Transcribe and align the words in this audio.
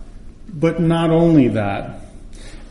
but 0.53 0.81
not 0.81 1.11
only 1.11 1.47
that. 1.47 2.01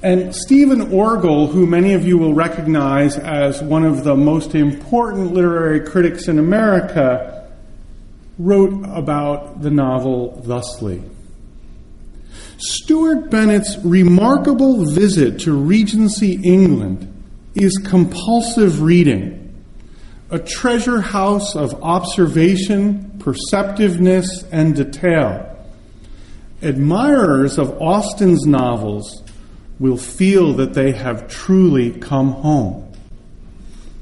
And 0.03 0.35
Stephen 0.35 0.91
Orgel, 0.91 1.49
who 1.49 1.65
many 1.65 1.93
of 1.93 2.05
you 2.05 2.17
will 2.17 2.33
recognize 2.33 3.17
as 3.17 3.61
one 3.61 3.85
of 3.85 4.03
the 4.03 4.13
most 4.13 4.55
important 4.55 5.31
literary 5.31 5.79
critics 5.79 6.27
in 6.27 6.37
America, 6.37 7.49
wrote 8.37 8.73
about 8.89 9.61
the 9.61 9.71
novel 9.71 10.41
thusly. 10.41 11.01
Stuart 12.57 13.31
Bennett's 13.31 13.77
remarkable 13.85 14.83
visit 14.91 15.39
to 15.43 15.53
Regency 15.53 16.41
England 16.43 17.07
is 17.55 17.77
compulsive 17.85 18.81
reading, 18.81 19.46
a 20.29 20.39
treasure 20.39 20.99
house 20.99 21.55
of 21.55 21.81
observation, 21.83 23.17
perceptiveness, 23.19 24.43
and 24.51 24.75
detail. 24.75 25.43
Admirers 26.61 27.57
of 27.57 27.81
Austen's 27.81 28.45
novels 28.45 29.23
will 29.79 29.97
feel 29.97 30.53
that 30.53 30.73
they 30.73 30.91
have 30.91 31.27
truly 31.27 31.91
come 31.91 32.31
home. 32.31 32.91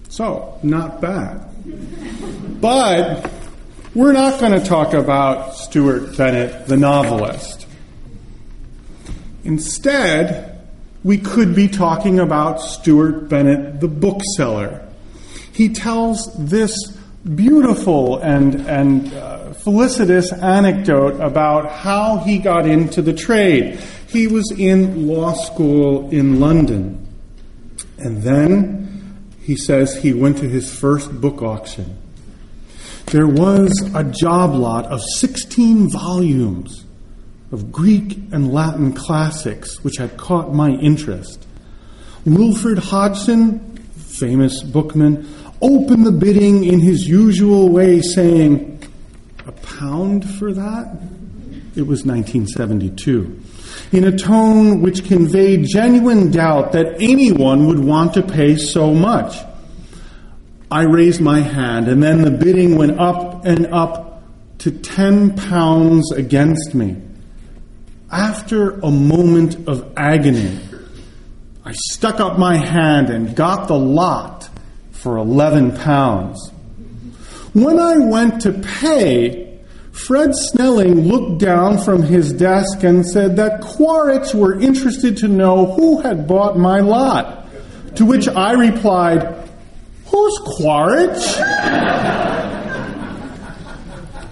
So, 0.10 0.58
not 0.64 1.02
bad. 1.02 1.46
But 2.62 3.30
we're 3.94 4.14
not 4.14 4.40
going 4.40 4.54
to 4.54 4.66
talk 4.66 4.94
about 4.94 5.56
Stuart 5.56 6.18
Bennett, 6.18 6.68
the 6.68 6.78
novelist. 6.78 7.68
Instead, 9.44 10.66
we 11.04 11.18
could 11.18 11.54
be 11.54 11.68
talking 11.68 12.20
about 12.20 12.62
Stuart 12.62 13.30
Bennett, 13.30 13.80
the 13.80 13.88
bookseller. 13.88 14.85
He 15.56 15.70
tells 15.70 16.32
this 16.38 16.76
beautiful 17.34 18.20
and, 18.20 18.56
and 18.68 19.14
uh, 19.14 19.54
felicitous 19.54 20.32
anecdote 20.32 21.20
about 21.20 21.72
how 21.72 22.18
he 22.18 22.38
got 22.38 22.68
into 22.68 23.02
the 23.02 23.14
trade. 23.14 23.80
He 24.08 24.28
was 24.28 24.52
in 24.52 25.08
law 25.08 25.34
school 25.34 26.10
in 26.12 26.40
London. 26.40 27.08
And 27.98 28.22
then 28.22 29.26
he 29.42 29.56
says 29.56 29.96
he 29.96 30.14
went 30.14 30.38
to 30.40 30.50
his 30.50 30.72
first 30.72 31.20
book 31.20 31.42
auction 31.42 31.98
there 33.08 33.28
was 33.28 33.72
a 33.94 34.04
job 34.04 34.56
lot 34.56 34.86
of 34.88 35.02
16 35.18 35.90
volumes 35.90 36.86
of 37.52 37.72
Greek 37.72 38.18
and 38.32 38.52
Latin 38.52 38.94
classics 38.94 39.84
which 39.84 39.98
had 39.98 40.18
caught 40.18 40.54
my 40.54 40.72
interest. 40.72 41.46
Wilfred 42.26 42.80
Hodgson, 42.80 43.78
famous 43.96 44.64
bookman, 44.64 45.28
opened 45.62 46.06
the 46.06 46.12
bidding 46.12 46.64
in 46.64 46.80
his 46.80 47.08
usual 47.08 47.70
way, 47.70 48.02
saying, 48.02 48.82
A 49.46 49.52
pound 49.52 50.30
for 50.38 50.54
that? 50.54 50.98
It 51.76 51.86
was 51.86 52.06
1972. 52.06 53.42
In 53.92 54.06
a 54.06 54.18
tone 54.18 54.82
which 54.82 55.06
conveyed 55.06 55.66
genuine 55.68 56.32
doubt 56.32 56.72
that 56.72 57.02
anyone 57.02 57.68
would 57.68 57.80
want 57.80 58.14
to 58.14 58.22
pay 58.22 58.56
so 58.56 58.94
much. 58.94 59.38
I 60.72 60.84
raised 60.84 61.22
my 61.22 61.42
hand, 61.42 61.88
and 61.88 62.02
then 62.02 62.22
the 62.22 62.32
bidding 62.32 62.78
went 62.78 63.00
up 63.00 63.46
and 63.46 63.68
up 63.68 64.24
to 64.60 64.72
10 64.72 65.36
pounds 65.36 66.12
against 66.12 66.74
me. 66.74 67.02
After 68.12 68.80
a 68.80 68.90
moment 68.90 69.68
of 69.68 69.94
agony, 69.98 70.60
I 71.64 71.74
stuck 71.74 72.20
up 72.20 72.40
my 72.40 72.56
hand 72.56 73.10
and 73.10 73.36
got 73.36 73.68
the 73.68 73.78
lot 73.78 74.35
for 75.06 75.18
11 75.18 75.78
pounds. 75.78 76.50
When 77.54 77.80
I 77.80 77.96
went 78.00 78.42
to 78.42 78.54
pay, 78.54 79.60
Fred 79.92 80.32
Snelling 80.34 81.02
looked 81.02 81.40
down 81.40 81.78
from 81.78 82.02
his 82.02 82.34
desk 82.34 82.84
and 82.84 83.06
said 83.06 83.36
that 83.36 83.62
Quaritch 83.62 84.34
were 84.34 84.60
interested 84.60 85.16
to 85.18 85.28
know 85.28 85.68
who 85.74 86.02
had 86.02 86.28
bought 86.28 86.58
my 86.58 86.80
lot. 86.80 87.46
To 87.98 88.06
which 88.06 88.28
I 88.28 88.54
replied, 88.54 89.48
Who's 90.08 90.40
Quaritch? 90.58 91.24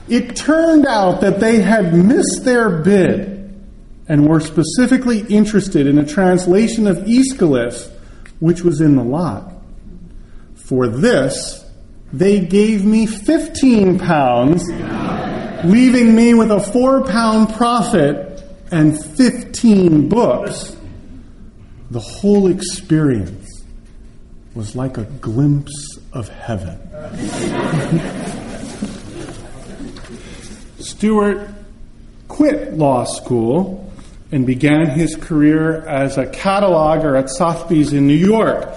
it 0.10 0.36
turned 0.36 0.88
out 0.88 1.22
that 1.22 1.40
they 1.40 1.62
had 1.62 1.94
missed 1.94 2.46
their 2.46 2.82
bid 2.82 3.64
and 4.08 4.28
were 4.28 4.40
specifically 4.40 5.20
interested 5.30 5.86
in 5.86 6.00
a 6.00 6.06
translation 6.06 6.88
of 6.88 7.08
Aeschylus, 7.08 7.92
which 8.40 8.64
was 8.64 8.82
in 8.82 8.96
the 8.96 9.04
lot. 9.04 9.53
For 10.66 10.88
this, 10.88 11.64
they 12.14 12.40
gave 12.40 12.86
me 12.86 13.06
15 13.06 14.00
pounds, 14.00 14.64
leaving 15.66 16.16
me 16.16 16.34
with 16.34 16.52
a 16.52 16.60
four 16.60 17.04
pound 17.04 17.54
profit 17.54 18.42
and 18.72 18.98
15 19.04 20.08
books. 20.08 20.78
The 21.92 22.00
whole 22.00 22.48
experience 22.48 23.66
was 24.56 24.76
like 24.76 24.98
a 24.98 25.04
glimpse 25.04 26.00
of 26.14 26.30
heaven. 26.30 26.80
Stuart 30.80 31.50
quit 32.30 32.74
law 32.74 33.04
school 33.04 33.92
and 34.32 34.48
began 34.48 34.90
his 34.90 35.16
career 35.16 35.86
as 35.88 36.18
a 36.18 36.26
cataloger 36.26 37.20
at 37.20 37.30
Sotheby's 37.30 37.92
in 37.94 38.08
New 38.08 38.14
York. 38.14 38.74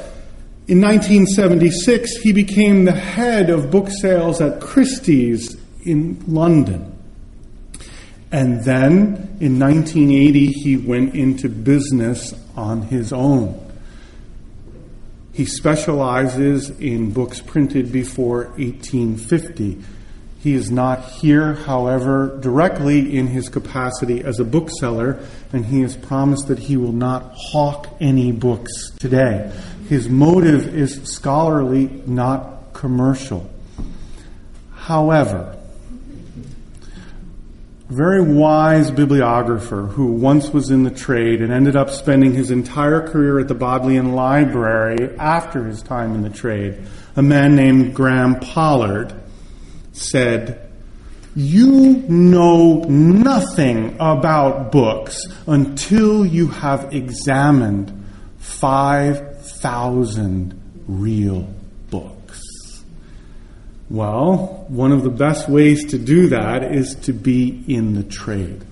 In 0.68 0.80
1976, 0.80 2.16
he 2.16 2.32
became 2.32 2.86
the 2.86 2.92
head 2.92 3.50
of 3.50 3.70
book 3.70 3.88
sales 3.88 4.40
at 4.40 4.60
Christie's 4.60 5.56
in 5.84 6.20
London. 6.26 6.92
And 8.32 8.64
then 8.64 9.36
in 9.40 9.60
1980, 9.60 10.46
he 10.48 10.76
went 10.76 11.14
into 11.14 11.48
business 11.48 12.34
on 12.56 12.82
his 12.82 13.12
own. 13.12 13.62
He 15.32 15.44
specializes 15.44 16.70
in 16.70 17.12
books 17.12 17.40
printed 17.40 17.92
before 17.92 18.46
1850. 18.56 19.78
He 20.40 20.54
is 20.54 20.70
not 20.70 21.04
here, 21.04 21.54
however, 21.54 22.38
directly 22.40 23.16
in 23.16 23.28
his 23.28 23.48
capacity 23.48 24.24
as 24.24 24.40
a 24.40 24.44
bookseller, 24.44 25.20
and 25.52 25.64
he 25.66 25.82
has 25.82 25.96
promised 25.96 26.48
that 26.48 26.58
he 26.58 26.76
will 26.76 26.92
not 26.92 27.32
hawk 27.36 27.88
any 28.00 28.32
books 28.32 28.90
today. 28.98 29.52
His 29.88 30.08
motive 30.08 30.74
is 30.74 31.02
scholarly, 31.04 31.86
not 32.06 32.72
commercial. 32.72 33.48
However, 34.74 35.56
very 37.88 38.20
wise 38.20 38.90
bibliographer 38.90 39.82
who 39.82 40.06
once 40.06 40.50
was 40.50 40.70
in 40.70 40.82
the 40.82 40.90
trade 40.90 41.40
and 41.40 41.52
ended 41.52 41.76
up 41.76 41.90
spending 41.90 42.34
his 42.34 42.50
entire 42.50 43.06
career 43.06 43.38
at 43.38 43.46
the 43.46 43.54
Bodleian 43.54 44.12
Library 44.12 45.16
after 45.18 45.64
his 45.64 45.82
time 45.82 46.14
in 46.16 46.22
the 46.22 46.30
trade, 46.30 46.82
a 47.14 47.22
man 47.22 47.54
named 47.54 47.94
Graham 47.94 48.40
Pollard, 48.40 49.14
said, 49.92 50.68
You 51.36 52.04
know 52.08 52.80
nothing 52.88 53.96
about 54.00 54.72
books 54.72 55.24
until 55.46 56.26
you 56.26 56.48
have 56.48 56.92
examined 56.92 58.04
5,000 59.60 60.84
real 60.86 61.48
books. 61.90 62.40
well, 63.88 64.66
one 64.68 64.92
of 64.92 65.02
the 65.02 65.10
best 65.10 65.48
ways 65.48 65.86
to 65.86 65.98
do 65.98 66.28
that 66.28 66.64
is 66.64 66.94
to 66.96 67.12
be 67.12 67.64
in 67.68 67.94
the 67.94 68.02
trade. 68.02 68.64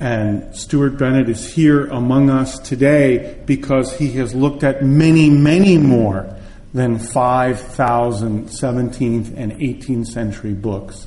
And 0.00 0.54
Stuart 0.54 0.98
Bennett 0.98 1.28
is 1.28 1.52
here 1.52 1.86
among 1.86 2.28
us 2.28 2.58
today 2.58 3.38
because 3.46 3.96
he 3.96 4.12
has 4.12 4.34
looked 4.34 4.64
at 4.64 4.82
many, 4.82 5.30
many 5.30 5.78
more 5.78 6.36
than 6.74 6.98
5,000 6.98 8.48
17th 8.48 9.34
and 9.36 9.52
18th 9.52 10.06
century 10.06 10.52
books. 10.54 11.06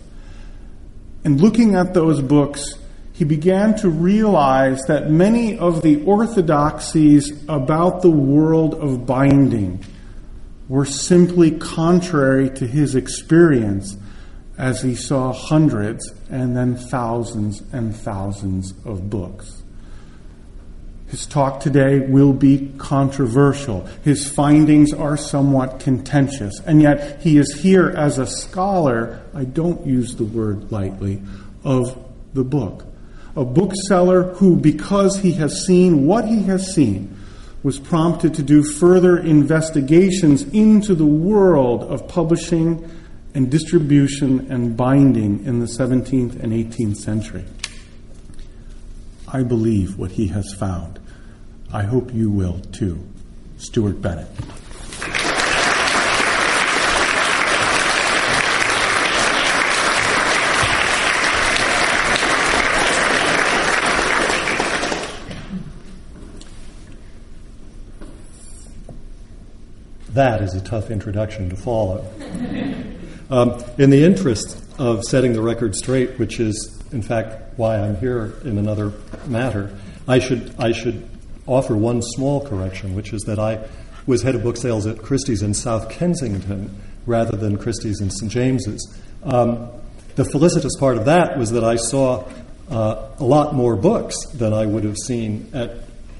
And 1.23 1.41
looking 1.41 1.75
at 1.75 1.93
those 1.93 2.21
books, 2.21 2.79
he 3.19 3.25
began 3.25 3.75
to 3.75 3.89
realize 3.89 4.85
that 4.85 5.11
many 5.11 5.57
of 5.57 5.81
the 5.81 6.01
orthodoxies 6.05 7.43
about 7.49 8.01
the 8.01 8.09
world 8.09 8.73
of 8.75 9.05
binding 9.05 9.83
were 10.69 10.85
simply 10.85 11.51
contrary 11.51 12.49
to 12.49 12.65
his 12.65 12.95
experience 12.95 13.97
as 14.57 14.81
he 14.81 14.95
saw 14.95 15.33
hundreds 15.33 16.13
and 16.29 16.55
then 16.55 16.77
thousands 16.77 17.61
and 17.73 17.93
thousands 17.93 18.73
of 18.85 19.09
books. 19.09 19.63
His 21.07 21.25
talk 21.25 21.59
today 21.59 21.99
will 21.99 22.31
be 22.31 22.71
controversial. 22.77 23.85
His 24.01 24.29
findings 24.29 24.93
are 24.93 25.17
somewhat 25.17 25.81
contentious, 25.81 26.61
and 26.61 26.81
yet 26.81 27.21
he 27.21 27.37
is 27.37 27.59
here 27.61 27.89
as 27.89 28.17
a 28.17 28.25
scholar, 28.25 29.21
I 29.33 29.43
don't 29.43 29.85
use 29.85 30.15
the 30.15 30.23
word 30.23 30.71
lightly, 30.71 31.21
of 31.65 32.01
the 32.33 32.45
book. 32.45 32.85
A 33.39 33.45
bookseller 33.45 34.33
who, 34.33 34.57
because 34.57 35.19
he 35.19 35.31
has 35.31 35.65
seen 35.65 36.05
what 36.05 36.25
he 36.25 36.43
has 36.43 36.75
seen, 36.75 37.17
was 37.63 37.79
prompted 37.79 38.33
to 38.33 38.43
do 38.43 38.61
further 38.61 39.17
investigations 39.17 40.43
into 40.43 40.93
the 40.93 41.05
world 41.05 41.83
of 41.83 42.05
publishing 42.09 42.91
and 43.33 43.49
distribution 43.49 44.51
and 44.51 44.75
binding 44.75 45.45
in 45.45 45.61
the 45.61 45.67
17th 45.67 46.37
and 46.43 46.51
18th 46.51 46.97
century. 46.97 47.45
I 49.25 49.43
believe 49.43 49.97
what 49.97 50.11
he 50.11 50.27
has 50.27 50.53
found. 50.53 50.99
I 51.71 51.83
hope 51.83 52.13
you 52.13 52.29
will 52.29 52.59
too. 52.73 53.01
Stuart 53.57 54.01
Bennett. 54.01 54.27
That 70.19 70.41
is 70.41 70.53
a 70.53 70.59
tough 70.59 70.91
introduction 70.91 71.49
to 71.49 71.55
follow. 71.55 72.05
um, 73.29 73.63
in 73.77 73.89
the 73.89 74.03
interest 74.03 74.61
of 74.77 75.05
setting 75.05 75.31
the 75.31 75.41
record 75.41 75.75
straight, 75.75 76.19
which 76.19 76.41
is, 76.41 76.77
in 76.91 77.01
fact, 77.01 77.57
why 77.57 77.77
I'm 77.77 77.95
here 77.95 78.33
in 78.43 78.57
another 78.57 78.91
matter, 79.27 79.73
I 80.09 80.19
should, 80.19 80.53
I 80.59 80.73
should 80.73 81.09
offer 81.47 81.73
one 81.73 82.01
small 82.01 82.45
correction, 82.45 82.97
which 82.97 83.13
is 83.13 83.21
that 83.27 83.39
I 83.39 83.65
was 84.07 84.21
head 84.21 84.35
of 84.35 84.43
book 84.43 84.57
sales 84.57 84.85
at 84.87 84.97
Christie's 84.97 85.41
in 85.41 85.53
South 85.53 85.89
Kensington 85.89 86.75
rather 87.05 87.37
than 87.37 87.57
Christie's 87.57 88.01
in 88.01 88.11
St. 88.11 88.29
James's. 88.29 88.99
Um, 89.23 89.69
the 90.15 90.25
felicitous 90.25 90.75
part 90.77 90.97
of 90.97 91.05
that 91.05 91.37
was 91.37 91.51
that 91.51 91.63
I 91.63 91.77
saw 91.77 92.27
uh, 92.69 93.07
a 93.17 93.23
lot 93.23 93.55
more 93.55 93.77
books 93.77 94.17
than 94.33 94.51
I 94.51 94.65
would 94.65 94.83
have 94.83 94.97
seen 94.97 95.49
at 95.53 95.77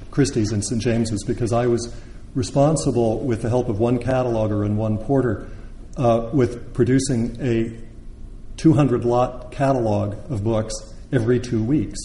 Christie's 0.10 0.54
and 0.54 0.64
St. 0.64 0.82
James's 0.82 1.26
because 1.26 1.52
I 1.52 1.68
was 1.68 1.94
responsible, 2.36 3.20
with 3.20 3.42
the 3.42 3.50
help 3.50 3.70
of 3.70 3.80
one 3.80 4.00
cataloger 4.00 4.66
and 4.66 4.78
one 4.78 4.98
porter, 4.98 5.50
uh, 5.98 6.30
with 6.32 6.74
producing 6.74 7.38
a 7.42 7.78
200 8.58 9.06
lot 9.06 9.52
catalog 9.52 10.14
of 10.32 10.44
books 10.44 10.74
every 11.12 11.40
two 11.40 11.64
weeks. 11.64 12.00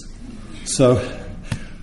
So 0.65 0.97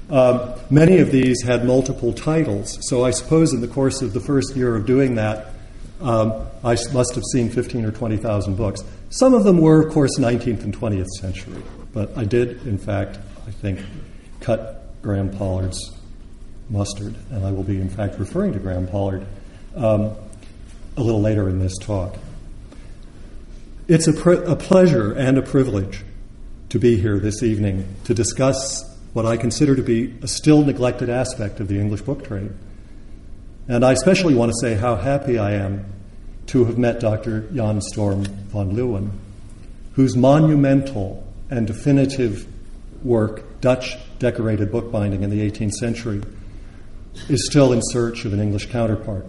uh, 0.10 0.58
many 0.70 0.98
of 1.00 1.12
these 1.12 1.42
had 1.44 1.66
multiple 1.66 2.14
titles. 2.14 2.78
So 2.90 3.06
I 3.06 3.12
suppose 3.12 3.54
in 3.54 3.62
the 3.62 3.68
course 3.68 4.02
of 4.02 4.14
the 4.14 4.20
first 4.20 4.56
year 4.56 4.76
of 4.76 4.86
doing 4.86 5.16
that, 5.16 5.54
um, 6.02 6.48
I 6.64 6.76
must 6.94 7.16
have 7.16 7.24
seen 7.32 7.50
15 7.50 7.86
or 7.86 7.92
20,000 7.92 8.56
books. 8.56 8.84
Some 9.10 9.34
of 9.34 9.44
them 9.44 9.60
were, 9.60 9.86
of 9.86 9.94
course, 9.94 10.18
19th 10.18 10.64
and 10.64 10.76
20th 10.78 11.08
century. 11.20 11.62
But 11.94 12.18
I 12.18 12.26
did, 12.26 12.66
in 12.66 12.78
fact, 12.78 13.20
I 13.48 13.52
think, 13.52 13.80
cut 14.40 15.02
Graham 15.02 15.30
Pollard's 15.30 15.96
mustard, 16.72 17.14
and 17.30 17.46
I 17.46 17.52
will 17.52 17.64
be, 17.64 17.80
in 17.80 17.90
fact, 17.90 18.18
referring 18.18 18.54
to 18.54 18.60
Graham 18.60 18.88
Pollard 18.88 19.26
um, 19.76 20.16
a 20.98 21.02
little 21.02 21.22
later 21.22 21.50
in 21.50 21.60
this 21.60 21.78
talk. 21.78 22.16
It's 23.88 24.08
a, 24.08 24.14
pr- 24.14 24.32
a 24.34 24.56
pleasure 24.56 25.14
and 25.14 25.38
a 25.38 25.42
privilege 25.42 26.04
to 26.70 26.80
be 26.80 26.98
here 26.98 27.20
this 27.20 27.44
evening 27.44 27.86
to 28.06 28.14
discuss 28.14 28.88
what 29.14 29.26
I 29.26 29.36
consider 29.36 29.76
to 29.76 29.82
be 29.82 30.14
a 30.22 30.28
still 30.28 30.64
neglected 30.64 31.10
aspect 31.10 31.60
of 31.60 31.68
the 31.68 31.78
English 31.78 32.02
book 32.02 32.26
trade. 32.26 32.52
And 33.68 33.84
I 33.84 33.92
especially 33.92 34.34
want 34.34 34.52
to 34.52 34.58
say 34.62 34.76
how 34.76 34.96
happy 34.96 35.38
I 35.38 35.54
am 35.54 35.86
to 36.48 36.66
have 36.66 36.78
met 36.78 37.02
Dr. 37.02 37.42
Jan 37.54 37.82
Storm 37.82 38.24
van 38.24 38.72
Leeuwen, 38.72 39.12
whose 39.94 40.16
monumental 40.16 41.28
and 41.50 41.68
definitive 41.68 42.48
work, 43.04 43.60
Dutch 43.60 43.98
decorated 44.20 44.72
bookbinding 44.72 45.24
in 45.24 45.30
the 45.30 45.50
18th 45.50 45.74
century, 45.74 46.22
is 47.30 47.46
still 47.46 47.74
in 47.74 47.82
search 47.82 48.26
of 48.26 48.34
an 48.34 48.40
English 48.40 48.68
counterpart. 48.68 49.26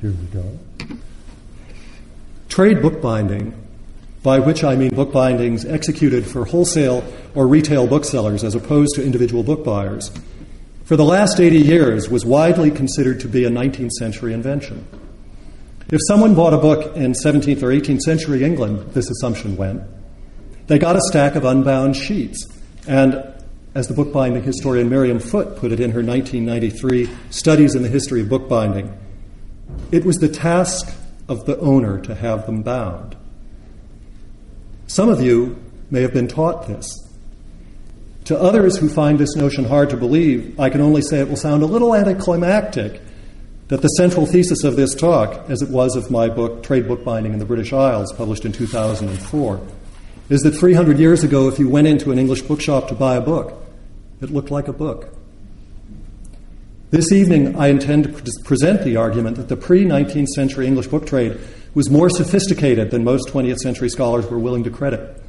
Here 0.00 0.12
we 0.12 0.26
go. 0.26 0.96
Trade 2.48 2.80
bookbinding, 2.82 3.52
by 4.22 4.38
which 4.38 4.62
I 4.62 4.76
mean 4.76 4.90
bookbindings 4.90 5.64
executed 5.64 6.26
for 6.26 6.44
wholesale 6.44 7.04
or 7.34 7.46
retail 7.46 7.86
booksellers 7.86 8.44
as 8.44 8.54
opposed 8.54 8.94
to 8.94 9.04
individual 9.04 9.42
book 9.42 9.64
buyers, 9.64 10.10
for 10.84 10.96
the 10.96 11.04
last 11.04 11.40
80 11.40 11.58
years 11.58 12.08
was 12.08 12.24
widely 12.24 12.70
considered 12.70 13.20
to 13.20 13.28
be 13.28 13.44
a 13.44 13.50
19th 13.50 13.90
century 13.92 14.32
invention. 14.32 14.86
If 15.90 16.00
someone 16.06 16.34
bought 16.34 16.54
a 16.54 16.58
book 16.58 16.96
in 16.96 17.12
17th 17.12 17.62
or 17.62 17.68
18th 17.68 18.00
century 18.00 18.44
England, 18.44 18.92
this 18.92 19.10
assumption 19.10 19.56
went, 19.56 19.82
they 20.66 20.78
got 20.78 20.96
a 20.96 21.00
stack 21.00 21.34
of 21.34 21.44
unbound 21.44 21.96
sheets 21.96 22.46
and 22.88 23.22
as 23.74 23.86
the 23.86 23.94
bookbinding 23.94 24.42
historian 24.42 24.88
Mirjam 24.88 25.22
Foot 25.22 25.56
put 25.56 25.70
it 25.70 25.78
in 25.78 25.92
her 25.92 26.02
1993 26.02 27.08
Studies 27.30 27.74
in 27.74 27.82
the 27.82 27.88
History 27.88 28.22
of 28.22 28.28
Bookbinding, 28.28 28.92
it 29.92 30.04
was 30.04 30.16
the 30.16 30.28
task 30.28 30.92
of 31.28 31.44
the 31.44 31.58
owner 31.58 32.00
to 32.00 32.14
have 32.14 32.46
them 32.46 32.62
bound. 32.62 33.16
Some 34.86 35.10
of 35.10 35.20
you 35.20 35.62
may 35.90 36.00
have 36.00 36.14
been 36.14 36.28
taught 36.28 36.66
this. 36.66 36.88
To 38.24 38.38
others 38.38 38.78
who 38.78 38.88
find 38.88 39.18
this 39.18 39.36
notion 39.36 39.64
hard 39.64 39.90
to 39.90 39.96
believe, 39.96 40.58
I 40.58 40.70
can 40.70 40.80
only 40.80 41.02
say 41.02 41.20
it 41.20 41.28
will 41.28 41.36
sound 41.36 41.62
a 41.62 41.66
little 41.66 41.94
anticlimactic 41.94 43.00
that 43.68 43.82
the 43.82 43.88
central 43.88 44.26
thesis 44.26 44.64
of 44.64 44.76
this 44.76 44.94
talk, 44.94 45.48
as 45.50 45.60
it 45.60 45.68
was 45.68 45.94
of 45.94 46.10
my 46.10 46.28
book, 46.28 46.62
Trade 46.62 46.88
Bookbinding 46.88 47.34
in 47.34 47.38
the 47.38 47.44
British 47.44 47.72
Isles, 47.72 48.12
published 48.14 48.46
in 48.46 48.52
2004, 48.52 49.60
is 50.28 50.42
that 50.42 50.52
300 50.52 50.98
years 50.98 51.24
ago, 51.24 51.48
if 51.48 51.58
you 51.58 51.68
went 51.68 51.86
into 51.86 52.12
an 52.12 52.18
English 52.18 52.42
bookshop 52.42 52.88
to 52.88 52.94
buy 52.94 53.16
a 53.16 53.20
book, 53.20 53.62
it 54.20 54.30
looked 54.30 54.50
like 54.50 54.68
a 54.68 54.72
book. 54.72 55.14
This 56.90 57.12
evening, 57.12 57.56
I 57.56 57.68
intend 57.68 58.04
to 58.04 58.32
present 58.44 58.82
the 58.82 58.96
argument 58.96 59.36
that 59.36 59.48
the 59.48 59.56
pre 59.56 59.84
19th 59.84 60.28
century 60.28 60.66
English 60.66 60.86
book 60.86 61.06
trade 61.06 61.38
was 61.74 61.90
more 61.90 62.08
sophisticated 62.08 62.90
than 62.90 63.04
most 63.04 63.28
20th 63.28 63.58
century 63.58 63.88
scholars 63.88 64.26
were 64.26 64.38
willing 64.38 64.64
to 64.64 64.70
credit. 64.70 65.22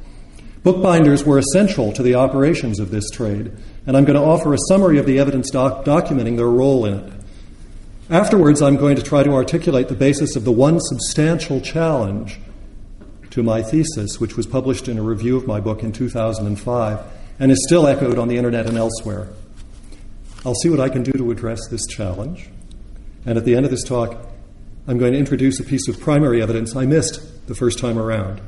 Bookbinders 0.62 1.24
were 1.24 1.38
essential 1.38 1.92
to 1.92 2.02
the 2.02 2.14
operations 2.14 2.80
of 2.80 2.90
this 2.90 3.08
trade, 3.10 3.52
and 3.86 3.96
I'm 3.96 4.04
going 4.04 4.18
to 4.18 4.24
offer 4.24 4.52
a 4.52 4.58
summary 4.68 4.98
of 4.98 5.06
the 5.06 5.18
evidence 5.18 5.50
doc- 5.50 5.84
documenting 5.84 6.36
their 6.36 6.48
role 6.48 6.84
in 6.84 6.94
it. 6.94 7.12
Afterwards, 8.10 8.60
I'm 8.60 8.76
going 8.76 8.96
to 8.96 9.02
try 9.02 9.22
to 9.22 9.32
articulate 9.32 9.88
the 9.88 9.94
basis 9.94 10.36
of 10.36 10.44
the 10.44 10.52
one 10.52 10.80
substantial 10.80 11.60
challenge 11.60 12.38
to 13.30 13.42
my 13.42 13.62
thesis, 13.62 14.20
which 14.20 14.36
was 14.36 14.46
published 14.46 14.88
in 14.88 14.98
a 14.98 15.02
review 15.02 15.36
of 15.36 15.46
my 15.46 15.60
book 15.60 15.82
in 15.82 15.92
2005 15.92 17.00
and 17.38 17.50
is 17.50 17.64
still 17.66 17.86
echoed 17.86 18.18
on 18.18 18.28
the 18.28 18.36
internet 18.36 18.66
and 18.66 18.76
elsewhere. 18.76 19.28
I'll 20.44 20.54
see 20.54 20.68
what 20.68 20.80
I 20.80 20.88
can 20.88 21.02
do 21.02 21.12
to 21.12 21.30
address 21.30 21.68
this 21.68 21.86
challenge. 21.86 22.48
And 23.24 23.36
at 23.36 23.44
the 23.44 23.54
end 23.54 23.64
of 23.64 23.70
this 23.70 23.84
talk, 23.84 24.26
I'm 24.86 24.98
going 24.98 25.12
to 25.12 25.18
introduce 25.18 25.60
a 25.60 25.64
piece 25.64 25.88
of 25.88 26.00
primary 26.00 26.42
evidence 26.42 26.74
I 26.74 26.86
missed 26.86 27.46
the 27.46 27.54
first 27.54 27.78
time 27.78 27.98
around. 27.98 28.40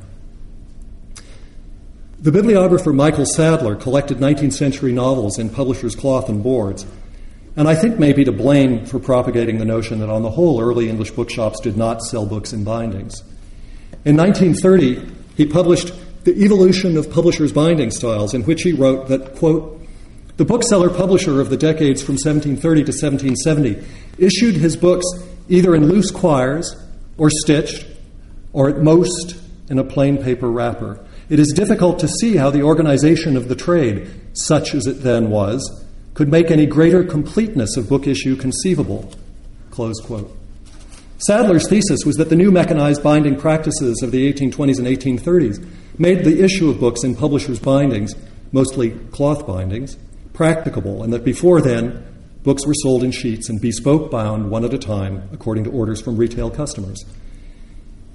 The 2.21 2.33
bibliographer 2.33 2.93
Michael 2.93 3.25
Sadleir 3.25 3.81
collected 3.81 4.19
19th 4.19 4.53
century 4.53 4.93
novels 4.93 5.39
in 5.39 5.51
publishers' 5.51 5.97
cloth 5.97 6.29
and 6.29 6.43
boards, 6.43 6.87
and 7.57 7.69
I 7.69 7.75
think 7.75 7.99
may 7.99 8.13
be 8.13 8.25
to 8.25 8.33
blame 8.33 8.87
for 8.87 8.99
propagating 8.99 9.59
the 9.59 9.65
notion 9.65 9.99
that 9.99 10.09
on 10.09 10.23
the 10.23 10.31
whole 10.31 10.61
early 10.61 10.89
English 10.89 11.11
bookshops 11.11 11.61
did 11.61 11.77
not 11.77 12.03
sell 12.03 12.25
books 12.25 12.53
in 12.53 12.65
bindings. 12.65 13.23
In 14.05 14.17
1930, 14.17 15.13
he 15.37 15.47
published 15.47 15.93
The 16.25 16.37
Evolution 16.43 16.97
of 16.97 17.11
Publishers' 17.11 17.53
Binding 17.53 17.93
Styles, 17.93 18.35
in 18.35 18.43
which 18.43 18.63
he 18.63 18.73
wrote 18.73 19.09
that, 19.09 19.37
quote, 19.37 19.81
the 20.39 20.45
bookseller 20.45 20.91
publisher 20.91 21.41
of 21.41 21.51
the 21.51 21.57
decades 21.57 22.03
from 22.03 22.15
1730 22.15 22.85
to 22.85 22.91
1770 22.91 23.85
issued 24.19 24.57
his 24.57 24.77
books 24.77 25.07
either 25.49 25.75
in 25.77 25.87
loose 25.87 26.11
quires 26.11 26.75
or 27.17 27.31
stitched, 27.31 27.87
or 28.53 28.69
at 28.69 28.79
most 28.83 29.37
in 29.69 29.79
a 29.79 29.85
plain 29.85 30.21
paper 30.21 30.51
wrapper. 30.51 30.99
It 31.29 31.39
is 31.39 31.53
difficult 31.53 32.01
to 32.01 32.09
see 32.09 32.37
how 32.37 32.51
the 32.51 32.63
organization 32.63 33.37
of 33.37 33.49
the 33.49 33.55
trade, 33.55 34.11
such 34.33 34.75
as 34.75 34.87
it 34.87 35.03
then 35.03 35.31
was, 35.31 35.85
could 36.15 36.29
make 36.29 36.51
any 36.51 36.67
greater 36.67 37.05
completeness 37.05 37.77
of 37.77 37.89
book 37.89 38.07
issue 38.07 38.35
conceivable. 38.35 39.13
Close 39.71 40.01
quote. 40.01 40.37
Sadleir's 41.27 41.69
thesis 41.69 42.05
was 42.05 42.17
that 42.17 42.31
the 42.31 42.37
new 42.37 42.51
mechanized 42.51 43.03
binding 43.03 43.37
practices 43.37 44.03
of 44.03 44.11
the 44.11 44.33
1820s 44.33 44.79
and 44.79 44.89
1830s 44.89 45.65
made 45.97 46.25
the 46.25 46.43
issue 46.43 46.69
of 46.69 46.81
books 46.81 47.05
in 47.05 47.15
publishers' 47.15 47.61
bindings, 47.61 48.15
mostly 48.51 48.91
cloth 49.13 49.47
bindings, 49.47 49.97
practicable, 50.33 51.05
and 51.05 51.13
that 51.13 51.25
before 51.25 51.61
then, 51.61 52.05
books 52.43 52.67
were 52.67 52.75
sold 52.75 53.05
in 53.05 53.13
sheets 53.13 53.49
and 53.49 53.61
bespoke 53.61 54.11
bound 54.11 54.51
one 54.51 54.65
at 54.65 54.75
a 54.75 54.79
time 54.79 55.29
according 55.33 55.63
to 55.63 55.71
orders 55.71 56.01
from 56.01 56.17
retail 56.17 56.51
customers. 56.51 57.05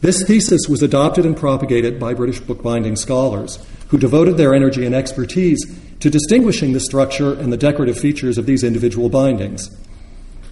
This 0.02 0.24
thesis 0.24 0.68
was 0.68 0.84
adopted 0.84 1.26
and 1.26 1.38
propagated 1.38 2.00
by 2.00 2.14
British 2.14 2.42
bookbinding 2.42 2.98
scholars 2.98 3.58
who 3.88 3.98
devoted 3.98 4.36
their 4.36 4.54
energy 4.54 4.86
and 4.86 4.94
expertise 4.94 5.60
to 6.02 6.10
distinguishing 6.10 6.74
the 6.74 6.82
structure 6.82 7.34
and 7.34 7.54
the 7.54 7.58
decorative 7.58 7.98
features 7.98 8.38
of 8.38 8.46
these 8.46 8.66
individual 8.66 9.08
bindings, 9.08 9.70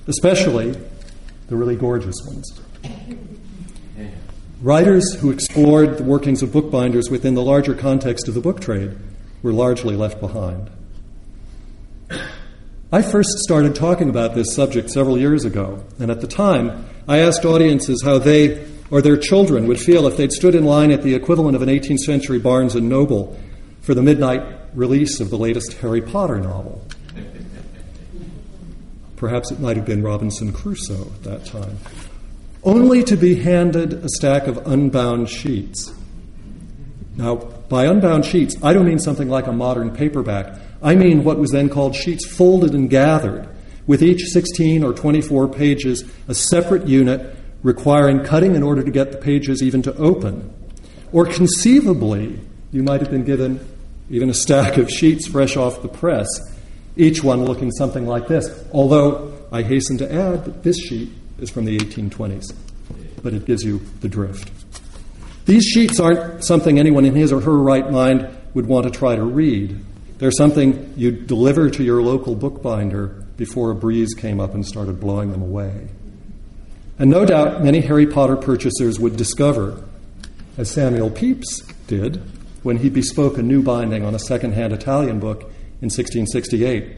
especially 0.07 0.75
the 1.47 1.55
really 1.55 1.75
gorgeous 1.75 2.15
ones. 2.27 2.61
Writers 4.61 5.13
who 5.15 5.31
explored 5.31 5.97
the 5.97 6.03
workings 6.03 6.41
of 6.41 6.51
bookbinders 6.51 7.09
within 7.09 7.35
the 7.35 7.43
larger 7.43 7.75
context 7.75 8.27
of 8.27 8.33
the 8.33 8.41
book 8.41 8.61
trade 8.61 8.97
were 9.43 9.53
largely 9.53 9.95
left 9.95 10.19
behind. 10.19 10.69
I 12.91 13.01
first 13.01 13.29
started 13.39 13.75
talking 13.75 14.09
about 14.09 14.35
this 14.35 14.55
subject 14.55 14.89
several 14.89 15.17
years 15.17 15.43
ago, 15.43 15.83
and 15.99 16.09
at 16.09 16.21
the 16.21 16.27
time, 16.27 16.85
I 17.07 17.19
asked 17.19 17.45
audiences 17.45 18.01
how 18.03 18.19
they 18.19 18.65
or 18.89 19.01
their 19.01 19.17
children 19.17 19.67
would 19.67 19.79
feel 19.79 20.07
if 20.07 20.15
they'd 20.17 20.31
stood 20.31 20.55
in 20.55 20.63
line 20.63 20.91
at 20.91 21.01
the 21.01 21.15
equivalent 21.15 21.55
of 21.55 21.61
an 21.61 21.69
18th 21.69 21.99
century 21.99 22.39
Barnes 22.39 22.75
and 22.75 22.87
Noble 22.87 23.37
for 23.81 23.93
the 23.93 24.01
midnight 24.01 24.43
release 24.73 25.19
of 25.19 25.29
the 25.29 25.37
latest 25.37 25.73
Harry 25.73 26.01
Potter 26.01 26.39
novel. 26.39 26.85
Perhaps 29.15 29.51
it 29.51 29.59
might 29.59 29.77
have 29.77 29.85
been 29.85 30.03
Robinson 30.03 30.51
Crusoe 30.51 31.11
at 31.15 31.23
that 31.23 31.45
time. 31.45 31.77
Only 32.63 33.03
to 33.03 33.15
be 33.15 33.35
handed 33.35 33.93
a 33.93 34.09
stack 34.09 34.47
of 34.47 34.57
unbound 34.67 35.29
sheets. 35.29 35.93
Now, 37.15 37.35
by 37.35 37.85
unbound 37.85 38.25
sheets, 38.25 38.55
I 38.61 38.73
don't 38.73 38.85
mean 38.85 38.99
something 38.99 39.29
like 39.29 39.47
a 39.47 39.51
modern 39.51 39.91
paperback. 39.91 40.59
I 40.81 40.95
mean 40.95 41.23
what 41.23 41.39
was 41.39 41.51
then 41.51 41.69
called 41.69 41.95
sheets 41.95 42.25
folded 42.27 42.73
and 42.73 42.89
gathered, 42.89 43.47
with 43.87 44.03
each 44.03 44.25
16 44.25 44.83
or 44.83 44.93
24 44.93 45.47
pages 45.47 46.03
a 46.27 46.33
separate 46.33 46.87
unit 46.87 47.35
requiring 47.63 48.23
cutting 48.23 48.55
in 48.55 48.63
order 48.63 48.83
to 48.83 48.91
get 48.91 49.11
the 49.11 49.17
pages 49.17 49.63
even 49.63 49.81
to 49.83 49.95
open. 49.95 50.53
Or 51.11 51.25
conceivably, 51.25 52.39
you 52.71 52.83
might 52.83 53.01
have 53.01 53.09
been 53.09 53.23
given 53.23 53.65
even 54.09 54.29
a 54.29 54.33
stack 54.33 54.77
of 54.77 54.89
sheets 54.89 55.27
fresh 55.27 55.55
off 55.57 55.81
the 55.81 55.87
press, 55.87 56.27
each 56.97 57.23
one 57.23 57.45
looking 57.45 57.71
something 57.71 58.05
like 58.05 58.27
this. 58.27 58.49
Although 58.71 59.33
I 59.51 59.61
hasten 59.63 59.97
to 59.99 60.11
add 60.11 60.45
that 60.45 60.63
this 60.63 60.77
sheet 60.77 61.09
is 61.39 61.49
from 61.49 61.65
the 61.65 61.77
1820s, 61.77 62.53
but 63.21 63.33
it 63.33 63.45
gives 63.45 63.63
you 63.63 63.81
the 64.01 64.07
drift. 64.07 64.51
These 65.45 65.63
sheets 65.63 65.99
aren't 65.99 66.43
something 66.43 66.79
anyone 66.79 67.05
in 67.05 67.15
his 67.15 67.31
or 67.31 67.41
her 67.41 67.57
right 67.57 67.89
mind 67.91 68.27
would 68.53 68.65
want 68.65 68.85
to 68.85 68.91
try 68.91 69.15
to 69.15 69.23
read. 69.23 69.79
They're 70.17 70.31
something 70.31 70.93
you'd 70.95 71.27
deliver 71.27 71.69
to 71.69 71.83
your 71.83 72.01
local 72.01 72.35
bookbinder 72.35 73.23
before 73.37 73.69
a 73.71 73.75
breeze 73.75 74.13
came 74.13 74.39
up 74.39 74.53
and 74.53 74.65
started 74.65 74.99
blowing 74.99 75.31
them 75.31 75.41
away. 75.41 75.89
And 76.97 77.09
no 77.09 77.25
doubt 77.25 77.63
many 77.63 77.81
Harry 77.81 78.07
Potter 78.07 78.37
purchasers 78.37 78.99
would 78.99 79.17
discover, 79.17 79.83
as 80.57 80.71
Samuel 80.71 81.09
Pepys 81.09 81.61
did 81.87 82.21
when 82.63 82.77
he 82.77 82.89
bespoke 82.89 83.37
a 83.37 83.43
new 83.43 83.61
binding 83.61 84.05
on 84.05 84.15
a 84.15 84.19
second-hand 84.19 84.73
Italian 84.73 85.19
book 85.19 85.51
in 85.81 85.89
1668, 85.89 86.97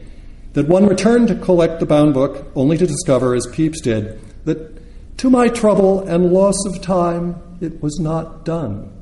that 0.54 0.68
one 0.68 0.86
returned 0.86 1.28
to 1.28 1.34
collect 1.34 1.80
the 1.80 1.86
bound 1.86 2.14
book 2.14 2.50
only 2.54 2.76
to 2.78 2.86
discover, 2.86 3.34
as 3.34 3.46
Pepys 3.46 3.80
did, 3.82 4.20
that 4.44 4.78
to 5.18 5.30
my 5.30 5.48
trouble 5.48 6.06
and 6.06 6.32
loss 6.32 6.56
of 6.66 6.80
time, 6.80 7.36
it 7.60 7.82
was 7.82 7.98
not 7.98 8.44
done. 8.44 8.92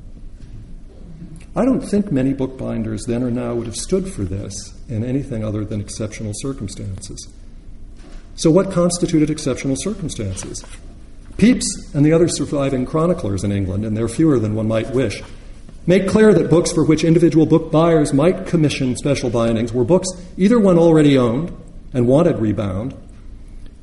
I 1.54 1.64
don't 1.64 1.80
think 1.80 2.12
many 2.12 2.34
bookbinders 2.34 3.04
then 3.06 3.22
or 3.22 3.30
now 3.30 3.54
would 3.54 3.66
have 3.66 3.76
stood 3.76 4.12
for 4.12 4.24
this 4.24 4.74
in 4.88 5.04
anything 5.04 5.44
other 5.44 5.64
than 5.64 5.80
exceptional 5.80 6.32
circumstances. 6.36 7.28
So, 8.34 8.50
what 8.50 8.70
constituted 8.70 9.30
exceptional 9.30 9.76
circumstances? 9.78 10.64
Pepys 11.38 11.66
and 11.94 12.04
the 12.04 12.12
other 12.12 12.28
surviving 12.28 12.84
chroniclers 12.84 13.44
in 13.44 13.52
England, 13.52 13.84
and 13.84 13.96
there 13.96 14.04
are 14.04 14.08
fewer 14.08 14.38
than 14.38 14.54
one 14.54 14.68
might 14.68 14.90
wish, 14.90 15.22
make 15.86 16.08
clear 16.08 16.34
that 16.34 16.50
books 16.50 16.72
for 16.72 16.84
which 16.84 17.04
individual 17.04 17.46
book 17.46 17.70
buyers 17.70 18.12
might 18.12 18.46
commission 18.46 18.96
special 18.96 19.30
bindings 19.30 19.72
were 19.72 19.84
books 19.84 20.08
either 20.36 20.58
one 20.58 20.78
already 20.78 21.16
owned 21.16 21.56
and 21.92 22.06
wanted 22.06 22.38
rebound, 22.38 22.94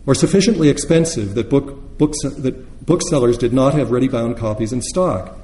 or 0.06 0.14
sufficiently 0.14 0.70
expensive 0.70 1.34
that, 1.36 1.50
book, 1.50 1.98
books, 1.98 2.18
that 2.24 2.86
booksellers 2.86 3.38
did 3.38 3.54
not 3.54 3.74
have 3.74 3.92
ready 3.92 4.08
bound 4.08 4.38
copies 4.38 4.74
in 4.74 4.82
stock. 4.82 5.40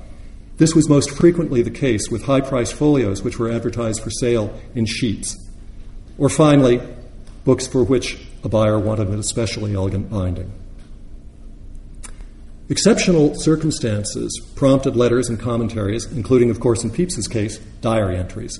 This 0.57 0.75
was 0.75 0.89
most 0.89 1.11
frequently 1.11 1.61
the 1.61 1.71
case 1.71 2.09
with 2.09 2.23
high 2.23 2.41
priced 2.41 2.73
folios 2.73 3.23
which 3.23 3.39
were 3.39 3.49
advertised 3.49 4.03
for 4.03 4.09
sale 4.09 4.53
in 4.75 4.85
sheets. 4.85 5.37
Or 6.17 6.27
finally, 6.27 6.81
books 7.45 7.65
for 7.65 7.83
which 7.83 8.19
a 8.43 8.49
buyer 8.49 8.77
wanted 8.77 9.07
an 9.07 9.19
especially 9.19 9.73
elegant 9.73 10.09
binding. 10.09 10.51
Exceptional 12.69 13.33
circumstances 13.33 14.39
prompted 14.55 14.95
letters 14.95 15.27
and 15.27 15.39
commentaries, 15.39 16.05
including, 16.05 16.51
of 16.51 16.59
course, 16.59 16.83
in 16.83 16.91
Pepys's 16.91 17.27
case, 17.27 17.57
diary 17.81 18.15
entries. 18.15 18.59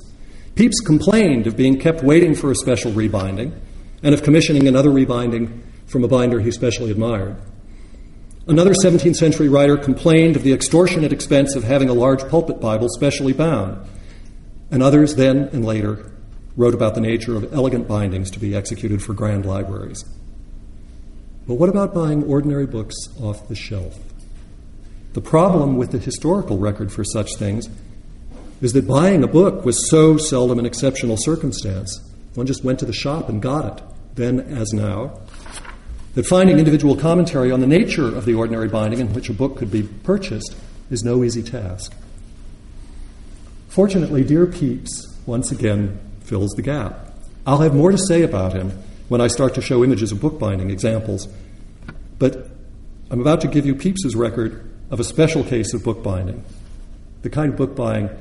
Pepys 0.56 0.80
complained 0.80 1.46
of 1.46 1.56
being 1.56 1.80
kept 1.80 2.04
waiting 2.04 2.34
for 2.34 2.50
a 2.50 2.56
special 2.56 2.92
rebinding 2.92 3.54
and 4.02 4.16
of 4.16 4.24
commissioning 4.24 4.68
another 4.68 4.90
rebinding 4.90 5.64
from 5.86 6.04
a 6.04 6.08
binder 6.08 6.40
he 6.40 6.52
specially 6.52 6.90
admired. 6.90 7.36
Another 8.48 8.74
17th 8.74 9.16
century 9.16 9.48
writer 9.48 9.78
complained 9.78 10.36
of 10.36 10.42
the 10.42 10.54
extortionate 10.54 11.14
expense 11.14 11.56
of 11.56 11.64
having 11.64 11.88
a 11.88 11.94
large 11.94 12.28
pulpit 12.30 12.60
Bible 12.60 12.90
specially 12.90 13.32
bound. 13.32 13.88
And 14.72 14.82
others 14.82 15.16
then 15.16 15.50
and 15.54 15.64
later 15.64 16.12
wrote 16.58 16.74
about 16.74 16.96
the 16.96 17.02
nature 17.02 17.36
of 17.36 17.54
elegant 17.54 17.88
bindings 17.88 18.32
to 18.32 18.40
be 18.40 18.56
executed 18.56 19.04
for 19.04 19.14
grand 19.14 19.46
libraries. 19.46 20.04
But 21.50 21.56
what 21.56 21.70
about 21.70 21.96
buying 21.96 22.26
ordinary 22.26 22.68
books 22.68 22.96
off 23.20 23.48
the 23.48 23.56
shelf? 23.56 23.98
The 25.14 25.22
problem 25.22 25.78
with 25.78 25.92
the 25.92 25.98
historical 25.98 26.60
record 26.60 26.92
for 26.92 27.04
such 27.04 27.38
things 27.38 27.68
is 28.62 28.74
that 28.74 28.88
buying 28.88 29.24
a 29.24 29.28
book 29.28 29.66
was 29.66 29.90
so 29.90 30.16
seldom 30.16 30.60
an 30.60 30.68
exceptional 30.68 31.18
circumstance. 31.18 32.08
One 32.36 32.46
just 32.46 32.64
went 32.64 32.78
to 32.82 32.86
the 32.86 32.94
shop 32.94 33.30
and 33.30 33.42
got 33.42 33.66
it, 33.80 33.84
then 34.14 34.42
as 34.42 34.74
now. 34.74 35.22
That 36.14 36.28
finding 36.28 36.60
individual 36.60 36.96
commentary 36.96 37.52
on 37.52 37.62
the 37.62 37.68
nature 37.68 38.16
of 38.16 38.26
the 38.26 38.36
ordinary 38.36 38.68
binding 38.68 39.00
in 39.00 39.12
which 39.16 39.30
a 39.30 39.34
book 39.34 39.58
could 39.58 39.72
be 39.72 39.82
purchased 39.82 40.56
is 40.92 41.04
no 41.04 41.24
easy 41.24 41.42
task. 41.42 41.96
Fortunately, 43.70 44.24
dear 44.24 44.46
Pepys 44.46 45.18
once 45.26 45.52
again 45.52 46.00
fills 46.20 46.52
the 46.52 46.62
gap. 46.62 47.12
I'll 47.48 47.62
have 47.62 47.74
more 47.74 47.90
to 47.90 47.98
say 47.98 48.22
about 48.22 48.54
him 48.54 48.72
when 49.10 49.20
I 49.20 49.28
start 49.28 49.56
to 49.56 49.62
show 49.62 49.84
images 49.84 50.12
of 50.12 50.22
bookbinding 50.22 50.70
examples. 50.70 51.28
But 52.18 52.50
I'm 53.10 53.20
about 53.20 53.42
to 53.42 53.48
give 53.48 53.66
you 53.66 53.76
Pepys's 53.76 54.16
record 54.16 54.72
of 54.92 55.00
a 55.00 55.04
special 55.04 55.44
case 55.44 55.74
of 55.74 55.84
bookbinding, 55.84 56.44
the 57.22 57.30
kind 57.30 57.54
of 57.54 57.60
bookbuying 57.60 58.16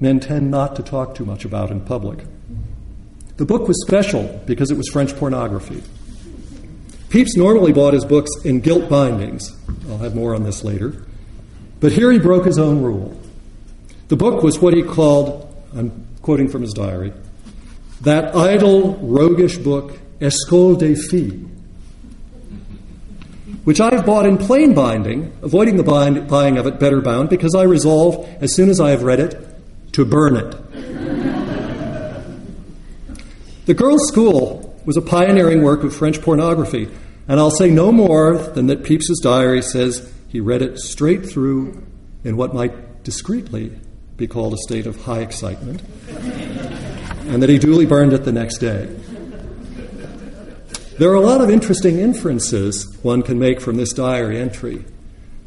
men 0.00 0.20
tend 0.20 0.50
not 0.50 0.76
to 0.76 0.82
talk 0.82 1.14
too 1.14 1.24
much 1.24 1.44
about 1.44 1.70
in 1.70 1.80
public. 1.80 2.24
The 3.36 3.44
book 3.44 3.68
was 3.68 3.80
special 3.86 4.42
because 4.46 4.70
it 4.70 4.76
was 4.76 4.88
French 4.88 5.14
pornography. 5.16 5.82
Pepys 7.10 7.36
normally 7.36 7.72
bought 7.72 7.94
his 7.94 8.04
books 8.04 8.30
in 8.44 8.60
gilt 8.60 8.88
bindings. 8.88 9.56
I'll 9.88 9.98
have 9.98 10.14
more 10.14 10.34
on 10.34 10.44
this 10.44 10.62
later. 10.62 11.04
But 11.80 11.92
here 11.92 12.10
he 12.12 12.18
broke 12.18 12.44
his 12.44 12.58
own 12.58 12.82
rule. 12.82 13.18
The 14.08 14.16
book 14.16 14.42
was 14.42 14.58
what 14.58 14.74
he 14.74 14.82
called, 14.82 15.54
I'm 15.74 16.06
quoting 16.22 16.48
from 16.48 16.62
his 16.62 16.72
diary, 16.72 17.12
that 18.02 18.34
idle, 18.34 18.96
roguish 18.96 19.56
book 19.56 19.98
Escole 20.20 20.76
des 20.76 20.96
filles, 20.96 21.48
which 23.64 23.80
I 23.80 23.94
have 23.94 24.04
bought 24.04 24.26
in 24.26 24.38
plain 24.38 24.74
binding, 24.74 25.32
avoiding 25.42 25.76
the 25.76 25.82
bind, 25.82 26.28
buying 26.28 26.58
of 26.58 26.66
it 26.66 26.80
better 26.80 27.00
bound, 27.00 27.28
because 27.28 27.54
I 27.54 27.62
resolve, 27.62 28.28
as 28.40 28.54
soon 28.54 28.70
as 28.70 28.80
I 28.80 28.90
have 28.90 29.02
read 29.02 29.20
it, 29.20 29.38
to 29.92 30.04
burn 30.04 30.36
it. 30.36 30.56
the 33.66 33.74
Girls' 33.74 34.08
School 34.08 34.80
was 34.84 34.96
a 34.96 35.02
pioneering 35.02 35.62
work 35.62 35.84
of 35.84 35.94
French 35.94 36.20
pornography, 36.22 36.88
and 37.28 37.38
I'll 37.38 37.50
say 37.50 37.70
no 37.70 37.92
more 37.92 38.38
than 38.38 38.66
that 38.68 38.84
Pepys's 38.84 39.20
diary 39.22 39.62
says 39.62 40.12
he 40.28 40.40
read 40.40 40.62
it 40.62 40.78
straight 40.78 41.28
through 41.28 41.84
in 42.24 42.36
what 42.36 42.54
might 42.54 43.04
discreetly 43.04 43.78
be 44.16 44.26
called 44.26 44.54
a 44.54 44.58
state 44.58 44.86
of 44.86 45.02
high 45.02 45.20
excitement, 45.20 45.82
and 46.08 47.42
that 47.42 47.48
he 47.48 47.58
duly 47.58 47.86
burned 47.86 48.12
it 48.12 48.24
the 48.24 48.32
next 48.32 48.58
day. 48.58 48.88
There 50.98 51.12
are 51.12 51.14
a 51.14 51.20
lot 51.20 51.40
of 51.40 51.48
interesting 51.48 52.00
inferences 52.00 52.98
one 53.02 53.22
can 53.22 53.38
make 53.38 53.60
from 53.60 53.76
this 53.76 53.92
diary 53.92 54.36
entry, 54.36 54.84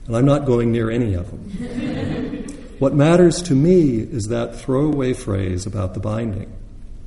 and 0.07 0.15
I'm 0.15 0.23
not 0.23 0.45
going 0.45 0.71
near 0.71 0.89
any 0.89 1.13
of 1.13 1.29
them. 1.29 2.45
what 2.79 2.93
matters 2.93 3.41
to 3.43 3.53
me 3.53 3.99
is 3.99 4.27
that 4.27 4.55
throwaway 4.55 5.11
phrase 5.11 5.65
about 5.65 5.93
the 5.93 5.99
binding, 5.99 6.55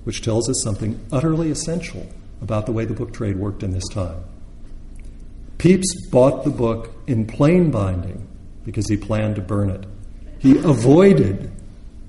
which 0.04 0.20
tells 0.20 0.50
us 0.50 0.62
something 0.62 1.00
utterly 1.10 1.50
essential 1.50 2.06
about 2.42 2.66
the 2.66 2.72
way 2.72 2.84
the 2.84 2.92
book 2.92 3.14
trade 3.14 3.36
worked 3.38 3.62
in 3.62 3.70
this 3.70 3.88
time. 3.90 4.22
Pepys 5.56 6.10
bought 6.10 6.44
the 6.44 6.50
book 6.50 6.94
in 7.06 7.26
plain 7.26 7.70
binding 7.70 8.28
because 8.66 8.86
he 8.90 8.98
planned 8.98 9.36
to 9.36 9.40
burn 9.40 9.70
it. 9.70 9.86
He 10.38 10.58
avoided 10.58 11.50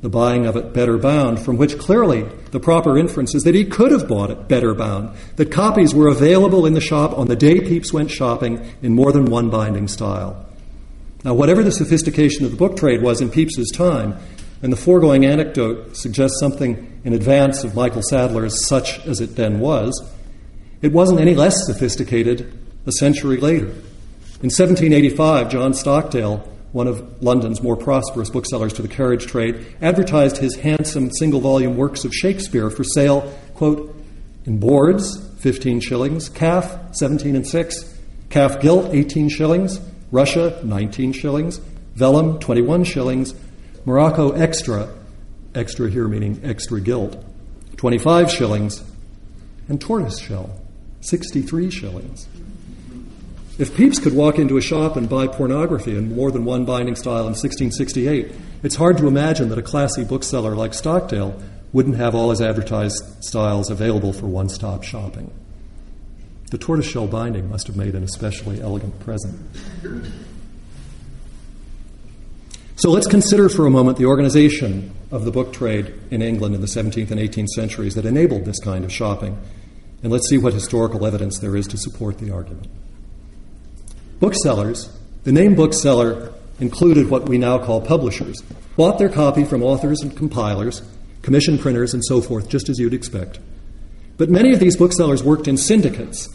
the 0.06 0.10
buying 0.10 0.46
of 0.46 0.56
it 0.56 0.72
better 0.72 1.00
bound, 1.00 1.40
from 1.40 1.58
which 1.58 1.80
clearly 1.80 2.22
the 2.52 2.60
proper 2.60 2.96
inference 2.96 3.34
is 3.34 3.42
that 3.42 3.56
he 3.56 3.66
could 3.66 3.92
have 3.92 4.08
bought 4.08 4.30
it 4.30 4.48
better 4.48 4.76
bound, 4.76 5.10
that 5.38 5.52
copies 5.52 5.96
were 5.96 6.08
available 6.08 6.68
in 6.68 6.76
the 6.76 6.80
shop 6.80 7.18
on 7.18 7.26
the 7.26 7.36
day 7.36 7.60
Pepys 7.60 7.92
went 7.92 8.12
shopping 8.12 8.64
in 8.84 8.94
more 8.94 9.12
than 9.12 9.26
one 9.26 9.50
binding 9.50 9.88
style. 9.88 10.46
Now, 11.24 11.34
whatever 11.34 11.64
the 11.64 11.72
sophistication 11.72 12.46
of 12.46 12.52
the 12.52 12.58
book 12.58 12.78
trade 12.78 13.02
was 13.02 13.20
in 13.20 13.32
Pepys's 13.32 13.72
time, 13.72 14.16
and 14.62 14.72
the 14.72 14.78
foregoing 14.78 15.26
anecdote 15.26 15.98
suggests 15.98 16.40
something 16.40 17.02
in 17.04 17.14
advance 17.14 17.64
of 17.64 17.74
Michael 17.74 18.04
Sadleir's 18.04 18.64
such 18.68 19.04
as 19.08 19.20
it 19.20 19.36
then 19.36 19.60
was, 19.60 20.08
it 20.84 20.92
wasn't 20.92 21.20
any 21.20 21.34
less 21.34 21.66
sophisticated 21.66 22.54
a 22.86 22.92
century 22.92 23.38
later. 23.38 23.70
In 24.44 24.52
1785, 24.54 25.50
John 25.50 25.74
Stockdale 25.74 26.48
one 26.76 26.90
of 26.90 27.24
London's 27.24 27.64
more 27.64 27.78
prosperous 27.78 28.30
booksellers 28.30 28.74
to 28.74 28.82
the 28.82 28.90
carriage 28.90 29.28
trade, 29.28 29.66
advertised 29.82 30.36
his 30.36 30.58
handsome 30.58 31.10
single 31.10 31.40
volume 31.40 31.78
works 31.78 32.04
of 32.04 32.14
Shakespeare 32.14 32.70
for 32.70 32.84
sale, 32.84 33.34
quote, 33.54 33.96
in 34.44 34.60
boards, 34.60 35.26
15 35.38 35.80
shillings, 35.80 36.28
calf, 36.28 36.94
17 36.94 37.34
and 37.34 37.48
6, 37.48 37.98
calf 38.30 38.60
gilt, 38.60 38.94
18 38.94 39.30
shillings, 39.30 39.80
Russia, 40.12 40.60
19 40.66 41.14
shillings, 41.14 41.62
vellum, 41.96 42.40
21 42.40 42.84
shillings, 42.84 43.34
Morocco 43.86 44.32
extra, 44.32 44.94
extra 45.56 45.90
here 45.90 46.10
meaning 46.10 46.42
extra 46.44 46.82
gilt, 46.82 47.24
25 47.78 48.30
shillings, 48.30 48.84
and 49.70 49.80
tortoise 49.80 50.20
shell, 50.20 50.60
63 51.00 51.72
shillings. 51.72 52.28
If 53.58 53.78
Pepys 53.78 54.00
could 54.00 54.14
walk 54.14 54.38
into 54.38 54.58
a 54.58 54.62
shop 54.62 54.98
and 54.98 55.08
buy 55.08 55.28
pornography 55.28 55.96
in 55.96 56.14
more 56.14 56.30
than 56.30 56.44
one 56.44 56.66
binding 56.66 56.98
style 56.98 57.26
in 57.28 57.36
1668, 57.36 58.34
it's 58.64 58.76
hard 58.76 58.98
to 58.98 59.08
imagine 59.08 59.48
that 59.48 59.58
a 59.58 59.62
classy 59.62 60.04
bookseller 60.04 60.56
like 60.56 60.74
Stockdale 60.74 61.42
wouldn't 61.72 61.96
have 61.96 62.16
all 62.16 62.32
his 62.32 62.42
advertised 62.42 63.24
styles 63.24 63.70
available 63.70 64.12
for 64.12 64.28
one 64.28 64.50
stop 64.50 64.84
shopping. 64.84 65.32
The 66.52 66.58
tortoiseshell 66.58 67.08
binding 67.08 67.50
must 67.50 67.68
have 67.68 67.78
made 67.78 67.96
an 67.96 68.04
especially 68.04 68.62
elegant 68.62 69.00
present. 69.00 69.40
So 72.76 72.92
let's 72.92 73.08
consider 73.08 73.48
for 73.48 73.66
a 73.66 73.72
moment 73.72 73.98
the 73.98 74.06
organization 74.06 74.94
of 75.12 75.24
the 75.24 75.32
book 75.32 75.54
trade 75.54 75.94
in 76.12 76.22
England 76.22 76.56
in 76.56 76.62
the 76.62 76.68
17th 76.68 77.10
and 77.10 77.22
18th 77.22 77.48
centuries 77.56 77.96
that 77.96 78.06
enabled 78.06 78.44
this 78.44 78.60
kind 78.60 78.84
of 78.84 78.92
shopping, 78.92 79.38
and 80.04 80.12
let's 80.12 80.28
see 80.28 80.38
what 80.38 80.54
historical 80.54 81.06
evidence 81.06 81.40
there 81.40 81.56
is 81.56 81.68
to 81.68 81.78
support 81.78 82.18
the 82.18 82.32
argument. 82.32 82.68
Booksellers, 84.20 84.98
the 85.24 85.32
name 85.32 85.56
bookseller 85.56 86.34
included 86.60 87.10
what 87.10 87.28
we 87.28 87.38
now 87.38 87.58
call 87.58 87.82
publishers, 87.82 88.42
bought 88.78 88.98
their 88.98 89.10
copy 89.10 89.44
from 89.44 89.64
authors 89.64 90.02
and 90.02 90.16
compilers, 90.16 90.82
commission 91.22 91.58
printers, 91.58 91.94
and 91.94 92.04
so 92.06 92.22
forth, 92.22 92.50
just 92.50 92.70
as 92.70 92.80
you'd 92.80 92.94
expect. 92.94 93.40
But 94.18 94.30
many 94.30 94.54
of 94.54 94.60
these 94.60 94.78
booksellers 94.78 95.24
worked 95.24 95.48
in 95.48 95.58
syndicates 95.58 96.30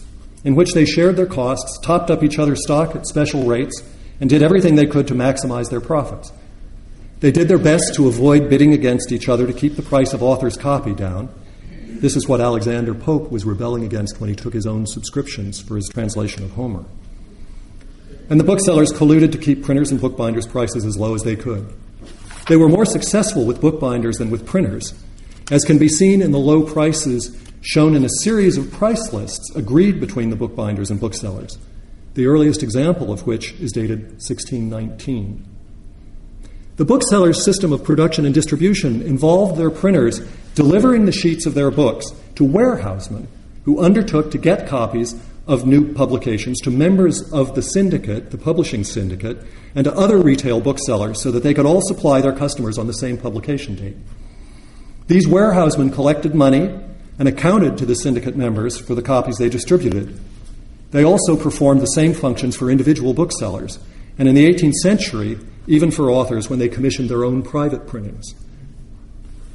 in 0.44 0.54
which 0.54 0.72
they 0.72 0.84
shared 0.84 1.16
their 1.16 1.26
costs, 1.26 1.78
topped 1.82 2.10
up 2.10 2.22
each 2.22 2.38
other's 2.38 2.62
stock 2.62 2.94
at 2.96 3.06
special 3.06 3.44
rates, 3.44 3.82
and 4.20 4.28
did 4.28 4.42
everything 4.42 4.74
they 4.74 4.86
could 4.86 5.06
to 5.08 5.14
maximize 5.14 5.70
their 5.70 5.80
profits. 5.80 6.32
They 7.20 7.30
did 7.30 7.48
their 7.48 7.58
best 7.58 7.94
to 7.94 8.08
avoid 8.08 8.48
bidding 8.48 8.72
against 8.72 9.12
each 9.12 9.28
other 9.28 9.46
to 9.46 9.52
keep 9.52 9.76
the 9.76 9.82
price 9.82 10.14
of 10.14 10.22
author's 10.22 10.56
copy 10.56 10.94
down. 10.94 11.28
This 11.86 12.16
is 12.16 12.26
what 12.26 12.40
Alexander 12.40 12.94
Pope 12.94 13.30
was 13.30 13.44
rebelling 13.44 13.84
against 13.84 14.20
when 14.20 14.30
he 14.30 14.36
took 14.36 14.54
his 14.54 14.66
own 14.66 14.86
subscriptions 14.86 15.60
for 15.60 15.76
his 15.76 15.88
translation 15.88 16.44
of 16.44 16.52
Homer. 16.52 16.84
And 18.30 18.38
the 18.38 18.44
booksellers 18.44 18.92
colluded 18.92 19.32
to 19.32 19.38
keep 19.38 19.64
printers 19.64 19.90
and 19.90 20.00
bookbinders' 20.00 20.46
prices 20.46 20.84
as 20.84 20.96
low 20.96 21.14
as 21.14 21.24
they 21.24 21.34
could. 21.36 21.74
They 22.48 22.56
were 22.56 22.68
more 22.68 22.86
successful 22.86 23.44
with 23.44 23.60
bookbinders 23.60 24.16
than 24.16 24.30
with 24.30 24.46
printers, 24.46 24.94
as 25.50 25.64
can 25.64 25.78
be 25.78 25.88
seen 25.88 26.22
in 26.22 26.30
the 26.30 26.38
low 26.38 26.62
prices 26.62 27.36
shown 27.60 27.94
in 27.94 28.04
a 28.04 28.08
series 28.22 28.56
of 28.56 28.72
price 28.72 29.12
lists 29.12 29.54
agreed 29.54 30.00
between 30.00 30.30
the 30.30 30.36
bookbinders 30.36 30.90
and 30.90 31.00
booksellers, 31.00 31.58
the 32.14 32.26
earliest 32.26 32.62
example 32.62 33.12
of 33.12 33.26
which 33.26 33.52
is 33.54 33.72
dated 33.72 34.00
1619. 34.12 35.44
The 36.76 36.84
booksellers' 36.84 37.44
system 37.44 37.72
of 37.72 37.84
production 37.84 38.24
and 38.24 38.34
distribution 38.34 39.02
involved 39.02 39.58
their 39.58 39.70
printers 39.70 40.20
delivering 40.54 41.04
the 41.04 41.12
sheets 41.12 41.46
of 41.46 41.54
their 41.54 41.70
books 41.70 42.06
to 42.36 42.44
warehousemen 42.44 43.28
who 43.64 43.80
undertook 43.80 44.30
to 44.30 44.38
get 44.38 44.66
copies 44.66 45.14
of 45.50 45.66
new 45.66 45.92
publications 45.92 46.60
to 46.60 46.70
members 46.70 47.20
of 47.32 47.56
the 47.56 47.60
syndicate, 47.60 48.30
the 48.30 48.38
publishing 48.38 48.84
syndicate, 48.84 49.44
and 49.74 49.84
to 49.84 49.92
other 49.94 50.16
retail 50.16 50.60
booksellers 50.60 51.20
so 51.20 51.32
that 51.32 51.42
they 51.42 51.52
could 51.52 51.66
all 51.66 51.82
supply 51.82 52.20
their 52.20 52.32
customers 52.32 52.78
on 52.78 52.86
the 52.86 52.92
same 52.92 53.18
publication 53.18 53.74
date. 53.74 53.96
These 55.08 55.26
warehousemen 55.26 55.90
collected 55.90 56.36
money 56.36 56.72
and 57.18 57.26
accounted 57.26 57.76
to 57.78 57.84
the 57.84 57.96
syndicate 57.96 58.36
members 58.36 58.78
for 58.78 58.94
the 58.94 59.02
copies 59.02 59.38
they 59.38 59.48
distributed. 59.48 60.20
They 60.92 61.02
also 61.04 61.36
performed 61.36 61.80
the 61.80 61.86
same 61.86 62.14
functions 62.14 62.54
for 62.54 62.70
individual 62.70 63.12
booksellers, 63.12 63.80
and 64.18 64.28
in 64.28 64.36
the 64.36 64.46
18th 64.46 64.74
century, 64.74 65.36
even 65.66 65.90
for 65.90 66.10
authors 66.10 66.48
when 66.48 66.60
they 66.60 66.68
commissioned 66.68 67.10
their 67.10 67.24
own 67.24 67.42
private 67.42 67.88
printings. 67.88 68.36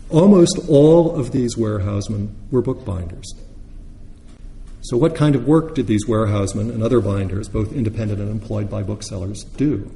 Almost 0.10 0.60
all 0.68 1.16
of 1.16 1.32
these 1.32 1.56
warehousemen 1.56 2.36
were 2.52 2.62
bookbinders. 2.62 3.34
So, 4.86 4.98
what 4.98 5.16
kind 5.16 5.34
of 5.36 5.48
work 5.48 5.74
did 5.74 5.88
these 5.88 6.08
warehousemen 6.08 6.70
and 6.70 6.84
other 6.84 7.02
binders, 7.02 7.50
both 7.50 7.74
independent 7.74 8.22
and 8.22 8.30
employed 8.30 8.70
by 8.70 8.84
booksellers, 8.84 9.44
do? 9.58 9.90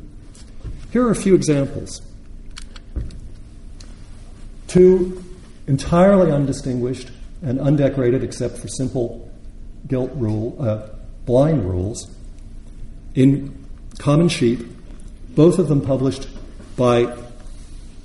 Here 0.91 1.05
are 1.05 1.11
a 1.11 1.15
few 1.15 1.35
examples. 1.35 2.01
Two 4.65 5.23
entirely 5.67 6.31
undistinguished 6.31 7.11
and 7.43 7.59
undecorated, 7.59 8.23
except 8.23 8.57
for 8.57 8.67
simple 8.67 9.31
gilt 9.87 10.11
rule, 10.15 10.57
uh, 10.59 10.89
blind 11.23 11.69
rules, 11.69 12.09
in 13.13 13.63
common 13.99 14.27
sheep, 14.27 14.59
both 15.35 15.59
of 15.59 15.67
them 15.67 15.81
published 15.81 16.27
by 16.75 17.15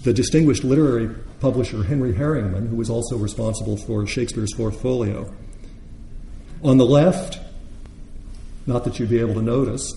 the 0.02 0.12
distinguished 0.12 0.64
literary 0.64 1.08
publisher 1.40 1.82
Henry 1.82 2.12
Herringman, 2.12 2.68
who 2.68 2.76
was 2.76 2.90
also 2.90 3.16
responsible 3.16 3.78
for 3.78 4.06
Shakespeare's 4.06 4.52
Fourth 4.54 4.82
Folio. 4.82 5.32
On 6.64 6.78
the 6.78 6.86
left, 6.86 7.38
not 8.66 8.84
that 8.84 8.98
you'd 8.98 9.10
be 9.10 9.20
able 9.20 9.34
to 9.34 9.42
notice 9.42 9.92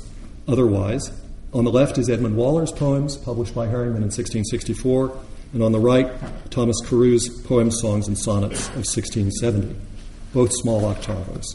otherwise, 0.50 1.12
on 1.54 1.64
the 1.64 1.72
left 1.72 1.98
is 1.98 2.10
Edmund 2.10 2.36
Waller's 2.36 2.74
poems, 2.74 3.16
published 3.16 3.56
by 3.56 3.68
Herringman 3.68 4.04
in 4.04 4.12
1664, 4.12 5.18
and 5.54 5.64
on 5.64 5.72
the 5.72 5.80
right, 5.80 6.12
Thomas 6.50 6.76
Carew's 6.86 7.30
poems, 7.44 7.80
songs, 7.80 8.10
and 8.10 8.18
sonnets 8.18 8.68
of 8.68 8.84
1670, 8.84 9.78
both 10.34 10.52
small 10.52 10.82
octavos. 10.82 11.46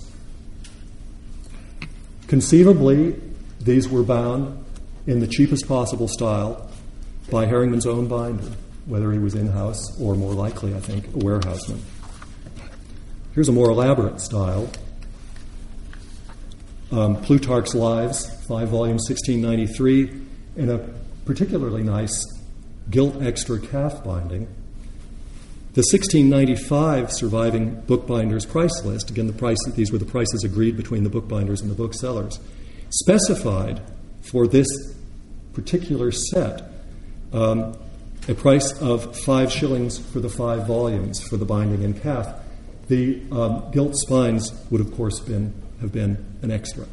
Conceivably, 2.26 3.20
these 3.60 3.90
were 3.90 4.02
bound 4.02 4.64
in 5.06 5.20
the 5.20 5.26
cheapest 5.26 5.68
possible 5.68 6.08
style 6.08 6.70
by 7.30 7.44
Herringman's 7.44 7.86
own 7.86 8.08
binder, 8.08 8.50
whether 8.86 9.12
he 9.12 9.18
was 9.18 9.34
in 9.34 9.48
house 9.48 10.00
or 10.00 10.14
more 10.14 10.32
likely, 10.32 10.74
I 10.74 10.80
think, 10.80 11.06
a 11.14 11.18
warehouseman. 11.18 11.82
Here's 13.34 13.50
a 13.50 13.52
more 13.52 13.68
elaborate 13.68 14.18
style 14.18 14.70
um, 16.92 17.16
Plutarch's 17.22 17.74
Lives, 17.74 18.26
five 18.46 18.68
volumes, 18.68 19.08
1693, 19.08 20.10
in 20.56 20.70
a 20.70 20.78
particularly 21.24 21.82
nice 21.82 22.24
gilt 22.90 23.22
extra 23.22 23.58
calf 23.58 24.04
binding. 24.04 24.46
The 25.74 25.80
1695 25.80 27.10
surviving 27.10 27.80
bookbinder's 27.86 28.44
price 28.44 28.84
list, 28.84 29.10
again, 29.10 29.26
the 29.26 29.32
price, 29.32 29.56
these 29.74 29.90
were 29.90 29.96
the 29.96 30.04
prices 30.04 30.44
agreed 30.44 30.76
between 30.76 31.02
the 31.02 31.08
bookbinders 31.08 31.62
and 31.62 31.70
the 31.70 31.74
booksellers, 31.74 32.38
specified 32.90 33.80
for 34.20 34.46
this 34.46 34.66
particular 35.54 36.12
set 36.12 36.70
um, 37.32 37.76
a 38.28 38.34
price 38.34 38.78
of 38.80 39.16
five 39.24 39.50
shillings 39.50 39.98
for 39.98 40.20
the 40.20 40.28
five 40.28 40.66
volumes 40.66 41.20
for 41.26 41.38
the 41.38 41.44
binding 41.46 41.84
and 41.84 42.00
calf. 42.00 42.28
The 42.88 43.22
um, 43.32 43.70
gilt 43.72 43.96
spines 43.96 44.52
would, 44.70 44.82
of 44.82 44.94
course, 44.94 45.20
been, 45.20 45.54
have 45.80 45.92
been 45.92 46.31
an 46.42 46.50
extra. 46.50 46.86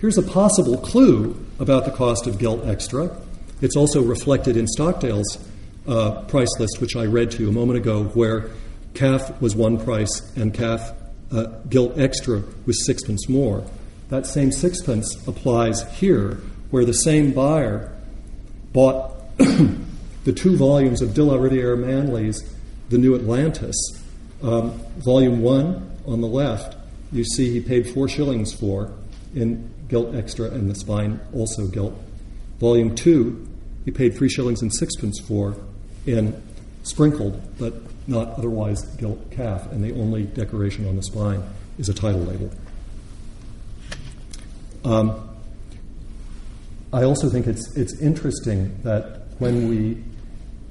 Here's 0.00 0.16
a 0.16 0.22
possible 0.22 0.78
clue 0.78 1.36
about 1.58 1.84
the 1.84 1.90
cost 1.90 2.26
of 2.26 2.38
gilt 2.38 2.66
extra. 2.66 3.14
It's 3.60 3.76
also 3.76 4.02
reflected 4.02 4.56
in 4.56 4.66
Stockdale's 4.66 5.38
uh, 5.86 6.22
price 6.22 6.48
list, 6.58 6.80
which 6.80 6.96
I 6.96 7.04
read 7.04 7.30
to 7.32 7.42
you 7.42 7.50
a 7.50 7.52
moment 7.52 7.78
ago, 7.78 8.04
where 8.04 8.50
calf 8.94 9.40
was 9.42 9.54
one 9.54 9.78
price 9.78 10.34
and 10.36 10.54
calf 10.54 10.92
uh, 11.30 11.44
gilt 11.68 11.98
extra 11.98 12.42
was 12.64 12.86
sixpence 12.86 13.28
more. 13.28 13.64
That 14.08 14.26
same 14.26 14.52
sixpence 14.52 15.14
applies 15.28 15.82
here, 15.98 16.40
where 16.70 16.86
the 16.86 16.94
same 16.94 17.32
buyer 17.32 17.94
bought 18.72 19.36
the 19.38 20.32
two 20.34 20.56
volumes 20.56 21.02
of 21.02 21.10
Delarivier 21.10 21.78
Manley's 21.78 22.42
The 22.88 22.98
New 22.98 23.14
Atlantis, 23.14 23.76
um, 24.42 24.80
volume 24.98 25.42
one 25.42 25.89
on 26.10 26.20
the 26.20 26.26
left. 26.26 26.76
You 27.12 27.24
see, 27.24 27.50
he 27.52 27.60
paid 27.60 27.88
four 27.88 28.08
shillings 28.08 28.52
for 28.52 28.92
in 29.34 29.72
gilt 29.88 30.14
extra, 30.14 30.50
and 30.50 30.70
the 30.70 30.74
spine 30.74 31.20
also 31.32 31.66
gilt. 31.66 31.94
Volume 32.58 32.94
two, 32.94 33.48
he 33.84 33.90
paid 33.90 34.14
three 34.16 34.28
shillings 34.28 34.62
and 34.62 34.72
sixpence 34.74 35.18
for 35.20 35.56
in 36.06 36.40
sprinkled, 36.82 37.40
but 37.58 37.74
not 38.06 38.28
otherwise 38.38 38.82
gilt 38.96 39.30
calf, 39.30 39.70
and 39.72 39.82
the 39.82 39.92
only 40.00 40.24
decoration 40.24 40.86
on 40.86 40.96
the 40.96 41.02
spine 41.02 41.42
is 41.78 41.88
a 41.88 41.94
title 41.94 42.20
label. 42.20 42.50
Um, 44.84 45.28
I 46.92 47.04
also 47.04 47.28
think 47.28 47.46
it's, 47.46 47.76
it's 47.76 48.00
interesting 48.00 48.80
that 48.82 49.22
when 49.38 49.68
we 49.68 50.02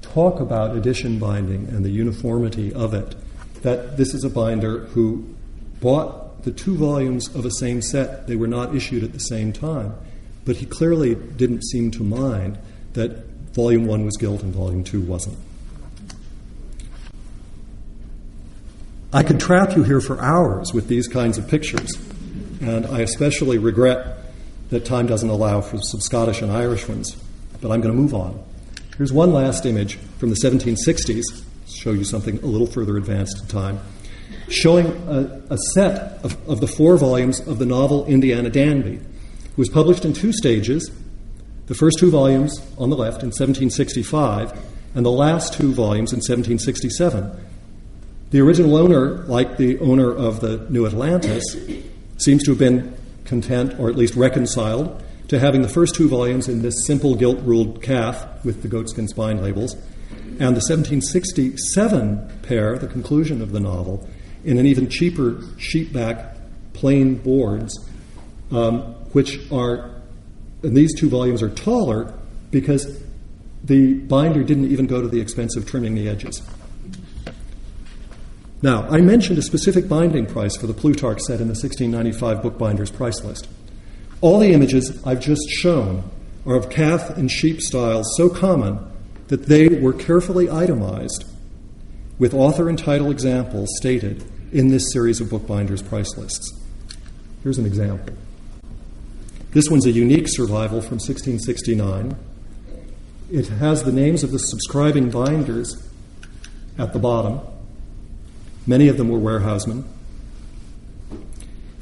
talk 0.02 0.40
about 0.40 0.76
edition 0.76 1.20
binding 1.20 1.68
and 1.68 1.86
the 1.86 1.90
uniformity 1.90 2.74
of 2.74 2.94
it, 2.94 3.16
that 3.62 3.98
this 3.98 4.14
is 4.14 4.24
a 4.24 4.30
binder 4.30 4.80
who 4.88 5.36
bought 5.82 6.44
the 6.44 6.52
two 6.52 6.76
volumes 6.76 7.34
of 7.36 7.46
a 7.46 7.52
same 7.52 7.82
set. 7.82 8.28
They 8.28 8.36
were 8.36 8.48
not 8.48 8.76
issued 8.76 9.04
at 9.04 9.14
the 9.14 9.20
same 9.20 9.52
time. 9.54 9.94
But 10.46 10.58
he 10.58 10.66
clearly 10.66 11.16
didn't 11.16 11.64
seem 11.64 11.92
to 11.92 12.04
mind 12.04 12.58
that 12.94 13.26
volume 13.54 13.86
one 13.86 14.06
was 14.06 14.18
gilt 14.18 14.42
and 14.42 14.54
volume 14.54 14.84
two 14.84 15.02
wasn't. 15.02 15.38
I 19.12 19.24
could 19.24 19.40
trap 19.40 19.76
you 19.76 19.84
here 19.84 20.02
for 20.02 20.22
hours 20.22 20.72
with 20.72 20.88
these 20.88 21.08
kinds 21.08 21.40
of 21.40 21.48
pictures, 21.48 21.98
and 22.62 22.86
I 22.86 23.00
especially 23.00 23.58
regret 23.58 24.18
that 24.70 24.86
time 24.86 25.08
doesn't 25.08 25.30
allow 25.30 25.62
for 25.62 25.80
some 25.82 26.00
Scottish 26.00 26.44
and 26.44 26.52
Irish 26.52 26.88
ones, 26.88 27.16
but 27.60 27.72
I'm 27.72 27.82
going 27.82 27.94
to 27.94 28.00
move 28.00 28.14
on. 28.14 28.44
Here's 28.98 29.12
one 29.12 29.34
last 29.34 29.66
image 29.66 29.96
from 30.20 30.30
the 30.30 30.36
1760s, 30.36 31.24
show 31.74 31.92
you 31.92 32.04
something 32.04 32.38
a 32.40 32.46
little 32.46 32.68
further 32.68 32.98
advanced 32.98 33.42
in 33.42 33.48
time, 33.48 33.80
showing 34.50 34.88
a, 35.08 35.42
a 35.50 35.58
set 35.74 36.24
of, 36.24 36.38
of 36.50 36.62
the 36.62 36.68
four 36.68 36.98
volumes 36.98 37.40
of 37.42 37.60
the 37.60 37.66
novel 37.66 38.06
Indiana 38.06 38.50
Danby. 38.50 39.00
Was 39.58 39.70
published 39.70 40.06
in 40.06 40.14
two 40.14 40.32
stages 40.32 40.90
the 41.70 41.76
first 41.76 42.00
two 42.00 42.10
volumes 42.10 42.60
on 42.80 42.90
the 42.90 42.96
left 42.96 43.22
in 43.22 43.28
1765, 43.28 44.60
and 44.96 45.06
the 45.06 45.12
last 45.12 45.54
two 45.54 45.72
volumes 45.72 46.12
in 46.12 46.18
1767. 46.18 47.46
The 48.32 48.42
original 48.42 48.76
owner, 48.76 49.24
like 49.26 49.58
the 49.58 49.78
owner 49.78 50.12
of 50.12 50.40
the 50.40 50.66
New 50.72 50.88
Atlantis, 50.88 51.44
seems 52.18 52.44
to 52.46 52.52
have 52.52 52.58
been 52.58 52.98
content, 53.24 53.80
or 53.80 53.88
at 53.88 53.96
least 53.96 54.16
reconciled, 54.16 55.04
to 55.28 55.38
having 55.38 55.62
the 55.62 55.70
first 55.70 55.94
two 55.94 56.10
volumes 56.10 56.48
in 56.48 56.64
this 56.64 56.88
simple 56.88 57.14
gilt 57.14 57.40
ruled 57.42 57.84
calf 57.84 58.44
with 58.44 58.64
the 58.64 58.68
goatskin 58.68 59.08
spine 59.08 59.40
labels, 59.40 59.76
and 60.12 60.56
the 60.56 60.62
1767 60.62 62.40
pair, 62.44 62.78
the 62.78 62.88
conclusion 62.88 63.42
of 63.42 63.52
the 63.52 63.60
novel, 63.60 64.08
in 64.44 64.58
an 64.58 64.66
even 64.66 64.90
cheaper 64.90 65.34
sheepback 65.58 66.38
plain 66.74 67.16
boards, 67.16 67.78
um, 68.52 68.82
which 69.12 69.40
are 69.52 70.00
and 70.64 70.76
these 70.76 70.94
two 71.00 71.10
volumes 71.10 71.42
are 71.42 71.50
taller 71.50 72.14
because 72.52 73.02
the 73.64 73.94
binder 73.94 74.44
didn't 74.44 74.72
even 74.72 74.88
go 74.88 75.02
to 75.02 75.08
the 75.08 75.20
expense 75.20 75.56
of 75.56 75.66
trimming 75.66 75.96
the 75.96 76.08
edges. 76.08 76.42
Now, 78.62 78.88
I 78.90 79.00
mentioned 79.00 79.38
a 79.38 79.42
specific 79.42 79.88
binding 79.88 80.26
price 80.26 80.58
for 80.58 80.68
the 80.68 80.74
Plutarch 80.74 81.22
set 81.22 81.40
in 81.40 81.48
the 81.48 81.56
1695 81.56 82.42
bookbinder's 82.42 82.92
price 82.92 83.24
list. 83.24 83.48
All 84.20 84.40
the 84.40 84.52
images 84.52 85.02
I've 85.06 85.22
just 85.22 85.50
shown 85.50 86.10
are 86.46 86.56
of 86.56 86.70
calf 86.70 87.10
and 87.12 87.32
sheep 87.32 87.62
styles 87.62 88.06
so 88.18 88.28
common 88.28 88.86
that 89.30 89.46
they 89.46 89.68
were 89.68 89.94
carefully 89.94 90.50
itemized 90.50 91.24
with 92.18 92.34
author 92.34 92.68
and 92.68 92.78
title 92.78 93.10
examples 93.12 93.70
stated 93.78 94.24
in 94.52 94.70
this 94.70 94.92
series 94.92 95.22
of 95.22 95.30
bookbinders' 95.30 95.82
price 95.82 96.18
lists. 96.18 96.52
Here's 97.44 97.58
an 97.58 97.66
example. 97.66 98.14
This 99.52 99.70
one's 99.70 99.86
a 99.86 99.92
unique 99.92 100.28
survival 100.28 100.82
from 100.82 100.98
1669. 100.98 102.16
It 103.32 103.48
has 103.48 103.84
the 103.84 103.92
names 103.92 104.24
of 104.24 104.32
the 104.32 104.40
subscribing 104.40 105.12
binders 105.12 105.88
at 106.78 106.94
the 106.94 107.00
bottom. 107.00 107.40
Many 108.66 108.88
of 108.88 108.98
them 108.98 109.10
were 109.10 109.20
warehousemen. 109.20 109.86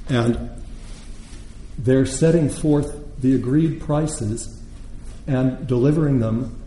And 0.09 0.49
they're 1.77 2.05
setting 2.05 2.49
forth 2.49 3.19
the 3.21 3.35
agreed 3.35 3.81
prices 3.81 4.61
and 5.25 5.65
delivering 5.65 6.19
them 6.19 6.61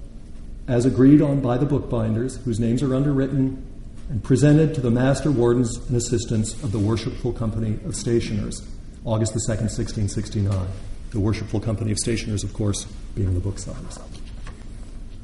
as 0.71 0.87
agreed 0.87 1.21
on 1.21 1.41
by 1.41 1.59
the 1.59 1.67
bookbinders, 1.67 2.37
whose 2.45 2.61
names 2.61 2.81
are 2.81 2.95
underwritten 2.95 3.61
and 4.09 4.23
presented 4.23 4.73
to 4.73 4.81
the 4.81 4.91
master 4.91 5.31
wardens 5.31 5.77
and 5.89 5.97
assistants 5.97 6.53
of 6.63 6.71
the 6.71 6.79
Worshipful 6.79 7.33
Company 7.33 7.79
of 7.85 7.97
Stationers, 7.97 8.63
August 9.05 9.35
the 9.35 9.41
2nd, 9.41 9.67
1669 9.67 10.69
the 11.11 11.19
Worshipful 11.19 11.59
Company 11.59 11.91
of 11.91 11.99
Stationers, 11.99 12.45
of 12.45 12.55
course, 12.55 12.85
being 13.17 13.35
the 13.35 13.41
booksellers. 13.41 13.99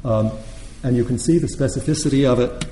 Um, 0.05 0.33
and 0.83 0.97
you 0.97 1.05
can 1.05 1.17
see 1.17 1.39
the 1.39 1.47
specificity 1.47 2.29
of 2.29 2.41
it. 2.41 2.67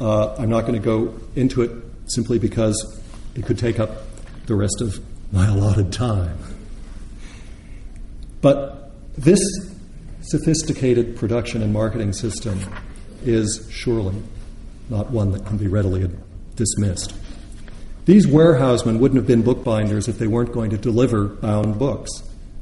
Uh, 0.00 0.36
I'm 0.36 0.48
not 0.48 0.60
going 0.60 0.74
to 0.74 0.78
go 0.78 1.12
into 1.34 1.62
it 1.62 1.72
simply 2.06 2.38
because 2.38 3.02
it 3.34 3.44
could 3.44 3.58
take 3.58 3.80
up 3.80 4.04
the 4.46 4.54
rest 4.54 4.80
of 4.80 5.00
my 5.32 5.48
allotted 5.48 5.92
time. 5.92 6.38
But 8.40 8.92
this 9.16 9.40
sophisticated 10.22 11.16
production 11.16 11.62
and 11.62 11.72
marketing 11.72 12.12
system 12.12 12.60
is 13.24 13.68
surely 13.70 14.14
not 14.88 15.10
one 15.10 15.32
that 15.32 15.46
can 15.46 15.56
be 15.56 15.68
readily 15.68 16.08
dismissed. 16.56 17.14
These 18.04 18.26
warehousemen 18.26 18.98
wouldn't 18.98 19.16
have 19.16 19.26
been 19.26 19.42
bookbinders 19.42 20.08
if 20.08 20.18
they 20.18 20.26
weren't 20.26 20.52
going 20.52 20.70
to 20.70 20.78
deliver 20.78 21.26
bound 21.26 21.78
books. 21.78 22.10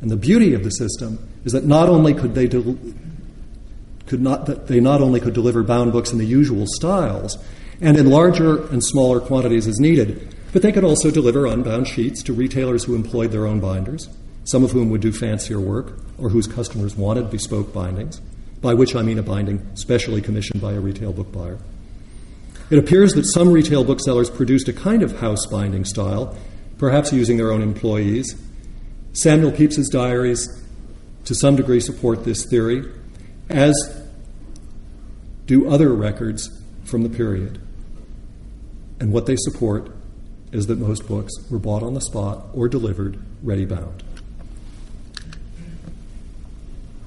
And 0.03 0.11
the 0.11 0.16
beauty 0.16 0.55
of 0.55 0.64
the 0.64 0.70
system 0.70 1.18
is 1.44 1.53
that 1.53 1.64
not 1.64 1.88
only 1.88 2.14
could 2.14 2.35
they 2.35 2.46
del- 2.46 2.79
could 4.07 4.20
not 4.20 4.46
that 4.46 4.66
they 4.66 4.81
not 4.81 5.01
only 5.01 5.20
could 5.20 5.35
deliver 5.35 5.62
bound 5.62 5.92
books 5.92 6.12
in 6.12 6.18
the 6.18 6.27
usual 6.27 6.66
styles 6.66 7.38
and 7.81 7.96
in 7.96 8.11
larger 8.11 8.66
and 8.68 8.83
smaller 8.85 9.20
quantities 9.20 9.66
as 9.66 9.79
needed, 9.79 10.35
but 10.53 10.62
they 10.62 10.73
could 10.73 10.85
also 10.85 11.11
deliver 11.11 11.46
unbound 11.46 11.87
sheets 11.87 12.23
to 12.25 12.33
retailers 12.33 12.85
who 12.85 12.94
employed 12.94 13.31
their 13.31 13.46
own 13.46 13.61
binders, 13.61 14.09
some 14.44 14.64
of 14.64 14.70
whom 14.70 14.90
would 14.90 15.00
do 15.00 15.12
fancier 15.12 15.61
work 15.61 15.98
or 16.18 16.29
whose 16.29 16.46
customers 16.46 16.96
wanted 16.96 17.31
bespoke 17.31 17.72
bindings, 17.72 18.20
by 18.61 18.74
which 18.74 18.94
I 18.94 19.03
mean 19.03 19.18
a 19.18 19.22
binding 19.22 19.64
specially 19.76 20.20
commissioned 20.20 20.61
by 20.61 20.72
a 20.72 20.81
retail 20.81 21.12
book 21.12 21.33
buyer. 21.33 21.59
It 22.70 22.79
appears 22.79 23.14
that 23.14 23.24
some 23.24 23.50
retail 23.50 23.85
booksellers 23.85 24.31
produced 24.31 24.68
a 24.68 24.72
kind 24.72 25.03
of 25.03 25.18
house 25.18 25.46
binding 25.46 25.85
style, 25.85 26.37
perhaps 26.79 27.12
using 27.12 27.37
their 27.37 27.53
own 27.53 27.62
employees, 27.62 28.40
Samuel 29.12 29.50
Pepys's 29.50 29.88
diaries, 29.88 30.48
to 31.24 31.35
some 31.35 31.57
degree, 31.57 31.81
support 31.81 32.24
this 32.24 32.46
theory, 32.48 32.85
as 33.48 33.74
do 35.46 35.68
other 35.68 35.92
records 35.92 36.48
from 36.85 37.03
the 37.03 37.09
period. 37.09 37.61
And 39.00 39.12
what 39.12 39.26
they 39.26 39.37
support 39.37 39.90
is 40.53 40.66
that 40.66 40.79
most 40.79 41.09
books 41.09 41.33
were 41.50 41.59
bought 41.59 41.83
on 41.83 41.94
the 41.94 42.00
spot 42.00 42.46
or 42.53 42.68
delivered 42.68 43.18
ready 43.42 43.64
bound. 43.64 44.03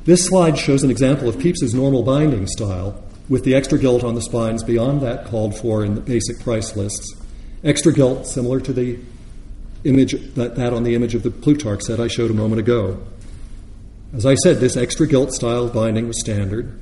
This 0.06 0.26
slide 0.26 0.58
shows 0.58 0.84
an 0.84 0.92
example 0.92 1.30
of 1.30 1.40
Pepys's 1.40 1.74
normal 1.74 2.04
binding 2.04 2.46
style 2.48 3.02
with 3.30 3.46
the 3.46 3.56
extra 3.56 3.80
gilt 3.80 4.04
on 4.04 4.16
the 4.16 4.22
spines 4.22 4.62
beyond 4.62 5.02
that 5.02 5.26
called 5.26 5.58
for 5.58 5.86
in 5.86 5.96
the 5.96 6.02
basic 6.02 6.40
price 6.42 6.76
lists. 6.76 7.16
Extra 7.64 7.94
gilt, 7.94 8.28
similar 8.28 8.60
to 8.60 8.74
the 8.74 9.00
image 9.86 10.12
that, 10.36 10.56
that 10.56 10.74
on 10.74 10.84
the 10.84 10.96
image 10.96 11.16
of 11.16 11.24
the 11.24 11.32
Plutarch 11.32 11.84
set 11.84 12.02
I 12.02 12.08
showed 12.08 12.32
a 12.32 12.34
moment 12.34 12.60
ago. 12.60 13.02
As 14.14 14.26
I 14.26 14.36
said, 14.36 14.58
this 14.58 14.76
extra 14.76 15.08
gilt 15.08 15.32
style 15.32 15.70
binding 15.70 16.08
was 16.08 16.20
standard, 16.20 16.78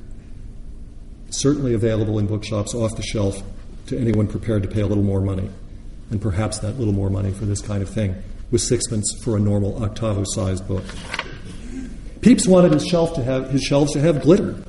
certainly 1.30 1.74
available 1.74 2.18
in 2.18 2.26
bookshops 2.26 2.74
off 2.74 2.96
the 2.96 3.02
shelf 3.02 3.40
to 3.86 3.98
anyone 3.98 4.26
prepared 4.26 4.64
to 4.64 4.68
pay 4.68 4.80
a 4.80 4.86
little 4.86 5.04
more 5.04 5.20
money. 5.20 5.48
And 6.10 6.20
perhaps 6.20 6.58
that 6.58 6.78
little 6.78 6.92
more 6.92 7.08
money 7.08 7.30
for 7.30 7.44
this 7.44 7.60
kind 7.60 7.82
of 7.82 7.88
thing 7.88 8.16
was 8.50 8.66
sixpence 8.68 9.14
for 9.22 9.36
a 9.36 9.40
normal 9.40 9.82
octavo 9.82 10.24
sized 10.26 10.66
book. 10.66 10.84
Pepys 12.22 12.46
wanted 12.46 12.72
his, 12.72 12.86
shelf 12.86 13.14
to 13.14 13.22
have, 13.22 13.50
his 13.50 13.62
shelves 13.62 13.92
to 13.92 14.00
have 14.00 14.22
glitter. 14.22 14.62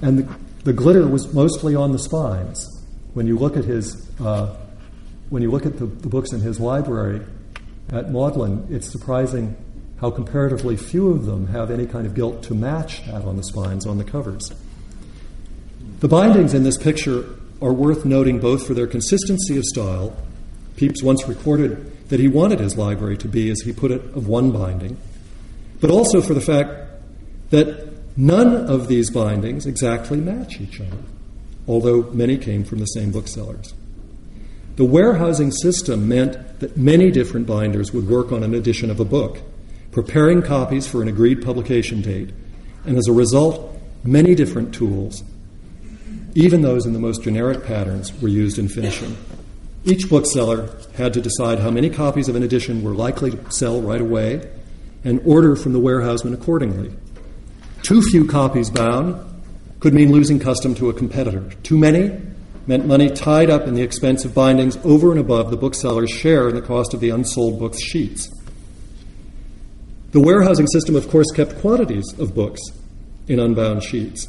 And 0.00 0.18
the, 0.18 0.36
the 0.64 0.72
glitter 0.72 1.06
was 1.06 1.32
mostly 1.34 1.74
on 1.74 1.92
the 1.92 1.98
spines. 1.98 2.66
When 3.12 3.26
you 3.26 3.38
look 3.38 3.58
at 3.58 3.64
his, 3.64 4.10
uh, 4.20 4.56
when 5.28 5.42
you 5.42 5.50
look 5.50 5.66
at 5.66 5.78
the, 5.78 5.84
the 5.84 6.08
books 6.08 6.32
in 6.32 6.40
his 6.40 6.58
library 6.58 7.20
at 7.90 8.10
Magdalen, 8.10 8.66
it's 8.70 8.90
surprising 8.90 9.54
how 10.00 10.10
comparatively 10.10 10.76
few 10.76 11.10
of 11.10 11.26
them 11.26 11.48
have 11.48 11.70
any 11.70 11.84
kind 11.84 12.06
of 12.06 12.14
gilt 12.14 12.42
to 12.44 12.54
match 12.54 13.04
that 13.06 13.24
on 13.24 13.36
the 13.36 13.42
spines 13.42 13.86
on 13.86 13.98
the 13.98 14.04
covers. 14.04 14.50
The 16.00 16.08
bindings 16.08 16.54
in 16.54 16.62
this 16.62 16.78
picture 16.78 17.24
are 17.60 17.72
worth 17.72 18.04
noting 18.04 18.38
both 18.38 18.66
for 18.66 18.72
their 18.72 18.86
consistency 18.86 19.58
of 19.58 19.64
style. 19.64 20.16
Pepys 20.76 21.02
once 21.02 21.26
recorded 21.26 21.97
that 22.08 22.20
he 22.20 22.28
wanted 22.28 22.60
his 22.60 22.76
library 22.76 23.16
to 23.18 23.28
be, 23.28 23.50
as 23.50 23.60
he 23.60 23.72
put 23.72 23.90
it, 23.90 24.02
of 24.14 24.26
one 24.28 24.50
binding, 24.50 24.96
but 25.80 25.90
also 25.90 26.20
for 26.20 26.34
the 26.34 26.40
fact 26.40 26.70
that 27.50 27.88
none 28.16 28.54
of 28.54 28.88
these 28.88 29.10
bindings 29.10 29.66
exactly 29.66 30.18
match 30.18 30.60
each 30.60 30.80
other, 30.80 30.98
although 31.66 32.02
many 32.12 32.36
came 32.36 32.64
from 32.64 32.78
the 32.78 32.86
same 32.86 33.10
booksellers. 33.10 33.74
The 34.76 34.84
warehousing 34.84 35.50
system 35.50 36.08
meant 36.08 36.60
that 36.60 36.76
many 36.76 37.10
different 37.10 37.46
binders 37.46 37.92
would 37.92 38.08
work 38.08 38.32
on 38.32 38.42
an 38.42 38.54
edition 38.54 38.90
of 38.90 39.00
a 39.00 39.04
book, 39.04 39.40
preparing 39.90 40.42
copies 40.42 40.86
for 40.86 41.02
an 41.02 41.08
agreed 41.08 41.42
publication 41.42 42.00
date, 42.00 42.30
and 42.84 42.96
as 42.96 43.08
a 43.08 43.12
result, 43.12 43.76
many 44.04 44.34
different 44.34 44.74
tools, 44.74 45.22
even 46.34 46.62
those 46.62 46.86
in 46.86 46.92
the 46.92 46.98
most 46.98 47.22
generic 47.22 47.64
patterns, 47.64 48.12
were 48.20 48.28
used 48.28 48.58
in 48.58 48.68
finishing. 48.68 49.16
Each 49.84 50.08
bookseller 50.08 50.70
had 50.94 51.14
to 51.14 51.20
decide 51.20 51.60
how 51.60 51.70
many 51.70 51.88
copies 51.88 52.28
of 52.28 52.36
an 52.36 52.42
edition 52.42 52.82
were 52.82 52.94
likely 52.94 53.30
to 53.30 53.50
sell 53.50 53.80
right 53.80 54.00
away 54.00 54.50
and 55.04 55.20
order 55.24 55.54
from 55.56 55.72
the 55.72 55.78
warehouseman 55.78 56.34
accordingly. 56.34 56.92
Too 57.82 58.02
few 58.02 58.26
copies 58.26 58.70
bound 58.70 59.16
could 59.80 59.94
mean 59.94 60.10
losing 60.10 60.40
custom 60.40 60.74
to 60.74 60.88
a 60.88 60.92
competitor. 60.92 61.48
Too 61.62 61.78
many 61.78 62.20
meant 62.66 62.86
money 62.86 63.08
tied 63.08 63.48
up 63.48 63.66
in 63.66 63.74
the 63.74 63.82
expense 63.82 64.24
of 64.24 64.34
bindings 64.34 64.76
over 64.84 65.10
and 65.10 65.20
above 65.20 65.50
the 65.50 65.56
bookseller's 65.56 66.10
share 66.10 66.48
in 66.48 66.54
the 66.54 66.60
cost 66.60 66.92
of 66.92 67.00
the 67.00 67.10
unsold 67.10 67.58
books' 67.58 67.80
sheets. 67.80 68.28
The 70.10 70.20
warehousing 70.20 70.66
system, 70.66 70.96
of 70.96 71.08
course, 71.08 71.30
kept 71.34 71.58
quantities 71.60 72.04
of 72.18 72.34
books 72.34 72.60
in 73.28 73.38
unbound 73.38 73.84
sheets, 73.84 74.26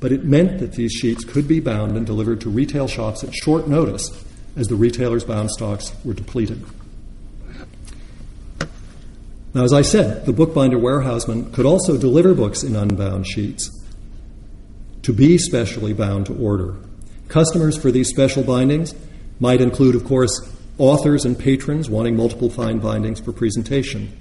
but 0.00 0.12
it 0.12 0.24
meant 0.24 0.60
that 0.60 0.72
these 0.72 0.92
sheets 0.92 1.24
could 1.24 1.48
be 1.48 1.60
bound 1.60 1.96
and 1.96 2.06
delivered 2.06 2.40
to 2.42 2.50
retail 2.50 2.86
shops 2.86 3.24
at 3.24 3.34
short 3.34 3.68
notice 3.68 4.24
as 4.58 4.66
the 4.68 4.74
retailers' 4.74 5.24
bound 5.24 5.50
stocks 5.50 5.94
were 6.04 6.12
depleted. 6.12 6.62
Now, 9.54 9.64
as 9.64 9.72
I 9.72 9.82
said, 9.82 10.26
the 10.26 10.32
bookbinder 10.32 10.78
warehouseman 10.78 11.52
could 11.52 11.64
also 11.64 11.96
deliver 11.96 12.34
books 12.34 12.62
in 12.62 12.76
unbound 12.76 13.26
sheets 13.26 13.70
to 15.02 15.12
be 15.12 15.38
specially 15.38 15.94
bound 15.94 16.26
to 16.26 16.34
order. 16.34 16.76
Customers 17.28 17.76
for 17.76 17.90
these 17.90 18.08
special 18.08 18.42
bindings 18.42 18.94
might 19.40 19.60
include, 19.60 19.94
of 19.94 20.04
course, 20.04 20.52
authors 20.76 21.24
and 21.24 21.38
patrons 21.38 21.88
wanting 21.88 22.16
multiple 22.16 22.50
fine 22.50 22.78
bindings 22.78 23.20
for 23.20 23.32
presentation. 23.32 24.12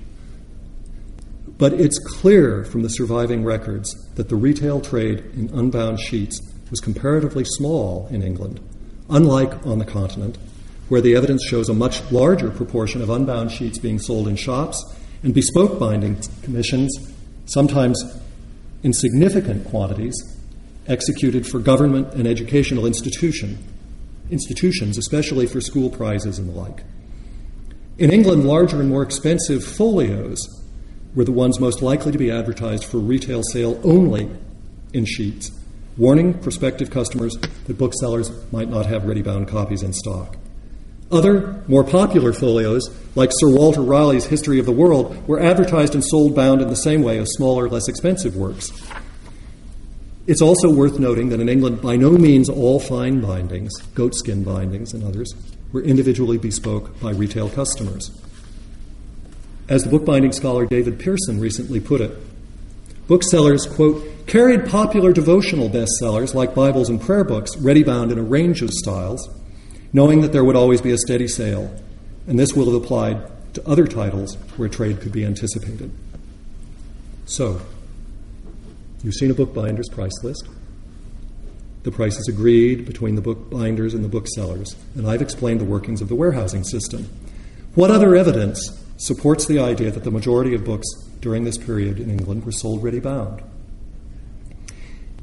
But 1.57 1.73
it's 1.73 1.99
clear 1.99 2.63
from 2.63 2.83
the 2.83 2.89
surviving 2.89 3.43
records 3.43 3.93
that 4.15 4.29
the 4.29 4.35
retail 4.35 4.79
trade 4.79 5.19
in 5.35 5.49
unbound 5.53 5.99
sheets 5.99 6.39
was 6.69 6.79
comparatively 6.79 7.43
small 7.45 8.07
in 8.11 8.21
England, 8.21 8.59
unlike 9.09 9.65
on 9.65 9.79
the 9.79 9.85
continent, 9.85 10.37
where 10.89 11.01
the 11.01 11.15
evidence 11.15 11.43
shows 11.43 11.69
a 11.69 11.73
much 11.73 12.11
larger 12.11 12.49
proportion 12.49 13.01
of 13.01 13.09
unbound 13.09 13.51
sheets 13.51 13.77
being 13.77 13.99
sold 13.99 14.27
in 14.27 14.35
shops 14.35 14.83
and 15.23 15.33
bespoke 15.33 15.79
binding 15.79 16.17
commissions, 16.43 16.95
sometimes 17.45 18.01
in 18.83 18.93
significant 18.93 19.65
quantities, 19.67 20.15
executed 20.87 21.45
for 21.45 21.59
government 21.59 22.13
and 22.13 22.27
educational 22.27 22.85
institution, 22.85 23.57
institutions, 24.31 24.97
especially 24.97 25.45
for 25.45 25.59
school 25.59 25.89
prizes 25.89 26.39
and 26.39 26.49
the 26.49 26.53
like. 26.53 26.83
In 27.97 28.11
England, 28.11 28.45
larger 28.45 28.79
and 28.79 28.89
more 28.89 29.01
expensive 29.01 29.63
folios 29.63 30.39
were 31.15 31.23
the 31.23 31.31
ones 31.31 31.59
most 31.59 31.81
likely 31.81 32.11
to 32.11 32.17
be 32.17 32.29
advertised 32.29 32.85
for 32.85 32.99
retail 32.99 33.41
sale 33.51 33.79
only 33.83 34.29
in 34.93 35.03
sheets, 35.03 35.51
warning 35.97 36.33
prospective 36.33 36.89
customers 36.89 37.35
that 37.65 37.77
booksellers 37.77 38.31
might 38.51 38.69
not 38.69 38.85
have 38.85 39.05
ready 39.05 39.21
bound 39.21 39.47
copies 39.47 39.83
in 39.83 39.93
stock. 39.93 40.37
Other, 41.11 41.63
more 41.67 41.83
popular 41.83 42.33
folios, 42.33 42.89
like 43.15 43.29
Sir 43.33 43.49
Walter 43.49 43.81
Raleigh's 43.81 44.25
History 44.25 44.59
of 44.59 44.65
the 44.65 44.73
World, 44.73 45.25
were 45.27 45.39
advertised 45.39 45.95
and 45.95 46.03
sold 46.03 46.35
bound 46.35 46.61
in 46.61 46.67
the 46.67 46.75
same 46.75 47.01
way 47.01 47.17
as 47.17 47.31
smaller, 47.31 47.69
less 47.69 47.87
expensive 47.87 48.35
works. 48.35 48.71
It's 50.27 50.41
also 50.41 50.69
worth 50.69 50.99
noting 50.99 51.29
that 51.29 51.39
in 51.39 51.47
England, 51.47 51.81
by 51.81 51.95
no 51.95 52.11
means 52.11 52.49
all 52.49 52.81
fine 52.81 53.21
bindings, 53.21 53.71
goatskin 53.95 54.43
bindings 54.43 54.93
and 54.93 55.01
others, 55.05 55.33
were 55.71 55.81
individually 55.81 56.37
bespoke 56.37 56.99
by 56.99 57.11
retail 57.11 57.49
customers. 57.49 58.11
As 59.69 59.83
the 59.83 59.89
bookbinding 59.89 60.33
scholar 60.33 60.65
David 60.65 60.99
Pearson 60.99 61.39
recently 61.39 61.79
put 61.79 62.01
it, 62.01 62.11
booksellers, 63.07 63.65
quote, 63.65 64.27
carried 64.27 64.67
popular 64.67 65.13
devotional 65.13 65.69
bestsellers 65.69 66.33
like 66.33 66.53
Bibles 66.53 66.89
and 66.89 67.01
prayer 67.01 67.23
books 67.23 67.55
ready 67.57 67.83
bound 67.83 68.11
in 68.11 68.19
a 68.19 68.23
range 68.23 68.61
of 68.61 68.71
styles, 68.71 69.29
knowing 69.93 70.21
that 70.21 70.33
there 70.33 70.43
would 70.43 70.55
always 70.55 70.81
be 70.81 70.91
a 70.91 70.97
steady 70.97 71.27
sale, 71.27 71.73
and 72.27 72.37
this 72.37 72.53
will 72.53 72.65
have 72.65 72.81
applied 72.81 73.21
to 73.53 73.67
other 73.67 73.87
titles 73.87 74.35
where 74.57 74.69
trade 74.69 74.99
could 74.99 75.11
be 75.11 75.25
anticipated. 75.25 75.91
So, 77.25 77.61
you've 79.03 79.15
seen 79.15 79.31
a 79.31 79.33
bookbinder's 79.33 79.89
price 79.89 80.23
list. 80.23 80.47
The 81.83 81.91
price 81.91 82.17
is 82.17 82.27
agreed 82.27 82.85
between 82.85 83.15
the 83.15 83.21
bookbinders 83.21 83.93
and 83.93 84.03
the 84.03 84.09
booksellers, 84.09 84.75
and 84.95 85.07
I've 85.07 85.21
explained 85.21 85.61
the 85.61 85.65
workings 85.65 86.01
of 86.01 86.09
the 86.09 86.15
warehousing 86.15 86.65
system. 86.65 87.09
What 87.75 87.91
other 87.91 88.15
evidence 88.15 88.83
supports 88.97 89.45
the 89.45 89.59
idea 89.59 89.91
that 89.91 90.03
the 90.03 90.11
majority 90.11 90.53
of 90.53 90.65
books 90.65 90.87
during 91.21 91.43
this 91.43 91.57
period 91.57 91.99
in 91.99 92.09
England 92.09 92.45
were 92.45 92.51
sold 92.51 92.83
ready 92.83 92.99
bound. 92.99 93.41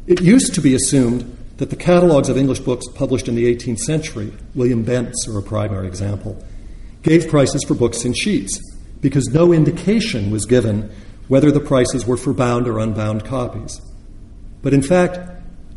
It 0.07 0.20
used 0.20 0.54
to 0.54 0.61
be 0.61 0.74
assumed 0.74 1.37
that 1.57 1.70
the 1.70 1.76
catalogues 1.76 2.28
of 2.28 2.37
English 2.37 2.61
books 2.61 2.87
published 2.94 3.28
in 3.28 3.35
the 3.35 3.54
18th 3.54 3.78
century, 3.78 4.33
William 4.54 4.83
Bent's 4.83 5.26
are 5.28 5.38
a 5.38 5.42
primary 5.42 5.87
example, 5.87 6.44
gave 7.02 7.28
prices 7.28 7.62
for 7.64 7.74
books 7.74 8.04
in 8.04 8.12
sheets 8.12 8.61
because 9.00 9.28
no 9.28 9.52
indication 9.52 10.30
was 10.30 10.46
given 10.46 10.90
whether 11.28 11.50
the 11.50 11.61
prices 11.61 12.07
were 12.07 12.16
for 12.16 12.33
bound 12.33 12.66
or 12.68 12.78
unbound 12.78 13.24
copies. 13.24 13.80
But 14.62 14.74
in 14.74 14.83
fact, 14.83 15.18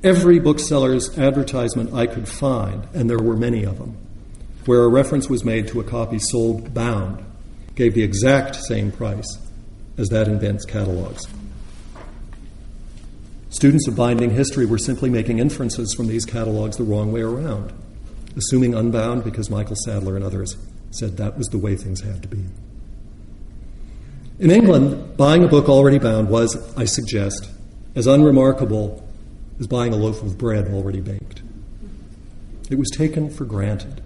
every 0.03 0.39
bookseller's 0.39 1.17
advertisement 1.17 1.93
I 1.93 2.07
could 2.07 2.27
find, 2.27 2.87
and 2.93 3.09
there 3.09 3.19
were 3.19 3.35
many 3.35 3.63
of 3.63 3.77
them, 3.77 3.97
where 4.65 4.83
a 4.83 4.89
reference 4.89 5.29
was 5.29 5.45
made 5.45 5.67
to 5.69 5.79
a 5.79 5.83
copy 5.83 6.19
sold 6.19 6.73
bound 6.73 7.23
gave 7.75 7.93
the 7.93 8.03
exact 8.03 8.55
same 8.55 8.91
price 8.91 9.37
as 9.97 10.09
that 10.09 10.27
in 10.27 10.39
Bent's 10.39 10.65
catalogs. 10.65 11.27
Students 13.49 13.87
of 13.87 13.95
binding 13.95 14.31
history 14.31 14.65
were 14.65 14.77
simply 14.77 15.09
making 15.09 15.39
inferences 15.39 15.93
from 15.93 16.07
these 16.07 16.25
catalogs 16.25 16.77
the 16.77 16.83
wrong 16.83 17.11
way 17.11 17.21
around, 17.21 17.73
assuming 18.35 18.75
unbound 18.75 19.23
because 19.23 19.49
Michael 19.49 19.77
Sadleir 19.87 20.15
and 20.15 20.23
others 20.23 20.55
said 20.91 21.17
that 21.17 21.37
was 21.37 21.47
the 21.47 21.57
way 21.57 21.75
things 21.75 22.01
had 22.01 22.21
to 22.21 22.27
be. 22.27 22.43
In 24.39 24.51
England, 24.51 25.17
buying 25.17 25.43
a 25.43 25.47
book 25.47 25.67
already 25.67 25.97
bound 25.97 26.29
was, 26.29 26.55
I 26.77 26.85
suggest, 26.85 27.49
as 27.95 28.05
unremarkable 28.05 29.03
as 29.59 29.65
buying 29.65 29.93
a 29.93 29.97
loaf 29.97 30.21
of 30.21 30.37
bread 30.37 30.67
already 30.67 31.01
baked. 31.01 31.41
It 32.69 32.77
was 32.77 32.89
taken 32.91 33.29
for 33.29 33.45
granted. 33.45 34.03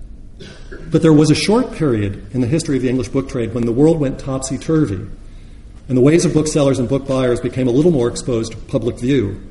But 0.89 1.01
there 1.01 1.13
was 1.13 1.29
a 1.29 1.35
short 1.35 1.73
period 1.73 2.33
in 2.33 2.41
the 2.41 2.47
history 2.47 2.77
of 2.77 2.83
the 2.83 2.89
English 2.89 3.09
book 3.09 3.27
trade 3.27 3.53
when 3.53 3.65
the 3.65 3.71
world 3.71 3.99
went 3.99 4.19
topsy 4.19 4.57
turvy, 4.57 5.07
and 5.91 5.97
the 5.97 6.01
ways 6.01 6.23
of 6.23 6.33
booksellers 6.33 6.79
and 6.79 6.87
book 6.87 7.05
buyers 7.05 7.41
became 7.41 7.67
a 7.67 7.71
little 7.71 7.91
more 7.91 8.07
exposed 8.07 8.53
to 8.53 8.57
public 8.57 8.97
view. 8.97 9.41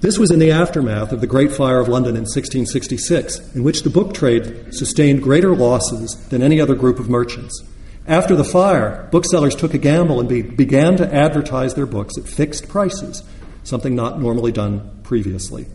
This 0.00 0.16
was 0.16 0.30
in 0.30 0.38
the 0.38 0.50
aftermath 0.50 1.12
of 1.12 1.20
the 1.20 1.26
Great 1.26 1.52
Fire 1.52 1.80
of 1.80 1.86
London 1.86 2.16
in 2.16 2.22
1666, 2.22 3.54
in 3.54 3.62
which 3.62 3.82
the 3.82 3.90
book 3.90 4.14
trade 4.14 4.72
sustained 4.72 5.22
greater 5.22 5.54
losses 5.54 6.16
than 6.30 6.40
any 6.42 6.62
other 6.62 6.74
group 6.74 6.98
of 6.98 7.10
merchants. 7.10 7.62
After 8.06 8.34
the 8.34 8.42
fire, 8.42 9.06
booksellers 9.12 9.54
took 9.54 9.74
a 9.74 9.78
gamble 9.78 10.18
and 10.18 10.26
be- 10.26 10.40
began 10.40 10.96
to 10.96 11.14
advertise 11.14 11.74
their 11.74 11.84
books 11.84 12.16
at 12.16 12.24
fixed 12.24 12.70
prices, 12.70 13.22
something 13.62 13.94
not 13.94 14.18
normally 14.18 14.52
done 14.52 15.00
previously. 15.02 15.66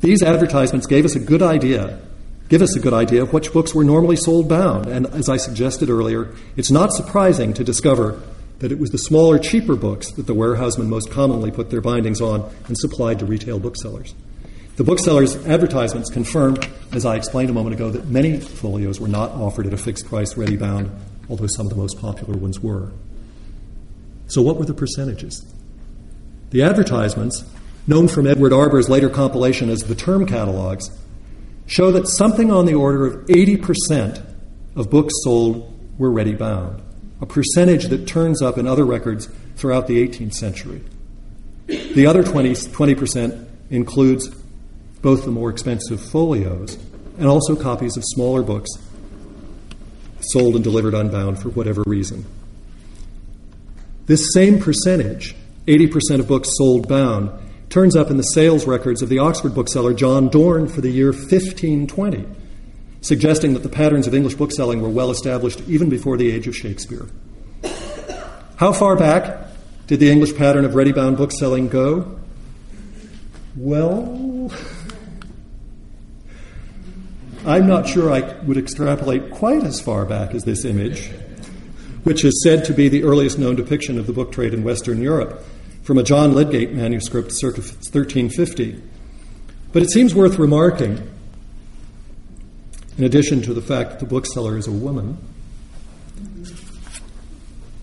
These 0.00 0.22
advertisements 0.22 0.86
gave 0.86 1.04
us 1.04 1.16
a 1.16 1.20
good 1.20 1.42
idea 1.42 2.00
give 2.48 2.60
us 2.60 2.76
a 2.76 2.80
good 2.80 2.92
idea 2.92 3.22
of 3.22 3.32
which 3.32 3.50
books 3.50 3.74
were 3.74 3.82
normally 3.82 4.14
sold 4.14 4.46
bound. 4.46 4.84
And 4.84 5.06
as 5.06 5.30
I 5.30 5.38
suggested 5.38 5.88
earlier, 5.88 6.34
it's 6.54 6.70
not 6.70 6.92
surprising 6.92 7.54
to 7.54 7.64
discover 7.64 8.20
that 8.62 8.70
it 8.70 8.78
was 8.78 8.90
the 8.90 8.98
smaller, 8.98 9.40
cheaper 9.40 9.74
books 9.74 10.12
that 10.12 10.28
the 10.28 10.34
warehousemen 10.34 10.88
most 10.88 11.10
commonly 11.10 11.50
put 11.50 11.68
their 11.68 11.80
bindings 11.80 12.20
on 12.20 12.48
and 12.68 12.78
supplied 12.78 13.18
to 13.18 13.26
retail 13.26 13.58
booksellers. 13.58 14.14
The 14.76 14.84
bookseller's 14.84 15.34
advertisements 15.48 16.08
confirm, 16.08 16.56
as 16.92 17.04
I 17.04 17.16
explained 17.16 17.50
a 17.50 17.52
moment 17.52 17.74
ago, 17.74 17.90
that 17.90 18.06
many 18.06 18.38
folios 18.38 19.00
were 19.00 19.08
not 19.08 19.32
offered 19.32 19.66
at 19.66 19.72
a 19.72 19.76
fixed 19.76 20.06
price 20.06 20.36
ready 20.36 20.56
bound, 20.56 20.92
although 21.28 21.48
some 21.48 21.66
of 21.66 21.70
the 21.70 21.76
most 21.76 22.00
popular 22.00 22.38
ones 22.38 22.60
were. 22.60 22.92
So, 24.28 24.42
what 24.42 24.56
were 24.58 24.64
the 24.64 24.74
percentages? 24.74 25.44
The 26.50 26.62
advertisements, 26.62 27.44
known 27.88 28.06
from 28.06 28.28
Edward 28.28 28.52
Arbor's 28.52 28.88
later 28.88 29.10
compilation 29.10 29.70
as 29.70 29.80
the 29.80 29.96
term 29.96 30.24
catalogs, 30.24 30.88
show 31.66 31.90
that 31.90 32.06
something 32.06 32.52
on 32.52 32.66
the 32.66 32.74
order 32.74 33.06
of 33.06 33.26
80% 33.26 34.24
of 34.76 34.88
books 34.88 35.14
sold 35.24 35.68
were 35.98 36.12
ready 36.12 36.34
bound, 36.34 36.80
a 37.22 37.26
percentage 37.26 37.84
that 37.86 38.06
turns 38.06 38.42
up 38.42 38.58
in 38.58 38.66
other 38.66 38.84
records 38.84 39.28
throughout 39.56 39.86
the 39.86 40.06
18th 40.06 40.34
century. 40.34 40.82
The 41.66 42.04
other 42.06 42.24
20, 42.24 42.50
20% 42.50 43.46
includes 43.70 44.28
both 45.00 45.24
the 45.24 45.30
more 45.30 45.48
expensive 45.48 46.00
folios 46.00 46.76
and 47.18 47.26
also 47.26 47.54
copies 47.54 47.96
of 47.96 48.02
smaller 48.04 48.42
books 48.42 48.70
sold 50.20 50.56
and 50.56 50.64
delivered 50.64 50.94
unbound 50.94 51.38
for 51.38 51.48
whatever 51.50 51.82
reason. 51.86 52.26
This 54.06 54.32
same 54.34 54.58
percentage, 54.58 55.36
80% 55.66 56.18
of 56.18 56.28
books 56.28 56.50
sold 56.56 56.88
bound, 56.88 57.30
turns 57.70 57.96
up 57.96 58.10
in 58.10 58.16
the 58.16 58.22
sales 58.22 58.66
records 58.66 59.00
of 59.00 59.08
the 59.08 59.20
Oxford 59.20 59.54
bookseller 59.54 59.94
John 59.94 60.28
Dorne 60.28 60.66
for 60.66 60.80
the 60.80 60.90
year 60.90 61.12
1520, 61.12 62.26
suggesting 63.02 63.52
that 63.52 63.62
the 63.62 63.68
patterns 63.68 64.06
of 64.06 64.14
English 64.14 64.34
bookselling 64.34 64.80
were 64.80 64.88
well 64.88 65.10
established 65.10 65.60
even 65.68 65.90
before 65.90 66.16
the 66.16 66.30
age 66.30 66.46
of 66.46 66.56
Shakespeare. 66.56 67.06
How 68.56 68.72
far 68.72 68.96
back 68.96 69.48
did 69.88 70.00
the 70.00 70.10
English 70.10 70.36
pattern 70.36 70.64
of 70.64 70.74
ready 70.74 70.92
bound 70.92 71.16
bookselling 71.16 71.68
go? 71.68 72.18
Well, 73.56 74.50
I'm 77.44 77.66
not 77.66 77.88
sure 77.88 78.10
I 78.10 78.20
would 78.44 78.56
extrapolate 78.56 79.32
quite 79.32 79.64
as 79.64 79.80
far 79.80 80.04
back 80.04 80.32
as 80.32 80.44
this 80.44 80.64
image, 80.64 81.10
which 82.04 82.24
is 82.24 82.40
said 82.44 82.64
to 82.66 82.72
be 82.72 82.88
the 82.88 83.02
earliest 83.02 83.38
known 83.38 83.56
depiction 83.56 83.98
of 83.98 84.06
the 84.06 84.12
book 84.12 84.30
trade 84.30 84.54
in 84.54 84.62
Western 84.62 85.02
Europe 85.02 85.44
from 85.82 85.98
a 85.98 86.04
John 86.04 86.34
Lydgate 86.34 86.72
manuscript 86.72 87.32
circa 87.32 87.60
1350. 87.60 88.80
But 89.72 89.82
it 89.82 89.90
seems 89.90 90.14
worth 90.14 90.38
remarking, 90.38 91.10
in 92.98 93.04
addition 93.04 93.42
to 93.42 93.54
the 93.54 93.62
fact 93.62 93.90
that 93.90 94.00
the 94.00 94.06
bookseller 94.06 94.56
is 94.56 94.66
a 94.66 94.72
woman, 94.72 95.18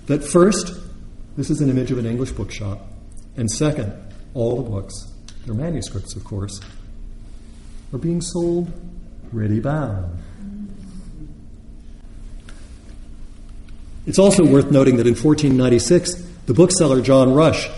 that 0.05 0.23
first, 0.23 0.73
this 1.37 1.49
is 1.49 1.61
an 1.61 1.69
image 1.69 1.91
of 1.91 1.97
an 1.97 2.05
English 2.05 2.31
bookshop, 2.31 2.87
and 3.37 3.49
second, 3.49 3.93
all 4.33 4.61
the 4.61 4.69
books, 4.69 4.93
they're 5.45 5.55
manuscripts, 5.55 6.15
of 6.15 6.23
course, 6.23 6.59
are 7.93 7.97
being 7.97 8.21
sold 8.21 8.71
ready 9.31 9.59
bound. 9.59 10.21
It's 14.05 14.19
also 14.19 14.45
worth 14.45 14.71
noting 14.71 14.97
that 14.97 15.05
in 15.05 15.13
1496, 15.13 16.15
the 16.47 16.53
bookseller 16.53 17.01
John 17.01 17.33
Rush 17.33 17.69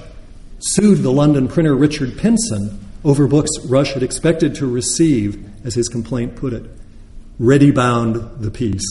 sued 0.60 1.00
the 1.00 1.12
London 1.12 1.48
printer 1.48 1.76
Richard 1.76 2.18
Pynson 2.18 2.80
over 3.04 3.28
books 3.28 3.50
Rush 3.66 3.94
had 3.94 4.04
expected 4.04 4.56
to 4.56 4.68
receive, 4.68 5.66
as 5.66 5.76
his 5.76 5.90
complaint 5.90 6.36
put 6.36 6.54
it, 6.54 6.64
ready 7.42 7.72
bound 7.72 8.40
the 8.40 8.52
piece. 8.52 8.86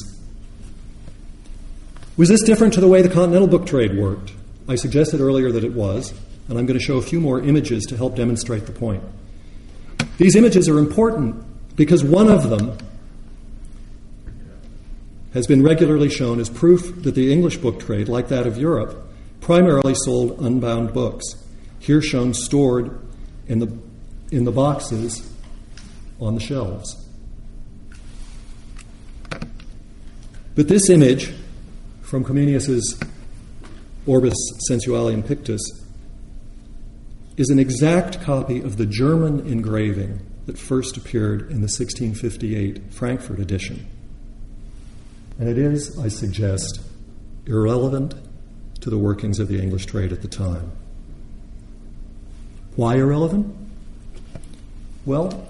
Was 2.17 2.29
this 2.29 2.43
different 2.43 2.75
to 2.75 2.81
the 2.81 2.89
way 2.89 3.01
the 3.01 3.09
Continental 3.09 3.47
book 3.47 3.65
trade 3.65 3.97
worked? 3.97 4.33
I 4.69 4.75
suggested 4.75 5.21
earlier 5.21 5.53
that 5.53 5.63
it 5.63 5.73
was, 5.73 6.13
and 6.49 6.59
I'm 6.59 6.67
going 6.67 6.77
to 6.77 6.85
show 6.85 6.97
a 6.97 7.03
few 7.03 7.21
more 7.21 7.41
images 7.41 7.85
to 7.87 7.97
help 7.97 8.17
demonstrate 8.17 8.67
the 8.67 8.73
point. 8.73 9.05
These 10.19 10.35
images 10.35 10.69
are 10.69 10.81
important 10.81 11.77
because 11.77 12.03
one 12.03 12.29
of 12.29 12.51
them 12.51 12.77
has 15.33 15.47
been 15.47 15.63
regularly 15.63 16.11
shown 16.11 16.41
as 16.41 16.51
proof 16.51 17.05
that 17.05 17.15
the 17.15 17.33
English 17.33 17.59
book 17.59 17.79
trade, 17.79 18.09
like 18.09 18.27
that 18.31 18.49
of 18.49 18.59
Europe, 18.59 19.01
primarily 19.41 19.95
sold 19.95 20.41
unbound 20.41 20.93
books, 20.93 21.25
here 21.79 22.03
shown 22.03 22.35
stored 22.35 23.01
in 23.47 23.61
the, 23.61 23.73
in 24.33 24.43
the 24.43 24.51
boxes 24.51 25.33
on 26.21 26.35
the 26.35 26.41
shelves. 26.41 27.00
But 30.61 30.69
this 30.69 30.91
image 30.91 31.33
from 32.03 32.23
Comenius's 32.23 33.01
Orbis 34.05 34.37
Sensualium 34.71 35.27
Pictus 35.27 35.63
is 37.39 37.49
an 37.49 37.59
exact 37.59 38.21
copy 38.21 38.61
of 38.61 38.77
the 38.77 38.85
German 38.85 39.47
engraving 39.47 40.21
that 40.45 40.59
first 40.59 40.99
appeared 40.99 41.45
in 41.45 41.63
the 41.63 41.71
1658 41.73 42.93
Frankfurt 42.93 43.39
edition. 43.39 43.87
And 45.39 45.49
it 45.49 45.57
is, 45.57 45.99
I 45.99 46.09
suggest, 46.09 46.83
irrelevant 47.47 48.15
to 48.83 48.91
the 48.91 48.99
workings 48.99 49.41
of 49.41 49.49
the 49.49 49.63
English 49.63 49.87
trade 49.87 50.13
at 50.13 50.21
the 50.21 50.29
time. 50.29 50.73
Why 52.77 52.97
irrelevant? 52.97 53.57
Well, 55.07 55.49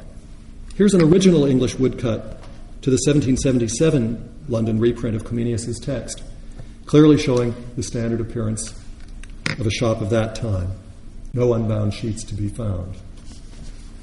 here's 0.77 0.95
an 0.95 1.03
original 1.03 1.47
English 1.47 1.75
woodcut 1.81 2.41
to 2.83 2.91
the 2.91 3.01
1777 3.05 4.30
London 4.51 4.79
reprint 4.79 5.17
of 5.17 5.25
Comenius's 5.25 5.79
text, 5.79 6.23
clearly 6.85 7.17
showing 7.17 7.55
the 7.77 7.83
standard 7.83 8.21
appearance 8.21 8.75
of 9.59 9.67
a 9.67 9.71
shop 9.71 10.01
of 10.01 10.11
that 10.11 10.35
time. 10.35 10.73
No 11.33 11.55
unbound 11.55 11.95
sheets 11.95 12.25
to 12.25 12.35
be 12.35 12.49
found. 12.49 12.97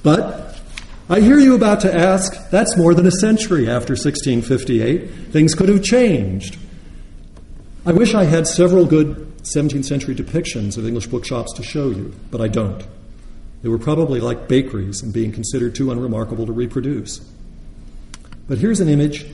But 0.01 0.60
I 1.10 1.19
hear 1.19 1.38
you 1.38 1.55
about 1.55 1.81
to 1.81 1.93
ask, 1.93 2.49
that's 2.49 2.77
more 2.77 2.93
than 2.93 3.05
a 3.05 3.12
century 3.12 3.69
after 3.69 3.93
1658. 3.93 5.31
Things 5.31 5.53
could 5.53 5.69
have 5.69 5.83
changed. 5.83 6.57
I 7.86 7.91
wish 7.91 8.13
I 8.13 8.23
had 8.23 8.47
several 8.47 8.86
good 8.86 9.38
17th 9.43 9.86
century 9.86 10.15
depictions 10.15 10.77
of 10.77 10.86
English 10.86 11.07
bookshops 11.07 11.53
to 11.53 11.63
show 11.63 11.89
you, 11.89 12.13
but 12.31 12.41
I 12.41 12.47
don't. 12.47 12.86
They 13.62 13.69
were 13.69 13.77
probably 13.77 14.19
like 14.19 14.47
bakeries 14.47 15.01
and 15.01 15.13
being 15.13 15.31
considered 15.31 15.75
too 15.75 15.91
unremarkable 15.91 16.45
to 16.45 16.53
reproduce. 16.53 17.19
But 18.47 18.60
here's 18.60 18.79
an 18.79 18.88
image 18.88 19.25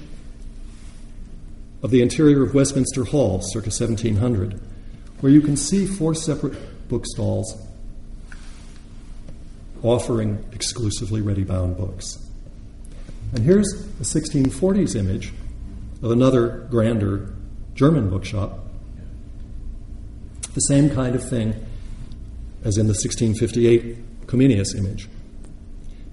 of 1.84 1.92
the 1.92 2.02
interior 2.02 2.44
of 2.44 2.54
Westminster 2.54 3.04
Hall, 3.04 3.42
circa 3.42 3.68
1700, 3.68 4.60
where 5.20 5.32
you 5.32 5.42
can 5.42 5.58
see 5.58 5.86
four 5.86 6.16
separate 6.16 6.54
bookstalls 6.88 7.46
offering 9.84 10.44
exclusively 10.54 11.22
ready 11.22 11.44
bound 11.44 11.78
books. 11.78 12.18
And 13.34 13.44
here's 13.44 13.72
a 14.00 14.04
1640s 14.04 14.96
image 14.96 15.34
of 16.02 16.12
another 16.12 16.68
grander 16.70 17.34
German 17.76 18.10
bookshop. 18.10 18.60
The 20.54 20.62
same 20.62 20.90
kind 20.90 21.16
of 21.16 21.28
thing 21.28 21.54
as 22.64 22.78
in 22.78 22.88
the 22.88 22.94
1658 22.94 24.28
Comenius 24.28 24.76
image. 24.76 25.10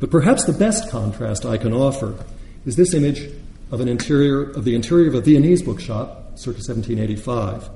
But 0.00 0.10
perhaps 0.10 0.44
the 0.44 0.52
best 0.52 0.90
contrast 0.90 1.44
I 1.44 1.58
can 1.58 1.72
offer 1.72 2.24
is 2.64 2.74
this 2.74 2.94
image 2.94 3.30
of 3.70 3.80
an 3.80 3.88
interior 3.88 4.50
of 4.50 4.64
the 4.64 4.74
interior 4.74 5.08
of 5.08 5.14
a 5.14 5.20
Viennese 5.20 5.62
bookshop, 5.62 6.38
circa 6.38 6.58
1785. 6.58 7.70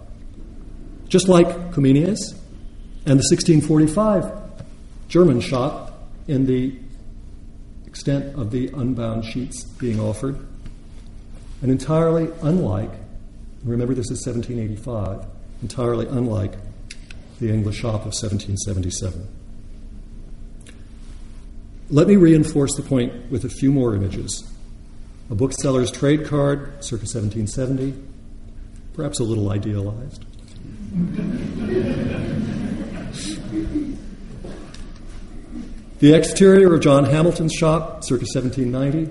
Just 1.09 1.29
like 1.29 1.47
Comenius 1.73 2.33
and 3.07 3.21
the 3.21 3.27
1645 3.31 4.33
German 5.09 5.41
shop 5.41 6.09
in 6.27 6.47
the 6.47 6.75
extent 7.87 8.35
of 8.37 8.51
the 8.51 8.69
unbound 8.75 9.25
sheets 9.25 9.65
being 9.65 10.01
offered. 10.01 10.37
And 11.63 11.71
entirely 11.71 12.29
unlike, 12.43 12.91
remember 13.63 13.95
this 13.95 14.11
is 14.11 14.27
1785, 14.27 15.25
entirely 15.63 16.07
unlike 16.09 16.55
the 17.39 17.51
English 17.51 17.77
shop 17.77 18.01
of 18.01 18.13
1777. 18.13 19.29
Let 21.91 22.09
me 22.09 22.17
reinforce 22.17 22.75
the 22.75 22.83
point 22.83 23.31
with 23.31 23.45
a 23.45 23.49
few 23.49 23.71
more 23.71 23.95
images. 23.95 24.43
A 25.31 25.35
bookseller's 25.35 25.91
trade 25.91 26.27
card, 26.27 26.85
circa 26.85 27.05
1770, 27.05 27.95
perhaps 28.95 29.21
a 29.21 29.25
little 29.25 29.51
idealized. 29.51 30.25
The 36.05 36.13
exterior 36.13 36.75
of 36.75 36.83
John 36.83 37.07
Hamilton's 37.07 37.55
shop, 37.55 38.05
circa 38.05 38.27
1790. 38.27 39.11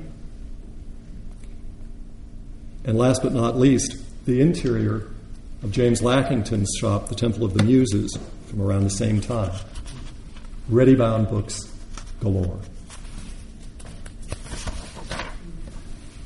And 2.85 2.99
last 2.99 3.23
but 3.23 3.33
not 3.33 3.57
least, 3.57 3.97
the 4.25 4.41
interior 4.41 5.07
of 5.63 5.71
James 5.71 6.03
Lackington's 6.03 6.69
shop, 6.79 7.07
the 7.07 7.15
Temple 7.15 7.45
of 7.45 7.55
the 7.55 7.63
Muses, 7.63 8.15
from 8.47 8.61
around 8.61 8.83
the 8.83 8.91
same 8.91 9.21
time. 9.21 9.49
Ready 10.69 10.93
bound 10.93 11.29
books 11.29 11.67
galore. 12.19 12.59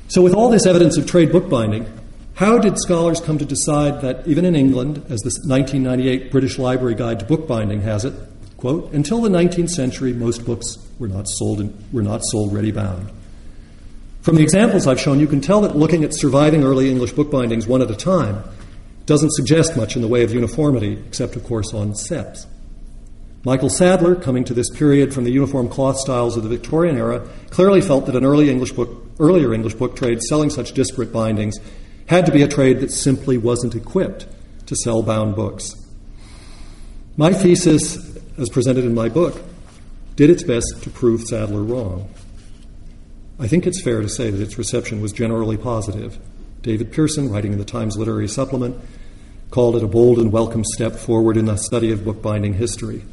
So, 0.08 0.22
with 0.22 0.34
all 0.34 0.50
this 0.50 0.66
evidence 0.66 0.96
of 0.96 1.06
trade 1.06 1.30
bookbinding, 1.30 1.86
how 2.34 2.58
did 2.58 2.78
scholars 2.78 3.20
come 3.20 3.38
to 3.38 3.44
decide 3.44 4.00
that 4.02 4.26
even 4.26 4.44
in 4.44 4.54
England, 4.56 4.98
as 5.08 5.20
the 5.20 5.30
1998 5.46 6.30
British 6.30 6.58
Library 6.58 6.94
Guide 6.94 7.20
to 7.20 7.26
Bookbinding 7.26 7.82
has 7.82 8.04
it, 8.04 8.14
Quote, 8.58 8.92
until 8.92 9.20
the 9.20 9.28
19th 9.28 9.70
century, 9.70 10.12
most 10.12 10.44
books 10.44 10.78
were 10.98 11.06
not 11.06 11.28
sold, 11.28 11.60
in, 11.60 11.72
were 11.92 12.02
not 12.02 12.22
sold 12.24 12.52
ready 12.52 12.72
bound. 12.72 13.08
From 14.20 14.34
the 14.34 14.42
examples 14.42 14.88
I've 14.88 14.98
shown, 14.98 15.20
you 15.20 15.28
can 15.28 15.40
tell 15.40 15.60
that 15.60 15.76
looking 15.76 16.02
at 16.02 16.12
surviving 16.12 16.64
early 16.64 16.90
English 16.90 17.12
bookbindings 17.12 17.68
one 17.68 17.82
at 17.82 17.90
a 17.90 17.94
time 17.94 18.42
doesn't 19.06 19.32
suggest 19.32 19.76
much 19.76 19.94
in 19.94 20.02
the 20.02 20.08
way 20.08 20.24
of 20.24 20.32
uniformity, 20.32 21.00
except, 21.06 21.36
of 21.36 21.44
course, 21.44 21.72
on 21.72 21.92
seps. 21.92 22.46
Michael 23.44 23.68
Sadleir, 23.68 24.20
coming 24.20 24.42
to 24.42 24.54
this 24.54 24.68
period 24.70 25.14
from 25.14 25.22
the 25.22 25.30
uniform 25.30 25.68
cloth 25.68 25.96
styles 25.96 26.36
of 26.36 26.42
the 26.42 26.48
Victorian 26.48 26.96
era, 26.96 27.28
clearly 27.50 27.80
felt 27.80 28.06
that 28.06 28.16
an 28.16 28.24
early 28.24 28.50
English 28.50 28.72
book, 28.72 29.07
earlier 29.18 29.52
English 29.52 29.74
book 29.74 29.96
trade 29.96 30.22
selling 30.22 30.50
such 30.50 30.72
disparate 30.72 31.12
bindings 31.12 31.58
had 32.06 32.26
to 32.26 32.32
be 32.32 32.42
a 32.42 32.48
trade 32.48 32.80
that 32.80 32.90
simply 32.90 33.36
wasn't 33.36 33.74
equipped 33.74 34.26
to 34.66 34.76
sell 34.76 35.02
bound 35.02 35.36
books. 35.36 35.74
My 37.16 37.32
thesis, 37.32 37.96
as 38.38 38.48
presented 38.48 38.84
in 38.84 38.94
my 38.94 39.08
book, 39.08 39.42
did 40.16 40.30
its 40.30 40.42
best 40.42 40.82
to 40.82 40.90
prove 40.90 41.22
Sadleir 41.22 41.68
wrong. 41.68 42.08
I 43.38 43.46
think 43.46 43.66
it's 43.66 43.82
fair 43.82 44.00
to 44.00 44.08
say 44.08 44.30
that 44.30 44.40
its 44.40 44.58
reception 44.58 45.00
was 45.00 45.12
generally 45.12 45.56
positive. 45.56 46.18
David 46.62 46.92
Pearson, 46.92 47.30
writing 47.30 47.52
in 47.52 47.58
the 47.58 47.64
Times 47.64 47.96
Literary 47.96 48.28
Supplement, 48.28 48.76
called 49.50 49.76
it 49.76 49.84
a 49.84 49.88
bold 49.88 50.18
and 50.18 50.32
welcome 50.32 50.64
step 50.64 50.94
forward 50.96 51.36
in 51.36 51.44
the 51.44 51.56
study 51.56 51.92
of 51.92 52.04
bookbinding 52.04 52.54
history. 52.54 53.04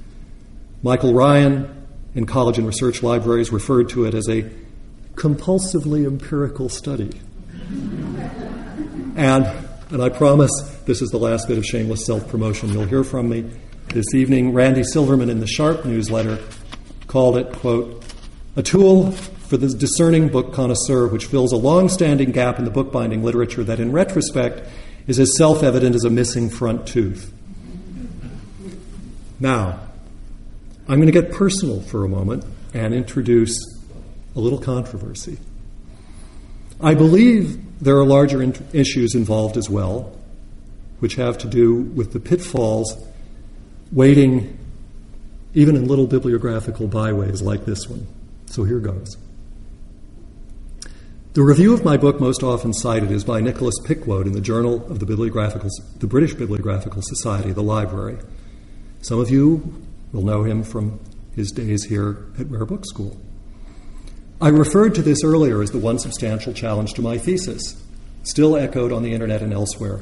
Michael 0.81 1.13
Ryan 1.13 1.87
in 2.15 2.25
college 2.25 2.57
and 2.57 2.65
research 2.65 3.03
libraries 3.03 3.51
referred 3.51 3.89
to 3.89 4.05
it 4.05 4.13
as 4.13 4.27
a 4.29 4.49
compulsively 5.15 6.05
empirical 6.05 6.69
study. 6.69 7.11
and, 9.15 9.45
and 9.89 10.01
I 10.01 10.09
promise 10.09 10.51
this 10.85 11.01
is 11.01 11.09
the 11.09 11.17
last 11.17 11.47
bit 11.47 11.57
of 11.57 11.65
shameless 11.65 12.05
self 12.05 12.27
promotion 12.27 12.69
you'll 12.69 12.85
hear 12.85 13.03
from 13.03 13.29
me. 13.29 13.49
This 13.87 14.13
evening, 14.13 14.53
Randy 14.53 14.83
Silverman 14.83 15.29
in 15.29 15.39
the 15.39 15.47
Sharp 15.47 15.85
newsletter 15.85 16.39
called 17.07 17.37
it, 17.37 17.51
quote, 17.53 18.03
a 18.55 18.63
tool 18.63 19.11
for 19.11 19.57
the 19.57 19.69
discerning 19.69 20.27
book 20.27 20.53
connoisseur 20.53 21.07
which 21.07 21.27
fills 21.27 21.51
a 21.51 21.57
long 21.57 21.87
standing 21.87 22.31
gap 22.31 22.57
in 22.59 22.65
the 22.65 22.71
bookbinding 22.71 23.23
literature 23.23 23.63
that, 23.63 23.79
in 23.79 23.91
retrospect, 23.91 24.67
is 25.07 25.19
as 25.19 25.37
self 25.37 25.63
evident 25.63 25.95
as 25.95 26.03
a 26.03 26.09
missing 26.09 26.49
front 26.49 26.87
tooth. 26.87 27.31
Now, 29.39 29.79
I'm 30.87 30.99
going 30.99 31.11
to 31.11 31.21
get 31.21 31.31
personal 31.31 31.81
for 31.81 32.03
a 32.03 32.09
moment 32.09 32.45
and 32.73 32.93
introduce 32.93 33.55
a 34.35 34.39
little 34.39 34.59
controversy. 34.59 35.37
I 36.81 36.93
believe 36.93 37.81
there 37.81 37.97
are 37.97 38.05
larger 38.05 38.41
in- 38.41 38.67
issues 38.73 39.15
involved 39.15 39.57
as 39.57 39.69
well, 39.69 40.17
which 40.99 41.15
have 41.15 41.37
to 41.39 41.47
do 41.47 41.75
with 41.75 42.13
the 42.13 42.19
pitfalls 42.19 42.97
waiting 43.91 44.57
even 45.53 45.75
in 45.75 45.87
little 45.87 46.07
bibliographical 46.07 46.87
byways 46.87 47.41
like 47.41 47.65
this 47.65 47.87
one. 47.87 48.05
So 48.47 48.63
here 48.65 48.79
goes. 48.79 49.17
The 51.33 51.41
review 51.41 51.73
of 51.73 51.83
my 51.83 51.97
book 51.97 52.21
most 52.21 52.43
often 52.43 52.73
cited 52.73 53.11
is 53.11 53.23
by 53.23 53.41
Nicholas 53.41 53.75
Pickwoad 53.83 54.25
in 54.25 54.33
the 54.33 54.41
Journal 54.41 54.85
of 54.89 54.99
the, 54.99 55.05
Bibliographical, 55.05 55.69
the 55.99 56.07
British 56.07 56.33
Bibliographical 56.33 57.01
Society, 57.01 57.51
the 57.51 57.63
library. 57.63 58.17
Some 59.01 59.19
of 59.19 59.29
you 59.29 59.83
will 60.13 60.23
know 60.23 60.43
him 60.43 60.63
from 60.63 60.99
his 61.35 61.51
days 61.51 61.83
here 61.83 62.25
at 62.39 62.49
Rare 62.49 62.65
Book 62.65 62.85
School. 62.85 63.19
I 64.41 64.49
referred 64.49 64.95
to 64.95 65.01
this 65.01 65.23
earlier 65.23 65.61
as 65.61 65.71
the 65.71 65.79
one 65.79 65.97
substantial 65.97 66.53
challenge 66.53 66.93
to 66.95 67.01
my 67.01 67.17
thesis, 67.17 67.81
still 68.23 68.57
echoed 68.57 68.91
on 68.91 69.01
the 69.01 69.13
internet 69.13 69.41
and 69.41 69.53
elsewhere. 69.53 70.01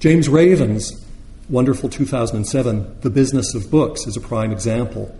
James 0.00 0.28
Raven's 0.28 1.02
wonderful 1.48 1.88
2007 1.88 3.00
The 3.00 3.08
Business 3.08 3.54
of 3.54 3.70
Books 3.70 4.06
is 4.06 4.18
a 4.18 4.20
prime 4.20 4.52
example, 4.52 5.18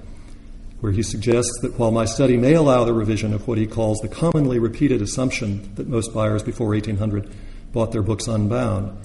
where 0.81 0.93
he 0.93 1.03
suggests 1.03 1.59
that 1.63 1.79
while 1.79 1.91
my 1.91 2.05
study 2.05 2.37
may 2.37 2.53
allow 2.53 2.85
the 2.85 2.93
revision 2.93 3.33
of 3.33 3.49
what 3.49 3.57
he 3.57 3.67
calls 3.67 3.99
the 4.01 4.09
commonly 4.09 4.59
repeated 4.59 5.01
assumption 5.01 5.75
that 5.77 5.89
most 5.89 6.13
buyers 6.13 6.43
before 6.43 6.69
1800 6.69 7.33
bought 7.73 7.93
their 7.93 8.03
books 8.03 8.27
unbound, 8.27 8.99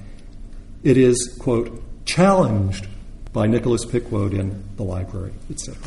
it 0.84 0.98
is, 0.98 1.38
quote, 1.40 1.82
challenged 2.06 2.88
by 3.32 3.48
Nicholas 3.48 3.86
Pickwoad 3.86 4.34
in 4.34 4.66
The 4.76 4.84
Library, 4.84 5.34
etc. 5.50 5.78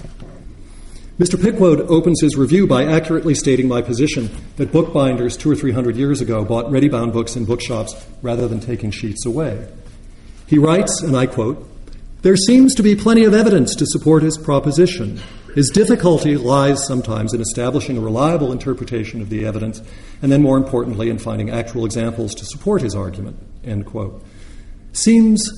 Mr. 1.19 1.35
Pickwoad 1.37 1.81
opens 1.91 2.21
his 2.21 2.37
review 2.37 2.65
by 2.65 2.85
accurately 2.85 3.35
stating 3.35 3.67
my 3.67 3.83
position 3.83 4.31
that 4.55 4.71
bookbinders 4.71 5.37
two 5.37 5.51
or 5.51 5.57
three 5.57 5.73
hundred 5.73 5.97
years 5.97 6.21
ago 6.21 6.45
bought 6.45 6.71
ready 6.71 6.89
bound 6.89 7.13
books 7.13 7.35
in 7.35 7.45
bookshops 7.45 8.07
rather 8.23 8.47
than 8.47 8.61
taking 8.61 8.93
sheets 8.93 9.27
away. 9.27 9.67
He 10.47 10.59
writes, 10.59 11.03
and 11.03 11.17
I 11.17 11.27
quote, 11.27 11.69
There 12.23 12.37
seems 12.37 12.73
to 12.77 12.85
be 12.85 12.95
plenty 12.95 13.25
of 13.25 13.35
evidence 13.35 13.75
to 13.75 13.87
support 13.87 14.23
his 14.23 14.39
proposition. 14.39 15.21
His 15.57 15.71
difficulty 15.71 16.37
lies 16.37 16.87
sometimes 16.87 17.35
in 17.35 17.41
establishing 17.41 17.99
a 17.99 18.01
reliable 18.01 18.53
interpretation 18.53 19.21
of 19.21 19.29
the 19.29 19.45
evidence, 19.45 19.83
and 20.23 20.31
then 20.31 20.41
more 20.41 20.57
importantly, 20.57 21.11
in 21.11 21.19
finding 21.19 21.51
actual 21.51 21.85
examples 21.85 22.33
to 22.37 22.45
support 22.45 22.81
his 22.81 22.95
argument. 22.95 23.39
End 23.65 23.87
quote. 23.87 24.25
Seems 24.93 25.51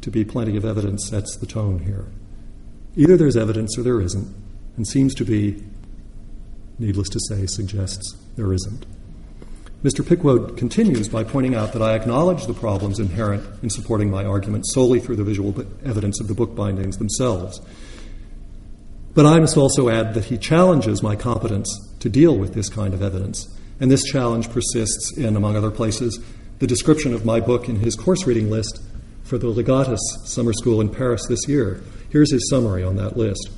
to 0.00 0.10
be 0.10 0.24
plenty 0.24 0.56
of 0.56 0.64
evidence 0.64 1.06
sets 1.06 1.36
the 1.36 1.46
tone 1.46 1.80
here. 1.80 2.06
Either 2.96 3.18
there's 3.18 3.36
evidence 3.36 3.76
or 3.76 3.82
there 3.82 4.00
isn't, 4.00 4.41
and 4.76 4.86
seems 4.86 5.14
to 5.14 5.24
be, 5.24 5.62
needless 6.78 7.08
to 7.10 7.20
say, 7.28 7.46
suggests 7.46 8.16
there 8.36 8.52
isn't. 8.52 8.86
Mr. 9.82 10.06
Pickwoad 10.06 10.56
continues 10.56 11.08
by 11.08 11.24
pointing 11.24 11.56
out 11.56 11.72
that 11.72 11.82
I 11.82 11.94
acknowledge 11.94 12.46
the 12.46 12.54
problems 12.54 13.00
inherent 13.00 13.44
in 13.64 13.70
supporting 13.70 14.10
my 14.10 14.24
argument 14.24 14.64
solely 14.68 15.00
through 15.00 15.16
the 15.16 15.24
visual 15.24 15.52
evidence 15.84 16.20
of 16.20 16.28
the 16.28 16.34
book 16.34 16.54
bindings 16.54 16.98
themselves. 16.98 17.60
But 19.14 19.26
I 19.26 19.40
must 19.40 19.56
also 19.56 19.88
add 19.88 20.14
that 20.14 20.26
he 20.26 20.38
challenges 20.38 21.02
my 21.02 21.16
competence 21.16 21.68
to 21.98 22.08
deal 22.08 22.36
with 22.36 22.54
this 22.54 22.68
kind 22.68 22.94
of 22.94 23.02
evidence, 23.02 23.48
and 23.80 23.90
this 23.90 24.04
challenge 24.04 24.50
persists 24.50 25.16
in, 25.18 25.36
among 25.36 25.56
other 25.56 25.72
places, 25.72 26.20
the 26.60 26.66
description 26.68 27.12
of 27.12 27.24
my 27.24 27.40
book 27.40 27.68
in 27.68 27.76
his 27.76 27.96
course 27.96 28.24
reading 28.24 28.50
list 28.50 28.80
for 29.24 29.36
the 29.36 29.48
Ligatus 29.48 29.98
Summer 30.24 30.52
School 30.52 30.80
in 30.80 30.88
Paris 30.88 31.26
this 31.28 31.48
year. 31.48 31.82
Here's 32.10 32.30
his 32.30 32.48
summary 32.48 32.84
on 32.84 32.94
that 32.96 33.16
list. 33.16 33.50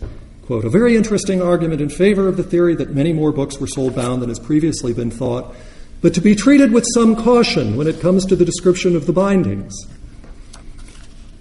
Quote, 0.46 0.66
a 0.66 0.70
very 0.70 0.94
interesting 0.94 1.40
argument 1.40 1.80
in 1.80 1.88
favor 1.88 2.28
of 2.28 2.36
the 2.36 2.42
theory 2.42 2.74
that 2.74 2.94
many 2.94 3.14
more 3.14 3.32
books 3.32 3.58
were 3.58 3.66
sold 3.66 3.96
bound 3.96 4.20
than 4.20 4.28
has 4.28 4.38
previously 4.38 4.92
been 4.92 5.10
thought, 5.10 5.54
but 6.02 6.12
to 6.12 6.20
be 6.20 6.34
treated 6.34 6.70
with 6.70 6.84
some 6.92 7.16
caution 7.16 7.76
when 7.76 7.86
it 7.86 7.98
comes 7.98 8.26
to 8.26 8.36
the 8.36 8.44
description 8.44 8.94
of 8.94 9.06
the 9.06 9.12
bindings. 9.12 9.74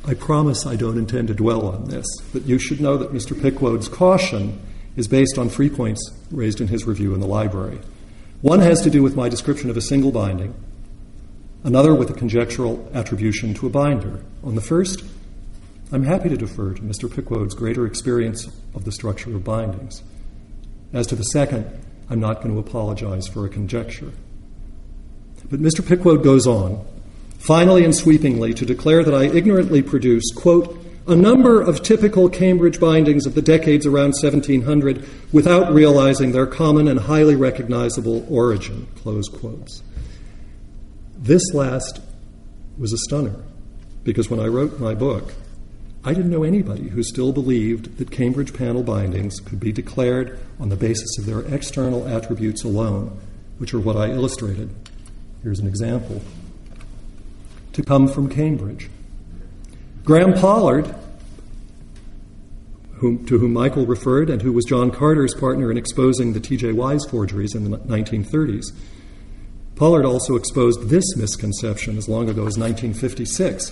I 0.06 0.14
promise 0.14 0.66
I 0.66 0.78
don't 0.78 0.97
intend 0.97 1.28
to 1.28 1.34
dwell 1.34 1.68
on 1.68 1.89
this, 1.89 2.06
but 2.32 2.43
you 2.43 2.58
should 2.58 2.80
know 2.80 2.95
that 2.95 3.12
Mr. 3.12 3.39
Pickwoad's 3.39 3.89
caution 3.89 4.62
is 4.95 5.10
based 5.10 5.38
on 5.38 5.49
three 5.49 5.70
points 5.70 6.10
raised 6.32 6.62
in 6.62 6.68
his 6.70 6.86
review 6.86 7.14
in 7.14 7.20
the 7.20 7.28
library. 7.28 7.80
One 8.41 8.60
has 8.60 8.82
to 8.84 8.89
do 8.89 9.04
with 9.04 9.18
my 9.18 9.28
description 9.28 9.70
of 9.70 9.76
a 9.76 9.82
single 9.82 10.12
binding, 10.12 10.56
another 11.66 11.93
with 11.93 12.10
a 12.10 12.14
conjectural 12.14 12.89
attribution 12.93 13.54
to 13.56 13.68
a 13.68 13.70
binder. 13.70 14.24
On 14.45 14.56
the 14.56 14.62
first, 14.62 15.04
I'm 15.91 16.04
happy 16.06 16.30
to 16.30 16.38
defer 16.38 16.74
to 16.74 16.82
Mr. 16.82 17.14
Pickwoad's 17.14 17.54
greater 17.54 17.86
experience 17.86 18.47
of 18.76 18.86
the 18.86 18.91
structure 18.91 19.36
of 19.36 19.43
bindings. 19.43 20.03
As 20.93 21.07
to 21.07 21.15
the 21.15 21.24
second, 21.24 21.65
I'm 22.09 22.19
not 22.19 22.41
going 22.41 22.53
to 22.53 22.59
apologize 22.59 23.28
for 23.28 23.45
a 23.45 23.49
conjecture. 23.49 24.11
But 25.49 25.61
Mr. 25.61 25.86
Pickwoad 25.86 26.24
goes 26.24 26.47
on, 26.47 26.86
finally 27.38 27.84
and 27.84 27.95
sweepingly, 27.95 28.53
to 28.55 28.65
declare 28.65 29.03
that 29.03 29.13
I 29.13 29.24
ignorantly 29.24 29.82
produced, 29.82 30.36
quote, 30.36 30.80
a 31.05 31.15
number 31.15 31.61
of 31.61 31.84
typical 31.84 32.30
Cambridge 32.30 32.80
bindings 32.80 33.26
of 33.26 33.36
the 33.36 33.41
decades 33.41 33.86
around 33.86 34.13
1700 34.13 35.05
without 35.34 35.74
realizing 35.74 36.32
their 36.32 36.47
common 36.47 36.88
and 36.88 36.99
highly 36.99 37.36
recognizable 37.36 38.26
origin, 38.30 38.88
close 38.95 39.28
quotes. 39.28 39.84
This 41.17 41.43
last 41.53 41.99
was 42.78 42.93
a 42.93 42.97
stunner 42.97 43.36
because 44.03 44.30
when 44.30 44.39
I 44.39 44.47
wrote 44.47 44.80
my 44.80 44.93
book, 44.93 45.34
I 46.06 46.14
didn't 46.14 46.32
know 46.32 46.43
anybody 46.43 46.89
who 46.89 47.01
still 47.01 47.32
believed 47.32 47.97
that 47.97 48.12
Cambridge 48.12 48.54
panel 48.54 48.84
bindings 48.84 49.39
could 49.39 49.60
be 49.60 49.72
declared 49.72 50.38
on 50.60 50.68
the 50.68 50.76
basis 50.76 51.18
of 51.18 51.26
their 51.26 51.41
external 51.41 52.08
attributes 52.08 52.64
alone, 52.64 53.18
which 53.58 53.74
are 53.74 53.80
what 53.80 53.95
I 53.95 54.10
illustrated. 54.12 54.70
Here's 55.43 55.60
an 55.60 55.68
example. 55.68 56.22
To 57.74 57.84
come 57.84 58.10
from 58.10 58.28
Cambridge. 58.28 58.89
Graham 60.04 60.34
Pollard, 60.34 60.93
whom, 62.95 63.26
to 63.26 63.38
whom 63.38 63.54
Michael 63.54 63.86
referred 63.86 64.30
and 64.30 64.41
who 64.41 64.51
was 64.51 64.66
John 64.66 64.91
Carter's 64.91 65.34
partner 65.34 65.72
in 65.72 65.78
exposing 65.78 66.34
the 66.34 66.41
T.J. 66.41 66.74
Wise 66.74 67.06
forgeries 67.10 67.56
in 67.56 67.72
the 67.72 67.78
1930s, 67.78 68.66
Pollard 69.76 70.06
also 70.06 70.36
exposed 70.36 70.89
this 70.89 71.16
misconception 71.16 71.97
as 71.97 72.10
long 72.10 72.24
ago 72.24 72.45
as 72.45 72.58
1956, 72.58 73.72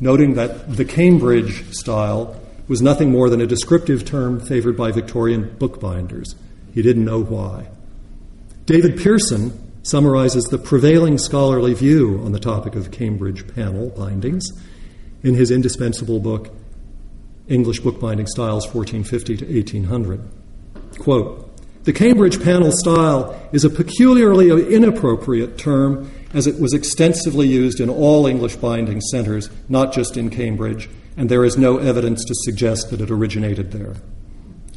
noting 0.00 0.34
that 0.34 0.76
the 0.76 0.84
Cambridge 0.84 1.64
style 1.72 2.40
was 2.68 2.82
nothing 2.82 3.10
more 3.10 3.28
than 3.28 3.40
a 3.40 3.46
descriptive 3.46 4.04
term 4.04 4.40
favored 4.40 4.76
by 4.76 4.90
Victorian 4.90 5.54
bookbinders. 5.58 6.34
He 6.72 6.82
didn't 6.82 7.04
know 7.04 7.22
why. 7.22 7.68
David 8.66 8.96
Pearson 8.98 9.60
summarizes 9.82 10.44
the 10.44 10.58
prevailing 10.58 11.18
scholarly 11.18 11.74
view 11.74 12.20
on 12.24 12.32
the 12.32 12.40
topic 12.40 12.74
of 12.74 12.90
Cambridge 12.90 13.46
panel 13.54 13.90
bindings 13.90 14.50
in 15.22 15.34
his 15.34 15.50
indispensable 15.50 16.20
book, 16.20 16.50
English 17.48 17.80
bookbinding 17.80 18.26
styles 18.26 18.66
1450 18.72 19.36
to 19.36 19.44
1800. 19.44 20.20
Quote, 20.98 21.43
the 21.84 21.92
Cambridge 21.92 22.42
panel 22.42 22.72
style 22.72 23.38
is 23.52 23.64
a 23.64 23.70
peculiarly 23.70 24.74
inappropriate 24.74 25.58
term 25.58 26.10
as 26.32 26.46
it 26.46 26.58
was 26.58 26.74
extensively 26.74 27.46
used 27.46 27.78
in 27.78 27.88
all 27.88 28.26
English 28.26 28.56
binding 28.56 29.00
centers, 29.00 29.50
not 29.68 29.92
just 29.92 30.16
in 30.16 30.30
Cambridge, 30.30 30.88
and 31.16 31.28
there 31.28 31.44
is 31.44 31.56
no 31.56 31.78
evidence 31.78 32.24
to 32.24 32.34
suggest 32.34 32.90
that 32.90 33.00
it 33.00 33.10
originated 33.10 33.70
there. 33.70 33.94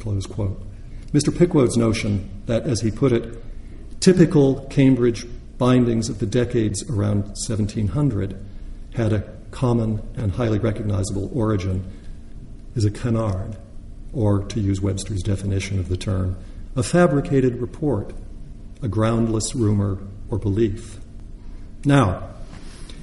Close 0.00 0.26
quote. 0.26 0.62
Mr. 1.12 1.36
Pickwoad's 1.36 1.76
notion 1.76 2.28
that, 2.46 2.64
as 2.64 2.82
he 2.82 2.90
put 2.90 3.12
it, 3.12 3.42
typical 4.00 4.66
Cambridge 4.66 5.26
bindings 5.56 6.08
of 6.08 6.18
the 6.18 6.26
decades 6.26 6.88
around 6.88 7.22
1700 7.48 8.38
had 8.94 9.12
a 9.12 9.24
common 9.50 10.00
and 10.16 10.32
highly 10.32 10.58
recognizable 10.58 11.30
origin 11.32 11.90
is 12.76 12.84
a 12.84 12.90
canard, 12.90 13.56
or 14.12 14.44
to 14.44 14.60
use 14.60 14.80
Webster's 14.80 15.22
definition 15.22 15.78
of 15.78 15.88
the 15.88 15.96
term, 15.96 16.36
a 16.76 16.82
fabricated 16.82 17.60
report, 17.60 18.12
a 18.82 18.88
groundless 18.88 19.54
rumor 19.54 19.98
or 20.30 20.38
belief. 20.38 20.98
Now, 21.84 22.28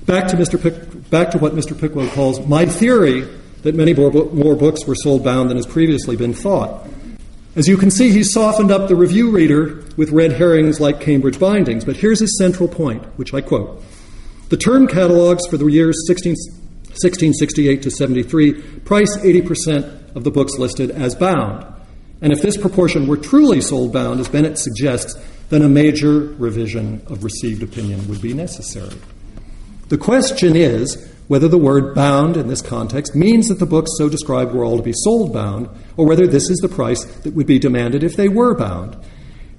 back 0.05 0.27
to, 0.27 0.37
Mr. 0.37 0.61
Pick, 0.61 1.09
back 1.09 1.31
to 1.31 1.37
what 1.37 1.53
Mr. 1.53 1.77
Pickwoad 1.77 2.11
calls 2.11 2.45
my 2.45 2.65
theory 2.65 3.27
that 3.63 3.75
many 3.75 3.93
more, 3.93 4.11
more 4.11 4.55
books 4.55 4.85
were 4.85 4.95
sold 4.95 5.23
bound 5.23 5.49
than 5.49 5.57
has 5.57 5.65
previously 5.65 6.15
been 6.15 6.33
thought. 6.33 6.87
As 7.55 7.67
you 7.67 7.77
can 7.77 7.89
see, 7.89 8.11
he's 8.11 8.33
softened 8.33 8.69
up 8.69 8.89
the 8.89 8.95
review 8.95 9.31
reader 9.31 9.83
with 9.95 10.11
red 10.11 10.33
herrings 10.33 10.79
like 10.79 10.99
Cambridge 10.99 11.39
bindings, 11.39 11.85
but 11.85 11.95
here's 11.95 12.19
his 12.19 12.37
central 12.37 12.67
point, 12.67 13.03
which 13.17 13.33
I 13.33 13.41
quote. 13.41 13.81
The 14.49 14.57
term 14.57 14.87
catalogs 14.87 15.47
for 15.47 15.57
the 15.57 15.65
years 15.65 16.05
16, 16.05 16.33
1668 16.33 17.81
to 17.81 17.91
73 17.91 18.53
price 18.81 19.17
80% 19.17 20.15
of 20.15 20.23
the 20.23 20.31
books 20.31 20.57
listed 20.57 20.91
as 20.91 21.15
bound. 21.15 21.65
And 22.25 22.33
if 22.33 22.41
this 22.41 22.57
proportion 22.57 23.05
were 23.05 23.17
truly 23.17 23.61
sold 23.61 23.93
bound, 23.93 24.19
as 24.19 24.27
Bennett 24.27 24.57
suggests, 24.57 25.13
then 25.49 25.61
a 25.61 25.69
major 25.69 26.21
revision 26.21 27.03
of 27.05 27.23
received 27.23 27.61
opinion 27.61 28.07
would 28.07 28.19
be 28.19 28.33
necessary. 28.33 28.97
The 29.89 29.99
question 29.99 30.55
is 30.55 31.07
whether 31.27 31.47
the 31.47 31.59
word 31.59 31.93
bound 31.93 32.35
in 32.35 32.47
this 32.47 32.63
context 32.63 33.15
means 33.15 33.47
that 33.49 33.59
the 33.59 33.67
books 33.67 33.91
so 33.99 34.09
described 34.09 34.53
were 34.55 34.65
all 34.65 34.77
to 34.77 34.81
be 34.81 34.91
sold 34.91 35.33
bound, 35.33 35.69
or 35.97 36.07
whether 36.07 36.25
this 36.25 36.49
is 36.49 36.57
the 36.57 36.67
price 36.67 37.05
that 37.05 37.35
would 37.35 37.45
be 37.45 37.59
demanded 37.59 38.03
if 38.03 38.15
they 38.15 38.27
were 38.27 38.55
bound. 38.55 38.97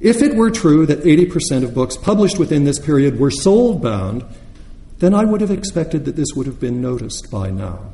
If 0.01 0.21
it 0.21 0.35
were 0.35 0.51
true 0.51 0.87
that 0.87 1.05
80% 1.05 1.63
of 1.63 1.73
books 1.73 1.97
published 1.97 2.41
within 2.41 2.65
this 2.65 2.81
period 2.81 3.21
were 3.21 3.31
sold 3.31 3.81
bound, 3.81 4.25
then 4.99 5.15
I 5.15 5.25
would 5.25 5.41
have 5.41 5.53
expected 5.53 6.05
that 6.07 6.17
this 6.17 6.35
would 6.35 6.47
have 6.47 6.59
been 6.59 6.83
noticed 6.83 7.31
by 7.31 7.49
now. 7.49 7.93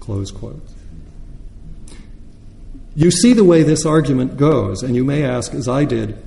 Close 0.00 0.32
quote. 0.32 0.69
You 3.00 3.10
see 3.10 3.32
the 3.32 3.44
way 3.44 3.62
this 3.62 3.86
argument 3.86 4.36
goes, 4.36 4.82
and 4.82 4.94
you 4.94 5.04
may 5.04 5.24
ask, 5.24 5.54
as 5.54 5.66
I 5.66 5.86
did, 5.86 6.22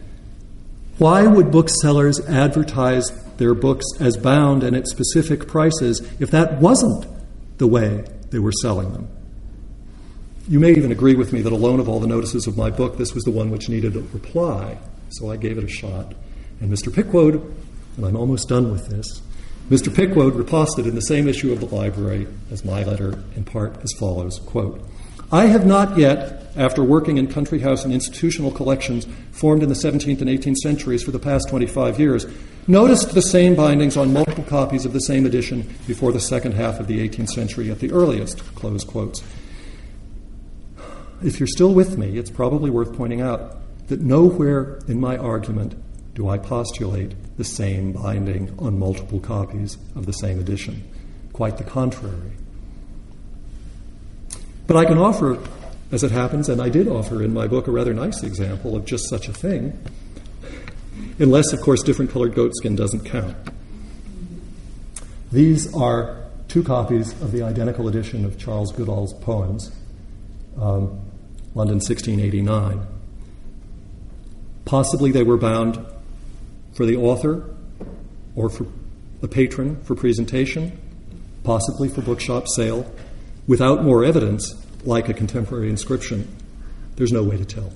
why 0.97 1.27
would 1.27 1.51
booksellers 1.51 2.19
advertise 2.21 3.11
their 3.37 3.53
books 3.53 3.85
as 3.99 4.17
bound 4.17 4.63
and 4.63 4.75
at 4.75 4.87
specific 4.87 5.47
prices 5.47 6.01
if 6.19 6.31
that 6.31 6.59
wasn't 6.59 7.05
the 7.59 7.67
way 7.67 8.05
they 8.31 8.39
were 8.39 8.51
selling 8.51 8.91
them? 8.91 9.07
You 10.49 10.59
may 10.59 10.71
even 10.71 10.91
agree 10.91 11.13
with 11.13 11.31
me 11.31 11.43
that 11.43 11.53
alone 11.53 11.79
of 11.79 11.87
all 11.87 11.99
the 11.99 12.07
notices 12.07 12.47
of 12.47 12.57
my 12.57 12.71
book, 12.71 12.97
this 12.97 13.13
was 13.13 13.23
the 13.23 13.29
one 13.29 13.51
which 13.51 13.69
needed 13.69 13.95
a 13.95 14.01
reply, 14.01 14.79
so 15.09 15.29
I 15.29 15.37
gave 15.37 15.59
it 15.59 15.63
a 15.63 15.69
shot. 15.69 16.15
And 16.59 16.71
Mr. 16.71 16.91
Pickwoad, 16.91 17.35
and 17.97 18.05
I'm 18.07 18.15
almost 18.15 18.49
done 18.49 18.71
with 18.71 18.87
this, 18.87 19.21
Mr. 19.69 19.93
Pickwoad 19.93 20.33
riposted 20.33 20.87
in 20.87 20.95
the 20.95 21.01
same 21.01 21.27
issue 21.27 21.53
of 21.53 21.59
the 21.59 21.67
library 21.67 22.25
as 22.49 22.65
my 22.65 22.83
letter, 22.83 23.23
in 23.35 23.43
part 23.43 23.77
as 23.83 23.93
follows 23.99 24.39
quote, 24.47 24.83
I 25.33 25.47
have 25.47 25.65
not 25.65 25.97
yet, 25.97 26.45
after 26.55 26.83
working 26.83 27.17
in 27.17 27.25
country 27.25 27.57
house 27.57 27.83
and 27.83 27.91
institutional 27.91 28.51
collections 28.51 29.07
formed 29.31 29.63
in 29.63 29.69
the 29.69 29.73
17th 29.73 30.21
and 30.21 30.29
18th 30.29 30.57
centuries 30.57 31.01
for 31.01 31.09
the 31.09 31.17
past 31.17 31.49
25 31.49 31.99
years, 31.99 32.27
noticed 32.67 33.15
the 33.15 33.21
same 33.23 33.55
bindings 33.55 33.97
on 33.97 34.13
multiple 34.13 34.43
copies 34.43 34.85
of 34.85 34.93
the 34.93 34.99
same 34.99 35.25
edition 35.25 35.67
before 35.87 36.11
the 36.11 36.19
second 36.19 36.51
half 36.51 36.79
of 36.79 36.85
the 36.85 36.99
18th 36.99 37.29
century 37.29 37.71
at 37.71 37.79
the 37.79 37.91
earliest. 37.91 38.45
Close 38.53 38.83
quotes. 38.83 39.23
If 41.23 41.39
you're 41.39 41.47
still 41.47 41.73
with 41.73 41.97
me, 41.97 42.19
it's 42.19 42.29
probably 42.29 42.69
worth 42.69 42.95
pointing 42.95 43.21
out 43.21 43.57
that 43.87 44.01
nowhere 44.01 44.81
in 44.87 44.99
my 44.99 45.17
argument 45.17 45.73
do 46.13 46.29
I 46.29 46.37
postulate 46.37 47.15
the 47.37 47.43
same 47.43 47.91
binding 47.91 48.55
on 48.59 48.77
multiple 48.77 49.19
copies 49.19 49.79
of 49.95 50.05
the 50.05 50.13
same 50.13 50.39
edition. 50.39 50.87
Quite 51.33 51.57
the 51.57 51.63
contrary. 51.63 52.33
But 54.67 54.77
I 54.77 54.85
can 54.85 54.97
offer, 54.97 55.37
as 55.91 56.03
it 56.03 56.11
happens, 56.11 56.49
and 56.49 56.61
I 56.61 56.69
did 56.69 56.87
offer 56.87 57.21
in 57.21 57.33
my 57.33 57.47
book 57.47 57.67
a 57.67 57.71
rather 57.71 57.93
nice 57.93 58.23
example 58.23 58.75
of 58.75 58.85
just 58.85 59.09
such 59.09 59.27
a 59.27 59.33
thing, 59.33 59.77
unless, 61.19 61.51
of 61.53 61.61
course, 61.61 61.83
different 61.83 62.11
colored 62.11 62.33
goatskin 62.33 62.75
doesn't 62.75 63.05
count. 63.05 63.35
These 65.31 65.73
are 65.73 66.23
two 66.47 66.63
copies 66.63 67.11
of 67.13 67.31
the 67.31 67.41
identical 67.41 67.87
edition 67.87 68.23
of 68.25 68.37
Charles 68.37 68.71
Goodall's 68.71 69.13
poems, 69.13 69.71
um, 70.55 71.01
London 71.55 71.79
1689. 71.79 72.85
Possibly 74.65 75.11
they 75.11 75.23
were 75.23 75.37
bound 75.37 75.83
for 76.73 76.85
the 76.85 76.95
author 76.95 77.43
or 78.35 78.49
for 78.49 78.67
a 79.21 79.27
patron 79.27 79.81
for 79.83 79.95
presentation, 79.95 80.79
possibly 81.43 81.89
for 81.89 82.01
bookshop 82.01 82.47
sale, 82.47 82.91
without 83.47 83.83
more 83.83 84.03
evidence, 84.03 84.53
like 84.83 85.09
a 85.09 85.13
contemporary 85.13 85.69
inscription. 85.69 86.27
There's 86.95 87.11
no 87.11 87.23
way 87.23 87.37
to 87.37 87.45
tell. 87.45 87.71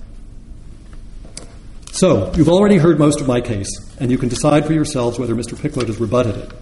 So, 1.92 2.32
you've 2.34 2.48
already 2.48 2.76
heard 2.76 2.98
most 2.98 3.20
of 3.20 3.26
my 3.26 3.40
case, 3.40 3.68
and 3.98 4.10
you 4.10 4.18
can 4.18 4.28
decide 4.28 4.66
for 4.66 4.72
yourselves 4.72 5.18
whether 5.18 5.34
Mr. 5.34 5.60
Pickwoad 5.60 5.88
has 5.88 5.98
rebutted 5.98 6.36
it. 6.36 6.52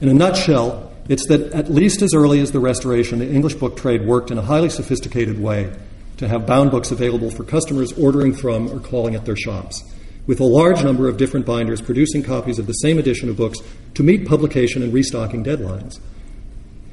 In 0.00 0.08
a 0.08 0.14
nutshell, 0.14 0.92
it's 1.08 1.26
that 1.26 1.52
at 1.52 1.70
least 1.70 2.02
as 2.02 2.14
early 2.14 2.40
as 2.40 2.52
the 2.52 2.60
Restoration, 2.60 3.18
the 3.18 3.28
English 3.28 3.54
book 3.54 3.76
trade 3.76 4.06
worked 4.06 4.30
in 4.30 4.38
a 4.38 4.42
highly 4.42 4.68
sophisticated 4.68 5.40
way 5.40 5.72
to 6.18 6.28
have 6.28 6.46
bound 6.46 6.70
books 6.70 6.92
available 6.92 7.30
for 7.30 7.42
customers 7.42 7.92
ordering 7.92 8.32
from 8.32 8.68
or 8.70 8.78
calling 8.78 9.14
at 9.14 9.24
their 9.24 9.36
shops 9.36 9.82
with 10.26 10.38
a 10.38 10.44
large 10.44 10.84
number 10.84 11.08
of 11.08 11.16
different 11.16 11.44
binders 11.44 11.80
producing 11.80 12.22
copies 12.22 12.58
of 12.60 12.66
the 12.68 12.72
same 12.74 12.98
edition 12.98 13.28
of 13.28 13.36
books 13.36 13.58
to 13.94 14.02
meet 14.04 14.28
publication 14.28 14.82
and 14.82 14.92
restocking 14.92 15.42
deadlines. 15.42 15.98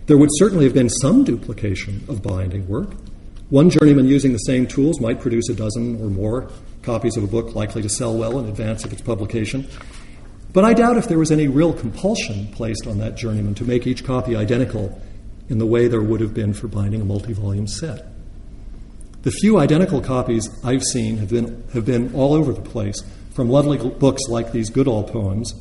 There 0.07 0.17
would 0.17 0.29
certainly 0.37 0.63
have 0.63 0.73
been 0.73 0.89
some 0.89 1.25
duplication 1.25 2.05
of 2.07 2.23
binding 2.23 2.65
work. 2.69 2.91
One 3.49 3.69
journeyman 3.69 4.07
using 4.07 4.31
the 4.31 4.39
same 4.39 4.65
tools 4.65 5.01
might 5.01 5.19
produce 5.19 5.49
a 5.49 5.53
dozen 5.53 6.01
or 6.01 6.09
more 6.09 6.49
copies 6.81 7.17
of 7.17 7.25
a 7.25 7.27
book 7.27 7.55
likely 7.55 7.81
to 7.81 7.89
sell 7.89 8.17
well 8.17 8.39
in 8.39 8.47
advance 8.47 8.85
of 8.85 8.93
its 8.93 9.01
publication. 9.01 9.67
But 10.53 10.63
I 10.63 10.73
doubt 10.73 10.95
if 10.95 11.09
there 11.09 11.19
was 11.19 11.29
any 11.29 11.49
real 11.49 11.73
compulsion 11.73 12.47
placed 12.53 12.87
on 12.87 12.99
that 12.99 13.15
journeyman 13.15 13.53
to 13.55 13.65
make 13.65 13.85
each 13.85 14.05
copy 14.05 14.33
identical 14.33 15.01
in 15.49 15.57
the 15.57 15.65
way 15.65 15.89
there 15.89 16.01
would 16.01 16.21
have 16.21 16.33
been 16.33 16.53
for 16.53 16.69
binding 16.69 17.01
a 17.01 17.05
multi 17.05 17.33
volume 17.33 17.67
set. 17.67 18.05
The 19.23 19.31
few 19.31 19.59
identical 19.59 19.99
copies 19.99 20.49
I've 20.63 20.83
seen 20.83 21.17
have 21.17 21.29
been, 21.29 21.65
have 21.73 21.85
been 21.85 22.15
all 22.15 22.33
over 22.33 22.53
the 22.53 22.61
place, 22.61 23.03
from 23.33 23.49
lovely 23.49 23.77
books 23.77 24.23
like 24.29 24.53
these 24.53 24.69
Goodall 24.69 25.03
poems 25.03 25.53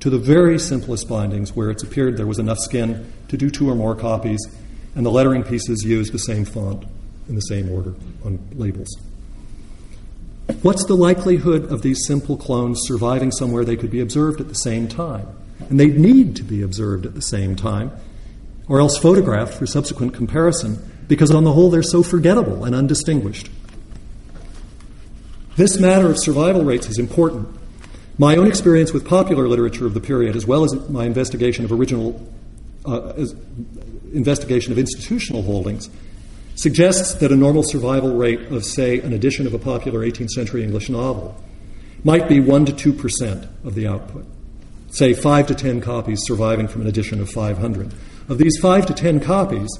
to 0.00 0.10
the 0.10 0.18
very 0.18 0.58
simplest 0.58 1.08
bindings 1.08 1.54
where 1.54 1.70
it's 1.70 1.82
appeared 1.82 2.16
there 2.16 2.26
was 2.26 2.38
enough 2.38 2.58
skin 2.58 3.12
to 3.28 3.36
do 3.36 3.50
two 3.50 3.68
or 3.68 3.74
more 3.74 3.94
copies, 3.94 4.40
and 4.94 5.04
the 5.04 5.10
lettering 5.10 5.44
pieces 5.44 5.84
used 5.84 6.12
the 6.12 6.18
same 6.18 6.44
font 6.44 6.84
in 7.28 7.34
the 7.34 7.42
same 7.42 7.70
order 7.70 7.94
on 8.24 8.38
labels. 8.54 8.88
What's 10.62 10.84
the 10.86 10.96
likelihood 10.96 11.70
of 11.70 11.82
these 11.82 12.04
simple 12.06 12.36
clones 12.36 12.80
surviving 12.82 13.30
somewhere 13.30 13.64
they 13.64 13.76
could 13.76 13.90
be 13.90 14.00
observed 14.00 14.40
at 14.40 14.48
the 14.48 14.54
same 14.54 14.88
time? 14.88 15.28
And 15.68 15.78
they 15.78 15.88
need 15.88 16.34
to 16.36 16.42
be 16.42 16.62
observed 16.62 17.06
at 17.06 17.14
the 17.14 17.22
same 17.22 17.54
time, 17.54 17.92
or 18.68 18.80
else 18.80 18.98
photographed 18.98 19.54
for 19.54 19.66
subsequent 19.66 20.14
comparison, 20.14 20.90
because 21.08 21.30
on 21.30 21.44
the 21.44 21.52
whole 21.52 21.70
they're 21.70 21.82
so 21.82 22.02
forgettable 22.02 22.64
and 22.64 22.74
undistinguished. 22.74 23.48
This 25.56 25.78
matter 25.78 26.10
of 26.10 26.18
survival 26.18 26.64
rates 26.64 26.88
is 26.88 26.98
important. 26.98 27.59
My 28.20 28.36
own 28.36 28.46
experience 28.46 28.92
with 28.92 29.06
popular 29.06 29.48
literature 29.48 29.86
of 29.86 29.94
the 29.94 30.00
period, 30.00 30.36
as 30.36 30.44
well 30.44 30.62
as 30.62 30.74
my 30.90 31.06
investigation 31.06 31.64
of 31.64 31.72
original 31.72 32.20
uh, 32.84 33.14
investigation 34.12 34.72
of 34.72 34.78
institutional 34.78 35.40
holdings, 35.40 35.88
suggests 36.54 37.14
that 37.14 37.32
a 37.32 37.34
normal 37.34 37.62
survival 37.62 38.14
rate 38.14 38.42
of, 38.52 38.62
say, 38.62 39.00
an 39.00 39.14
edition 39.14 39.46
of 39.46 39.54
a 39.54 39.58
popular 39.58 40.00
18th 40.00 40.28
century 40.32 40.62
English 40.62 40.90
novel 40.90 41.42
might 42.04 42.28
be 42.28 42.40
1 42.40 42.66
to 42.66 42.74
2 42.74 42.92
percent 42.92 43.48
of 43.64 43.74
the 43.74 43.86
output. 43.86 44.26
Say 44.90 45.14
5 45.14 45.46
to 45.46 45.54
10 45.54 45.80
copies 45.80 46.20
surviving 46.22 46.68
from 46.68 46.82
an 46.82 46.88
edition 46.88 47.22
of 47.22 47.30
500. 47.30 47.90
Of 48.28 48.36
these 48.36 48.58
5 48.58 48.84
to 48.84 48.92
10 48.92 49.20
copies, 49.20 49.70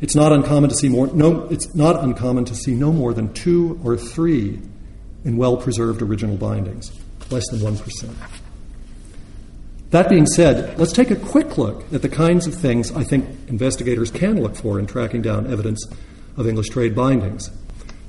it's 0.00 0.14
not 0.14 0.30
uncommon 0.30 0.70
to 0.70 0.76
see 0.76 0.88
more 0.88 1.08
no 1.08 1.48
it's 1.50 1.74
not 1.74 2.04
uncommon 2.04 2.44
to 2.44 2.54
see 2.54 2.76
no 2.76 2.92
more 2.92 3.12
than 3.12 3.34
2 3.34 3.80
or 3.82 3.96
3 3.96 4.60
in 5.24 5.36
well 5.36 5.56
preserved 5.56 6.02
original 6.02 6.36
bindings, 6.36 6.92
less 7.30 7.48
than 7.50 7.60
1%. 7.60 8.14
That 9.90 10.10
being 10.10 10.26
said, 10.26 10.78
let's 10.78 10.92
take 10.92 11.10
a 11.10 11.16
quick 11.16 11.56
look 11.56 11.90
at 11.92 12.02
the 12.02 12.08
kinds 12.08 12.46
of 12.46 12.54
things 12.54 12.92
I 12.92 13.04
think 13.04 13.26
investigators 13.48 14.10
can 14.10 14.42
look 14.42 14.54
for 14.54 14.78
in 14.78 14.86
tracking 14.86 15.22
down 15.22 15.50
evidence 15.50 15.86
of 16.36 16.46
English 16.46 16.68
trade 16.68 16.94
bindings. 16.94 17.50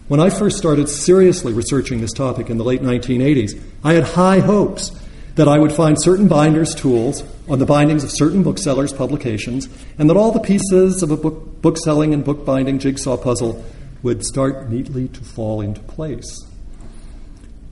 When 0.10 0.20
I 0.20 0.30
first 0.30 0.58
started 0.58 0.90
seriously 0.90 1.54
researching 1.54 2.02
this 2.02 2.12
topic 2.12 2.50
in 2.50 2.58
the 2.58 2.64
late 2.64 2.82
1980s, 2.82 3.62
I 3.84 3.94
had 3.94 4.04
high 4.04 4.40
hopes 4.40 4.92
that 5.36 5.48
I 5.48 5.58
would 5.58 5.72
find 5.72 5.96
certain 6.02 6.28
binders' 6.28 6.76
tools 6.76 7.24
on 7.48 7.60
the 7.60 7.66
bindings 7.66 8.04
of 8.04 8.12
certain 8.12 8.44
booksellers' 8.44 8.92
publications, 8.92 9.70
and 9.98 10.10
that 10.10 10.18
all 10.18 10.34
the 10.34 10.40
pieces 10.40 11.02
of 11.02 11.12
a 11.12 11.18
book, 11.18 11.62
bookselling 11.62 12.14
and 12.14 12.26
bookbinding 12.26 12.80
jigsaw 12.80 13.16
puzzle 13.16 13.64
would 14.04 14.26
start 14.26 14.70
neatly 14.70 15.08
to 15.08 15.22
fall 15.22 15.62
into 15.62 15.80
place. 15.82 16.46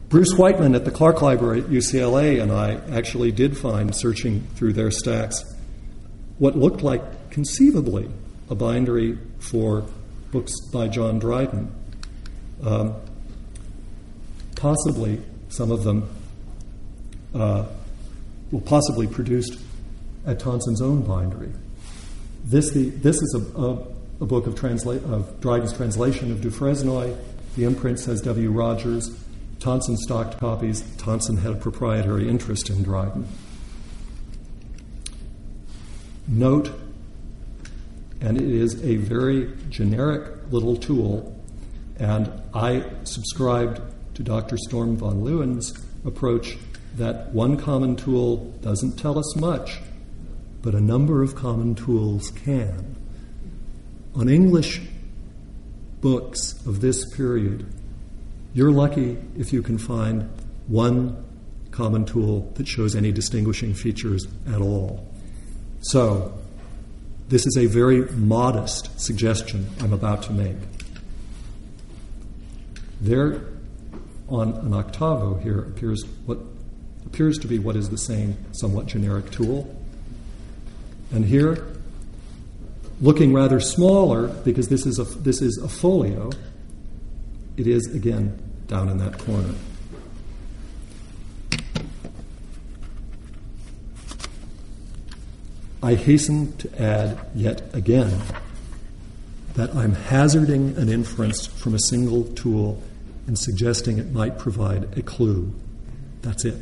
Bruce 0.10 0.34
Whiteman 0.38 0.74
at 0.74 0.86
the 0.86 0.91
Clark 0.91 1.22
Library 1.22 1.60
at 1.60 1.68
UCLA 1.68 2.41
and 2.41 2.49
I 2.49 2.76
actually 2.95 3.34
did 3.34 3.58
find, 3.58 3.93
searching 3.93 4.47
through 4.55 4.72
their 4.72 4.89
stacks, 4.89 5.43
what 6.38 6.58
looked 6.58 6.82
like 6.82 7.30
conceivably 7.30 8.10
a 8.49 8.55
bindery 8.55 9.18
for 9.39 9.86
books 10.32 10.53
by 10.72 10.88
John 10.88 11.20
Dryden. 11.20 11.74
Um, 12.64 12.95
possibly 14.55 15.22
some 15.49 15.72
of 15.72 15.84
them 15.84 16.10
uh, 17.36 17.66
possibly 18.66 19.08
produced 19.08 19.60
at 20.26 20.39
Tonson's 20.39 20.82
own 20.82 21.01
bindery. 21.01 21.51
This, 22.45 22.72
the, 22.72 22.89
this 22.91 23.18
is 23.18 23.36
a, 23.36 23.60
a, 23.60 23.72
a 24.22 24.26
book 24.26 24.47
of, 24.47 24.55
transla- 24.55 25.03
of 25.12 25.41
Dryden's 25.41 25.74
translation 25.74 26.32
of 26.32 26.39
Du 26.39 26.49
Fresnoy. 26.49 27.18
The 27.58 27.66
imprint 27.66 27.99
says 27.99 28.22
W. 28.22 28.51
Rogers. 28.51 29.26
Tonson 29.60 29.97
stocked 29.97 30.39
copies. 30.39 30.82
Tonson 30.97 31.38
had 31.38 31.53
a 31.53 31.55
proprietary 31.55 32.30
interest 32.30 32.70
in 32.70 32.84
Dryden. 32.84 33.28
Note, 36.28 36.72
and 38.22 38.39
it 38.39 38.49
is 38.49 38.84
a 38.84 38.97
very 38.97 39.53
generic 39.70 40.51
little 40.51 40.76
tool, 40.76 41.36
and 41.97 42.32
I 42.53 42.86
subscribed 43.03 43.82
to 44.16 44.24
Dr. 44.24 44.58
Storm 44.58 44.97
van 44.97 45.24
Leeuwen's 45.24 45.74
approach 46.05 46.58
that 46.95 47.34
one 47.34 47.58
common 47.58 47.95
tool 47.95 48.51
doesn't 48.62 48.97
tell 48.97 49.18
us 49.18 49.36
much, 49.36 49.80
but 50.62 50.74
a 50.76 50.82
number 50.82 51.22
of 51.24 51.36
common 51.36 51.76
tools 51.76 52.32
can. 52.32 52.95
On 54.16 54.28
English 54.28 54.82
books 56.01 56.53
of 56.66 56.82
this 56.82 57.05
period, 57.16 57.66
you're 58.58 58.72
lucky 58.72 59.16
if 59.38 59.53
you 59.53 59.62
can 59.62 59.78
find 59.78 60.28
one 60.66 61.24
common 61.70 62.03
tool 62.05 62.51
that 62.55 62.68
shows 62.68 62.95
any 62.95 63.12
distinguishing 63.12 63.72
features 63.76 64.26
at 64.51 64.60
all. 64.60 65.08
So, 65.82 66.36
this 67.28 67.45
is 67.45 67.55
a 67.55 67.68
very 67.68 68.10
modest 68.14 68.99
suggestion 68.99 69.70
I'm 69.80 69.93
about 69.93 70.24
to 70.24 70.32
make. 70.32 70.55
There, 72.99 73.41
on 74.28 74.53
an 74.53 74.74
octavo 74.74 75.36
here, 75.36 75.60
appears 75.60 76.03
what 76.26 76.39
appears 77.05 77.38
to 77.38 77.47
be 77.47 77.60
what 77.60 77.76
is 77.76 77.91
the 77.91 77.97
same, 77.99 78.43
somewhat 78.53 78.88
generic 78.88 79.30
tool. 79.30 79.72
And 81.12 81.24
here, 81.26 81.68
looking 83.01 83.34
rather 83.34 83.60
smaller, 83.60 84.30
because 84.30 84.68
this 84.68 84.88
is 84.88 84.97
a, 84.97 85.03
this 85.03 85.43
is 85.43 85.60
a 85.64 85.70
folio, 85.70 86.32
it 87.55 87.68
is 87.68 87.86
again 87.93 88.45
down 88.68 88.89
in 88.89 88.97
that 88.97 89.18
corner. 89.18 89.53
I 95.82 95.95
hasten 95.95 96.55
to 96.57 96.82
add 96.82 97.20
yet 97.36 97.74
again 97.74 98.22
that 99.53 99.74
I'm 99.76 99.93
hazarding 99.93 100.76
an 100.78 100.89
inference 100.89 101.47
from 101.47 101.74
a 101.74 101.80
single 101.80 102.24
tool 102.34 102.82
and 103.26 103.38
suggesting 103.38 103.97
it 103.97 104.11
might 104.11 104.38
provide 104.38 104.97
a 104.97 105.01
clue. 105.01 105.53
That's 106.22 106.45
it. 106.45 106.55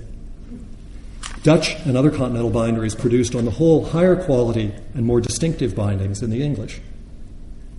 Dutch 1.44 1.76
and 1.86 1.96
other 1.98 2.10
continental 2.10 2.50
binderies 2.50 2.96
produced, 2.96 3.36
on 3.36 3.46
the 3.46 3.52
whole, 3.52 3.86
higher 3.86 4.16
quality 4.16 4.74
and 4.94 5.06
more 5.06 5.22
distinctive 5.22 5.76
bindings 5.76 6.22
than 6.22 6.30
the 6.30 6.42
English. 6.42 6.82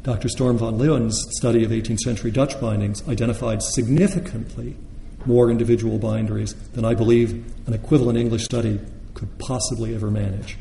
Dr. 0.07 0.29
Storm 0.29 0.57
van 0.57 0.79
Leeuwen's 0.79 1.27
study 1.37 1.65
of 1.65 1.73
18th 1.73 1.99
century 1.99 2.31
Dutch 2.31 2.61
bindings 2.61 3.03
identified 3.09 3.61
significantly 3.61 4.77
more 5.25 5.51
individual 5.51 5.99
binderies 5.99 6.55
than 6.75 6.85
I 6.85 6.95
believe 6.95 7.45
an 7.67 7.75
equivalent 7.75 8.17
English 8.17 8.45
study 8.45 8.79
could 9.15 9.37
possibly 9.41 9.97
ever 9.97 10.09
manage. 10.09 10.59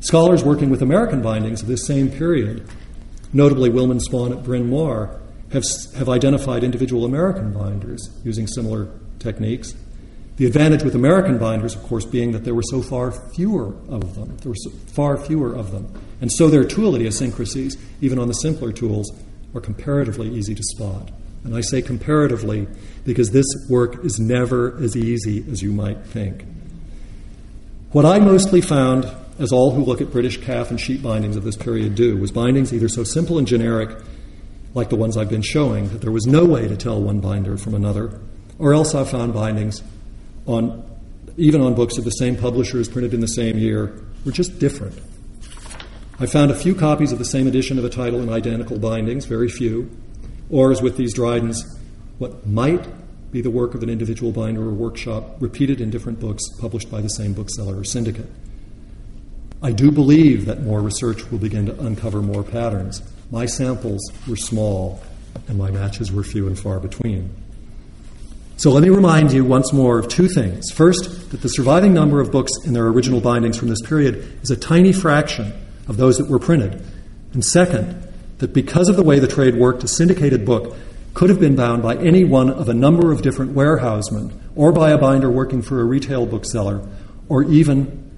Scholars 0.00 0.42
working 0.42 0.70
with 0.70 0.82
American 0.82 1.22
bindings 1.22 1.62
of 1.62 1.68
this 1.68 1.86
same 1.86 2.10
period, 2.10 2.68
notably 3.32 3.70
Willman 3.70 4.00
Spawn 4.00 4.32
at 4.32 4.42
Bryn 4.42 4.68
Mawr, 4.68 5.20
have, 5.52 5.62
have 5.94 6.08
identified 6.08 6.64
individual 6.64 7.04
American 7.04 7.52
binders 7.52 8.10
using 8.24 8.48
similar 8.48 8.88
techniques 9.20 9.76
the 10.40 10.46
advantage 10.46 10.82
with 10.82 10.94
American 10.94 11.36
binders, 11.36 11.74
of 11.74 11.82
course, 11.82 12.06
being 12.06 12.32
that 12.32 12.44
there 12.44 12.54
were 12.54 12.62
so 12.62 12.80
far 12.80 13.12
fewer 13.12 13.74
of 13.90 14.14
them. 14.14 14.38
There 14.38 14.48
were 14.48 14.56
so 14.56 14.70
far 14.70 15.18
fewer 15.18 15.54
of 15.54 15.70
them. 15.70 15.92
And 16.22 16.32
so 16.32 16.48
their 16.48 16.64
tool 16.64 16.96
idiosyncrasies, 16.96 17.76
even 18.00 18.18
on 18.18 18.26
the 18.26 18.32
simpler 18.32 18.72
tools, 18.72 19.12
are 19.54 19.60
comparatively 19.60 20.30
easy 20.30 20.54
to 20.54 20.62
spot. 20.62 21.10
And 21.44 21.54
I 21.54 21.60
say 21.60 21.82
comparatively 21.82 22.68
because 23.04 23.32
this 23.32 23.44
work 23.68 24.02
is 24.02 24.18
never 24.18 24.82
as 24.82 24.96
easy 24.96 25.44
as 25.52 25.60
you 25.60 25.72
might 25.72 26.06
think. 26.06 26.46
What 27.92 28.06
I 28.06 28.18
mostly 28.18 28.62
found, 28.62 29.14
as 29.38 29.52
all 29.52 29.72
who 29.72 29.84
look 29.84 30.00
at 30.00 30.10
British 30.10 30.38
calf 30.38 30.70
and 30.70 30.80
sheep 30.80 31.02
bindings 31.02 31.36
of 31.36 31.44
this 31.44 31.56
period 31.58 31.94
do, 31.96 32.16
was 32.16 32.32
bindings 32.32 32.72
either 32.72 32.88
so 32.88 33.04
simple 33.04 33.36
and 33.36 33.46
generic, 33.46 33.90
like 34.72 34.88
the 34.88 34.96
ones 34.96 35.18
I've 35.18 35.28
been 35.28 35.42
showing, 35.42 35.90
that 35.90 36.00
there 36.00 36.10
was 36.10 36.24
no 36.24 36.46
way 36.46 36.66
to 36.66 36.78
tell 36.78 36.98
one 36.98 37.20
binder 37.20 37.58
from 37.58 37.74
another, 37.74 38.18
or 38.58 38.72
else 38.72 38.94
I 38.94 39.04
found 39.04 39.34
bindings 39.34 39.82
on 40.50 40.86
even 41.36 41.60
on 41.60 41.74
books 41.74 41.96
of 41.96 42.04
the 42.04 42.10
same 42.10 42.36
publishers 42.36 42.88
printed 42.88 43.14
in 43.14 43.20
the 43.20 43.28
same 43.28 43.56
year 43.56 44.04
were 44.24 44.32
just 44.32 44.58
different. 44.58 44.98
I 46.18 46.26
found 46.26 46.50
a 46.50 46.54
few 46.54 46.74
copies 46.74 47.12
of 47.12 47.18
the 47.18 47.24
same 47.24 47.46
edition 47.46 47.78
of 47.78 47.84
a 47.84 47.88
title 47.88 48.20
in 48.20 48.28
identical 48.28 48.78
bindings, 48.78 49.24
very 49.24 49.48
few, 49.48 49.90
or 50.50 50.70
as 50.70 50.82
with 50.82 50.96
these 50.96 51.14
Drydens, 51.14 51.62
what 52.18 52.46
might 52.46 52.86
be 53.32 53.40
the 53.40 53.50
work 53.50 53.74
of 53.74 53.82
an 53.82 53.88
individual 53.88 54.32
binder 54.32 54.62
or 54.62 54.72
workshop 54.72 55.36
repeated 55.40 55.80
in 55.80 55.88
different 55.88 56.20
books 56.20 56.42
published 56.58 56.90
by 56.90 57.00
the 57.00 57.08
same 57.08 57.32
bookseller 57.32 57.78
or 57.78 57.84
syndicate. 57.84 58.28
I 59.62 59.72
do 59.72 59.90
believe 59.90 60.46
that 60.46 60.62
more 60.62 60.80
research 60.80 61.30
will 61.30 61.38
begin 61.38 61.66
to 61.66 61.80
uncover 61.80 62.20
more 62.20 62.42
patterns. 62.42 63.02
My 63.30 63.46
samples 63.46 64.00
were 64.26 64.36
small, 64.36 65.02
and 65.48 65.56
my 65.56 65.70
matches 65.70 66.10
were 66.10 66.24
few 66.24 66.48
and 66.48 66.58
far 66.58 66.80
between. 66.80 67.30
So 68.60 68.70
let 68.70 68.82
me 68.82 68.90
remind 68.90 69.32
you 69.32 69.42
once 69.42 69.72
more 69.72 69.98
of 69.98 70.08
two 70.08 70.28
things. 70.28 70.70
First, 70.70 71.30
that 71.30 71.40
the 71.40 71.48
surviving 71.48 71.94
number 71.94 72.20
of 72.20 72.30
books 72.30 72.52
in 72.66 72.74
their 72.74 72.88
original 72.88 73.22
bindings 73.22 73.56
from 73.56 73.68
this 73.68 73.80
period 73.80 74.38
is 74.42 74.50
a 74.50 74.56
tiny 74.56 74.92
fraction 74.92 75.54
of 75.88 75.96
those 75.96 76.18
that 76.18 76.28
were 76.28 76.38
printed. 76.38 76.84
And 77.32 77.42
second, 77.42 78.06
that 78.36 78.52
because 78.52 78.90
of 78.90 78.96
the 78.96 79.02
way 79.02 79.18
the 79.18 79.26
trade 79.26 79.54
worked, 79.54 79.82
a 79.82 79.88
syndicated 79.88 80.44
book 80.44 80.76
could 81.14 81.30
have 81.30 81.40
been 81.40 81.56
bound 81.56 81.82
by 81.82 81.96
any 81.96 82.22
one 82.24 82.50
of 82.50 82.68
a 82.68 82.74
number 82.74 83.12
of 83.12 83.22
different 83.22 83.52
warehousemen, 83.52 84.38
or 84.54 84.72
by 84.72 84.90
a 84.90 84.98
binder 84.98 85.30
working 85.30 85.62
for 85.62 85.80
a 85.80 85.84
retail 85.84 86.26
bookseller, 86.26 86.86
or 87.30 87.44
even 87.44 88.12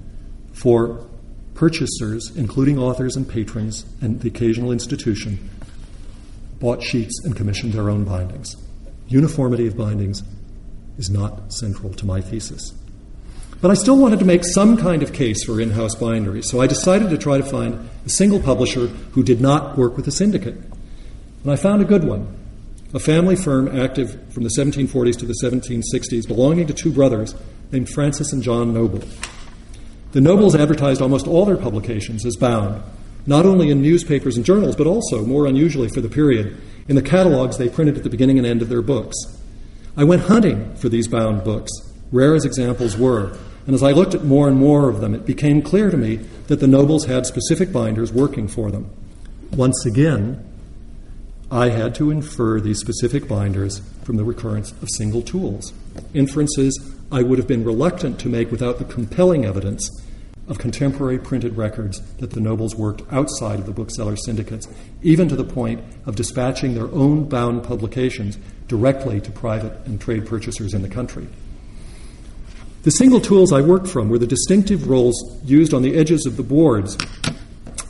for 0.54 1.08
purchasers, 1.54 2.36
including 2.36 2.80
authors 2.80 3.14
and 3.14 3.28
patrons 3.28 3.86
and 4.00 4.20
the 4.22 4.26
occasional 4.26 4.72
institution, 4.72 5.48
bought 6.58 6.82
sheets 6.82 7.20
and 7.24 7.36
commissioned 7.36 7.74
their 7.74 7.88
own 7.88 8.02
bindings 8.02 8.56
uniformity 9.12 9.66
of 9.66 9.76
bindings 9.76 10.22
is 10.98 11.10
not 11.10 11.52
central 11.52 11.92
to 11.94 12.06
my 12.06 12.20
thesis. 12.20 12.72
But 13.60 13.70
I 13.70 13.74
still 13.74 13.96
wanted 13.96 14.18
to 14.18 14.24
make 14.24 14.44
some 14.44 14.76
kind 14.76 15.02
of 15.02 15.12
case 15.12 15.44
for 15.44 15.60
in 15.60 15.70
house 15.70 15.94
bindery, 15.94 16.42
so 16.42 16.60
I 16.60 16.66
decided 16.66 17.10
to 17.10 17.18
try 17.18 17.38
to 17.38 17.44
find 17.44 17.88
a 18.04 18.08
single 18.08 18.40
publisher 18.40 18.86
who 18.86 19.22
did 19.22 19.40
not 19.40 19.78
work 19.78 19.96
with 19.96 20.08
a 20.08 20.10
syndicate. 20.10 20.56
And 21.42 21.52
I 21.52 21.56
found 21.56 21.82
a 21.82 21.84
good 21.84 22.04
one 22.04 22.38
a 22.94 22.98
family 22.98 23.36
firm 23.36 23.68
active 23.80 24.32
from 24.32 24.42
the 24.42 24.50
1740s 24.50 25.18
to 25.18 25.24
the 25.24 25.34
1760s, 25.42 26.28
belonging 26.28 26.66
to 26.66 26.74
two 26.74 26.92
brothers 26.92 27.34
named 27.70 27.88
Francis 27.88 28.32
and 28.34 28.42
John 28.42 28.74
Noble. 28.74 29.02
The 30.12 30.20
Nobles 30.20 30.54
advertised 30.54 31.00
almost 31.00 31.26
all 31.26 31.46
their 31.46 31.56
publications 31.56 32.26
as 32.26 32.36
bound, 32.36 32.82
not 33.26 33.46
only 33.46 33.70
in 33.70 33.82
newspapers 33.82 34.36
and 34.36 34.44
journals, 34.44 34.76
but 34.76 34.86
also, 34.86 35.24
more 35.24 35.46
unusually 35.46 35.88
for 35.88 36.00
the 36.00 36.08
period, 36.08 36.56
in 36.88 36.96
the 36.96 37.02
catalogs 37.02 37.58
they 37.58 37.68
printed 37.68 37.96
at 37.96 38.02
the 38.02 38.10
beginning 38.10 38.38
and 38.38 38.46
end 38.46 38.62
of 38.62 38.68
their 38.68 38.82
books. 38.82 39.16
I 39.96 40.04
went 40.04 40.22
hunting 40.22 40.74
for 40.76 40.88
these 40.88 41.08
bound 41.08 41.44
books, 41.44 41.70
rare 42.10 42.34
as 42.34 42.44
examples 42.44 42.96
were, 42.96 43.36
and 43.66 43.74
as 43.74 43.82
I 43.82 43.92
looked 43.92 44.14
at 44.14 44.24
more 44.24 44.48
and 44.48 44.56
more 44.56 44.88
of 44.88 45.00
them, 45.00 45.14
it 45.14 45.24
became 45.24 45.62
clear 45.62 45.90
to 45.90 45.96
me 45.96 46.16
that 46.48 46.60
the 46.60 46.66
nobles 46.66 47.04
had 47.04 47.26
specific 47.26 47.72
binders 47.72 48.12
working 48.12 48.48
for 48.48 48.70
them. 48.70 48.90
Once 49.52 49.86
again, 49.86 50.44
I 51.50 51.68
had 51.68 51.94
to 51.96 52.10
infer 52.10 52.60
these 52.60 52.80
specific 52.80 53.28
binders 53.28 53.80
from 54.04 54.16
the 54.16 54.24
recurrence 54.24 54.72
of 54.82 54.88
single 54.96 55.22
tools. 55.22 55.72
inferences 56.14 56.92
I 57.12 57.22
would 57.22 57.38
have 57.38 57.46
been 57.46 57.62
reluctant 57.62 58.18
to 58.20 58.30
make 58.30 58.50
without 58.50 58.78
the 58.78 58.84
compelling 58.84 59.44
evidence 59.44 59.86
of 60.52 60.58
contemporary 60.58 61.18
printed 61.18 61.56
records 61.56 62.02
that 62.16 62.32
the 62.32 62.40
nobles 62.40 62.76
worked 62.76 63.00
outside 63.10 63.58
of 63.58 63.64
the 63.64 63.72
bookseller 63.72 64.16
syndicates, 64.16 64.68
even 65.00 65.26
to 65.26 65.34
the 65.34 65.42
point 65.42 65.82
of 66.04 66.14
dispatching 66.14 66.74
their 66.74 66.92
own 66.92 67.26
bound 67.26 67.64
publications 67.64 68.36
directly 68.68 69.18
to 69.18 69.30
private 69.30 69.72
and 69.86 69.98
trade 69.98 70.26
purchasers 70.26 70.74
in 70.74 70.82
the 70.82 70.90
country. 70.90 71.26
The 72.82 72.90
single 72.90 73.18
tools 73.18 73.50
I 73.50 73.62
worked 73.62 73.88
from 73.88 74.10
were 74.10 74.18
the 74.18 74.26
distinctive 74.26 74.88
rolls 74.88 75.40
used 75.42 75.72
on 75.72 75.80
the 75.80 75.96
edges 75.96 76.26
of 76.26 76.36
the 76.36 76.42
boards 76.42 76.98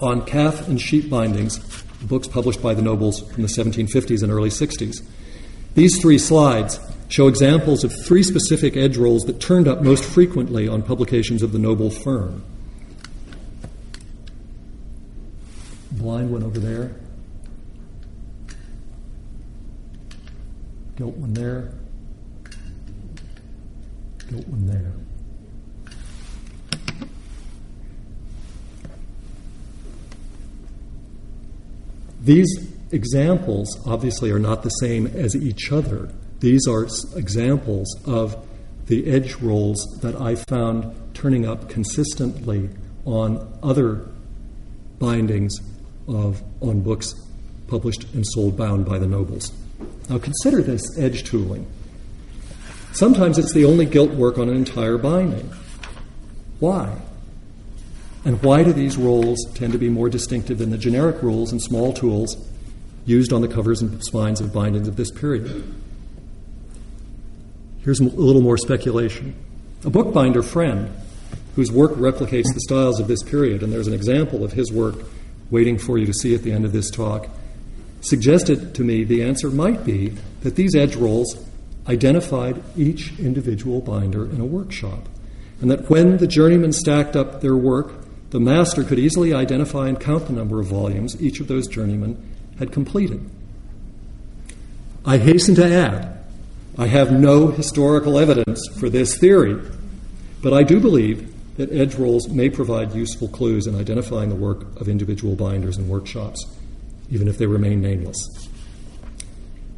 on 0.00 0.24
calf 0.24 0.68
and 0.68 0.80
sheep 0.80 1.10
bindings, 1.10 1.58
books 2.02 2.28
published 2.28 2.62
by 2.62 2.74
the 2.74 2.82
nobles 2.82 3.28
from 3.32 3.42
the 3.42 3.48
1750s 3.48 4.22
and 4.22 4.30
early 4.30 4.50
60s. 4.50 5.02
These 5.74 6.00
three 6.00 6.18
slides 6.18 6.78
show 7.08 7.26
examples 7.26 7.82
of 7.82 7.92
three 8.06 8.22
specific 8.22 8.76
edge 8.76 8.96
rolls 8.96 9.24
that 9.24 9.40
turned 9.40 9.66
up 9.66 9.82
most 9.82 10.04
frequently 10.04 10.68
on 10.68 10.82
publications 10.82 11.42
of 11.42 11.50
the 11.50 11.58
noble 11.58 11.90
firm. 11.90 12.44
Blind 16.02 16.32
one 16.32 16.42
over 16.42 16.58
there. 16.58 16.90
Gilt 20.96 21.16
one 21.16 21.32
there. 21.32 21.72
Gilt 24.28 24.48
one 24.48 24.66
there. 24.66 24.92
These 32.20 32.48
examples 32.90 33.80
obviously 33.86 34.32
are 34.32 34.40
not 34.40 34.64
the 34.64 34.70
same 34.70 35.06
as 35.06 35.36
each 35.36 35.70
other. 35.70 36.12
These 36.40 36.66
are 36.66 36.88
examples 37.14 37.86
of 38.06 38.44
the 38.86 39.06
edge 39.06 39.36
rolls 39.36 39.86
that 40.02 40.20
I 40.20 40.34
found 40.34 41.14
turning 41.14 41.46
up 41.46 41.68
consistently 41.68 42.70
on 43.04 43.56
other 43.62 44.08
bindings 44.98 45.60
of 46.08 46.42
on 46.60 46.80
books 46.80 47.14
published 47.66 48.04
and 48.14 48.26
sold 48.26 48.56
bound 48.56 48.84
by 48.84 48.98
the 48.98 49.06
nobles. 49.06 49.52
Now 50.08 50.18
consider 50.18 50.62
this 50.62 50.82
edge 50.98 51.24
tooling. 51.24 51.66
Sometimes 52.92 53.38
it's 53.38 53.52
the 53.52 53.64
only 53.64 53.86
gilt 53.86 54.10
work 54.10 54.38
on 54.38 54.48
an 54.48 54.56
entire 54.56 54.98
binding. 54.98 55.50
Why? 56.60 56.94
And 58.24 58.40
why 58.42 58.62
do 58.62 58.72
these 58.72 58.96
rolls 58.96 59.38
tend 59.54 59.72
to 59.72 59.78
be 59.78 59.88
more 59.88 60.08
distinctive 60.08 60.58
than 60.58 60.70
the 60.70 60.78
generic 60.78 61.22
rolls 61.22 61.50
and 61.50 61.60
small 61.60 61.92
tools 61.92 62.36
used 63.04 63.32
on 63.32 63.40
the 63.40 63.48
covers 63.48 63.80
and 63.80 64.02
spines 64.04 64.40
of 64.40 64.52
bindings 64.52 64.86
of 64.86 64.96
this 64.96 65.10
period? 65.10 65.74
Here's 67.78 67.98
a 67.98 68.04
little 68.04 68.42
more 68.42 68.58
speculation. 68.58 69.34
A 69.84 69.90
bookbinder 69.90 70.42
friend 70.42 70.94
whose 71.56 71.72
work 71.72 71.92
replicates 71.92 72.52
the 72.54 72.60
styles 72.60 73.00
of 73.00 73.08
this 73.08 73.22
period, 73.22 73.62
and 73.62 73.72
there's 73.72 73.88
an 73.88 73.94
example 73.94 74.44
of 74.44 74.52
his 74.52 74.70
work 74.70 74.96
waiting 75.52 75.78
for 75.78 75.98
you 75.98 76.06
to 76.06 76.12
see 76.12 76.34
at 76.34 76.42
the 76.42 76.50
end 76.50 76.64
of 76.64 76.72
this 76.72 76.90
talk, 76.90 77.28
suggested 78.00 78.74
to 78.74 78.82
me 78.82 79.04
the 79.04 79.22
answer 79.22 79.50
might 79.50 79.84
be 79.84 80.08
that 80.40 80.56
these 80.56 80.74
edge 80.74 80.96
rolls 80.96 81.36
identified 81.86 82.60
each 82.76 83.16
individual 83.20 83.80
binder 83.80 84.24
in 84.24 84.40
a 84.40 84.44
workshop, 84.44 85.08
and 85.60 85.70
that 85.70 85.88
when 85.88 86.16
the 86.16 86.26
journeymen 86.26 86.72
stacked 86.72 87.14
up 87.14 87.40
their 87.40 87.56
work, 87.56 87.92
the 88.30 88.40
master 88.40 88.82
could 88.82 88.98
easily 88.98 89.34
identify 89.34 89.88
and 89.88 90.00
count 90.00 90.26
the 90.26 90.32
number 90.32 90.58
of 90.58 90.66
volumes 90.66 91.20
each 91.20 91.38
of 91.38 91.48
those 91.48 91.68
journeymen 91.68 92.16
had 92.58 92.72
completed. 92.72 93.28
I 95.04 95.18
hasten 95.18 95.54
to 95.56 95.64
add 95.64 96.18
I 96.78 96.86
have 96.86 97.12
no 97.12 97.48
historical 97.48 98.18
evidence 98.18 98.66
for 98.78 98.88
this 98.88 99.18
theory, 99.18 99.60
but 100.40 100.54
I 100.54 100.62
do 100.62 100.80
believe 100.80 101.31
that 101.56 101.72
edge 101.72 101.94
rolls 101.94 102.28
may 102.28 102.48
provide 102.48 102.94
useful 102.94 103.28
clues 103.28 103.66
in 103.66 103.74
identifying 103.74 104.28
the 104.28 104.34
work 104.34 104.62
of 104.80 104.88
individual 104.88 105.34
binders 105.34 105.76
and 105.76 105.88
workshops, 105.88 106.44
even 107.10 107.28
if 107.28 107.38
they 107.38 107.46
remain 107.46 107.80
nameless. 107.80 108.16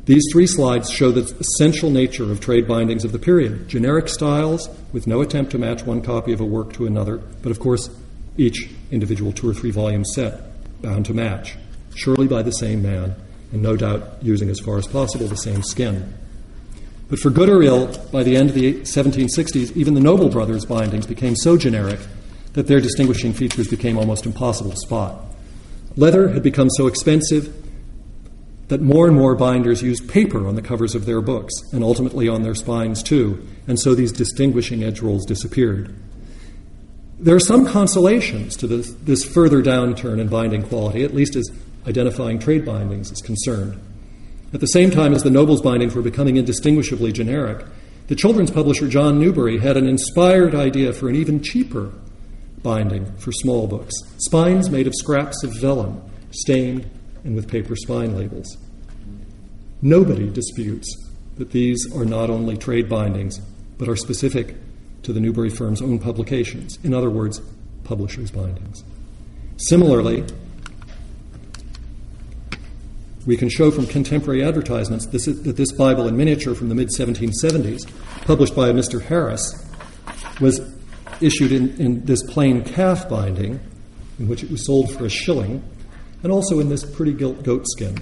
These 0.06 0.24
three 0.32 0.46
slides 0.46 0.90
show 0.90 1.10
the 1.10 1.34
essential 1.40 1.88
nature 1.88 2.30
of 2.30 2.40
trade 2.40 2.68
bindings 2.68 3.04
of 3.04 3.12
the 3.12 3.18
period 3.18 3.68
generic 3.68 4.08
styles 4.08 4.68
with 4.92 5.06
no 5.06 5.22
attempt 5.22 5.50
to 5.52 5.58
match 5.58 5.84
one 5.84 6.02
copy 6.02 6.32
of 6.32 6.40
a 6.40 6.44
work 6.44 6.74
to 6.74 6.86
another, 6.86 7.16
but 7.42 7.50
of 7.50 7.58
course, 7.58 7.88
each 8.36 8.68
individual 8.90 9.32
two 9.32 9.48
or 9.48 9.54
three 9.54 9.70
volume 9.70 10.04
set 10.04 10.42
bound 10.82 11.06
to 11.06 11.14
match, 11.14 11.56
surely 11.94 12.26
by 12.26 12.42
the 12.42 12.50
same 12.52 12.82
man, 12.82 13.14
and 13.52 13.62
no 13.62 13.76
doubt 13.76 14.22
using 14.22 14.50
as 14.50 14.60
far 14.60 14.76
as 14.76 14.86
possible 14.86 15.26
the 15.26 15.36
same 15.36 15.62
skin. 15.62 16.12
But 17.08 17.18
for 17.18 17.30
good 17.30 17.48
or 17.48 17.62
ill, 17.62 17.86
by 18.10 18.22
the 18.22 18.36
end 18.36 18.50
of 18.50 18.54
the 18.54 18.80
1760s, 18.80 19.76
even 19.76 19.94
the 19.94 20.00
Noble 20.00 20.28
Brothers 20.28 20.64
bindings 20.64 21.06
became 21.06 21.36
so 21.36 21.56
generic 21.56 22.00
that 22.54 22.66
their 22.66 22.80
distinguishing 22.80 23.32
features 23.32 23.68
became 23.68 23.98
almost 23.98 24.26
impossible 24.26 24.70
to 24.70 24.76
spot. 24.76 25.24
Leather 25.96 26.28
had 26.28 26.42
become 26.42 26.70
so 26.70 26.86
expensive 26.86 27.54
that 28.68 28.80
more 28.80 29.06
and 29.06 29.16
more 29.16 29.34
binders 29.34 29.82
used 29.82 30.08
paper 30.08 30.46
on 30.46 30.54
the 30.54 30.62
covers 30.62 30.94
of 30.94 31.04
their 31.04 31.20
books, 31.20 31.52
and 31.72 31.84
ultimately 31.84 32.28
on 32.28 32.42
their 32.42 32.54
spines 32.54 33.02
too, 33.02 33.46
and 33.66 33.78
so 33.78 33.94
these 33.94 34.10
distinguishing 34.10 34.82
edge 34.82 35.00
rolls 35.00 35.26
disappeared. 35.26 35.94
There 37.18 37.36
are 37.36 37.40
some 37.40 37.66
consolations 37.66 38.56
to 38.56 38.66
this, 38.66 38.92
this 38.94 39.24
further 39.24 39.62
downturn 39.62 40.18
in 40.18 40.28
binding 40.28 40.62
quality, 40.62 41.04
at 41.04 41.14
least 41.14 41.36
as 41.36 41.50
identifying 41.86 42.38
trade 42.38 42.64
bindings 42.64 43.12
is 43.12 43.20
concerned. 43.20 43.80
At 44.54 44.60
the 44.60 44.66
same 44.66 44.92
time 44.92 45.12
as 45.12 45.24
the 45.24 45.30
Nobles 45.30 45.60
bindings 45.60 45.96
were 45.96 46.02
becoming 46.02 46.36
indistinguishably 46.36 47.10
generic, 47.10 47.66
the 48.06 48.14
children's 48.14 48.52
publisher 48.52 48.86
John 48.86 49.18
Newbery 49.18 49.58
had 49.58 49.76
an 49.76 49.88
inspired 49.88 50.54
idea 50.54 50.92
for 50.92 51.08
an 51.08 51.16
even 51.16 51.42
cheaper 51.42 51.92
binding 52.62 53.12
for 53.16 53.32
small 53.32 53.66
books 53.66 53.92
spines 54.18 54.70
made 54.70 54.86
of 54.86 54.94
scraps 54.94 55.42
of 55.42 55.52
vellum, 55.60 56.00
stained 56.30 56.88
and 57.24 57.34
with 57.34 57.48
paper 57.48 57.74
spine 57.74 58.16
labels. 58.16 58.56
Nobody 59.82 60.30
disputes 60.30 60.88
that 61.36 61.50
these 61.50 61.92
are 61.92 62.04
not 62.04 62.30
only 62.30 62.56
trade 62.56 62.88
bindings, 62.88 63.40
but 63.76 63.88
are 63.88 63.96
specific 63.96 64.54
to 65.02 65.12
the 65.12 65.20
Newbery 65.20 65.50
firm's 65.50 65.82
own 65.82 65.98
publications. 65.98 66.78
In 66.84 66.94
other 66.94 67.10
words, 67.10 67.42
publishers' 67.82 68.30
bindings. 68.30 68.84
Similarly, 69.56 70.24
we 73.26 73.36
can 73.36 73.48
show 73.48 73.70
from 73.70 73.86
contemporary 73.86 74.44
advertisements 74.44 75.06
this 75.06 75.26
is, 75.26 75.42
that 75.42 75.56
this 75.56 75.72
Bible 75.72 76.06
in 76.06 76.16
miniature 76.16 76.54
from 76.54 76.68
the 76.68 76.74
mid 76.74 76.88
1770s, 76.88 77.90
published 78.26 78.54
by 78.54 78.68
a 78.68 78.72
Mr. 78.72 79.02
Harris, 79.02 79.64
was 80.40 80.60
issued 81.20 81.52
in, 81.52 81.76
in 81.80 82.04
this 82.04 82.22
plain 82.22 82.62
calf 82.62 83.08
binding, 83.08 83.60
in 84.18 84.28
which 84.28 84.42
it 84.42 84.50
was 84.50 84.66
sold 84.66 84.92
for 84.92 85.06
a 85.06 85.10
shilling, 85.10 85.62
and 86.22 86.32
also 86.32 86.60
in 86.60 86.68
this 86.68 86.84
pretty 86.84 87.12
gilt 87.12 87.42
goat 87.42 87.66
skin, 87.68 87.96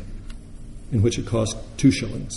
in 0.92 1.02
which 1.02 1.18
it 1.18 1.26
cost 1.26 1.56
two 1.76 1.90
shillings. 1.90 2.36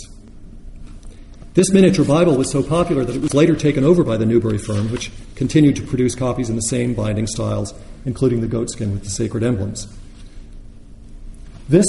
This 1.54 1.72
miniature 1.72 2.04
Bible 2.04 2.36
was 2.36 2.50
so 2.50 2.62
popular 2.62 3.04
that 3.04 3.16
it 3.16 3.22
was 3.22 3.32
later 3.32 3.56
taken 3.56 3.82
over 3.82 4.04
by 4.04 4.18
the 4.18 4.26
Newbery 4.26 4.58
firm, 4.58 4.90
which 4.92 5.10
continued 5.36 5.76
to 5.76 5.82
produce 5.82 6.14
copies 6.14 6.50
in 6.50 6.56
the 6.56 6.62
same 6.62 6.92
binding 6.92 7.26
styles, 7.26 7.72
including 8.04 8.42
the 8.42 8.46
goat 8.46 8.70
skin 8.70 8.92
with 8.92 9.04
the 9.04 9.10
sacred 9.10 9.42
emblems. 9.42 9.88
This 11.68 11.86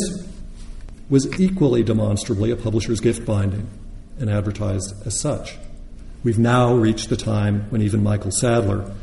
was 1.10 1.40
equally 1.40 1.84
demonstrably 1.84 2.52
a 2.52 2.56
publisher's 2.56 3.00
gift 3.00 3.26
binding 3.26 3.68
and 4.20 4.30
advertised 4.30 4.94
as 5.06 5.20
such. 5.20 5.56
We've 6.24 6.40
now 6.40 6.74
reached 6.74 7.10
the 7.10 7.16
time 7.16 7.70
when 7.70 7.82
even 7.82 8.04
Michael 8.04 8.32
Sadleir 8.32 8.94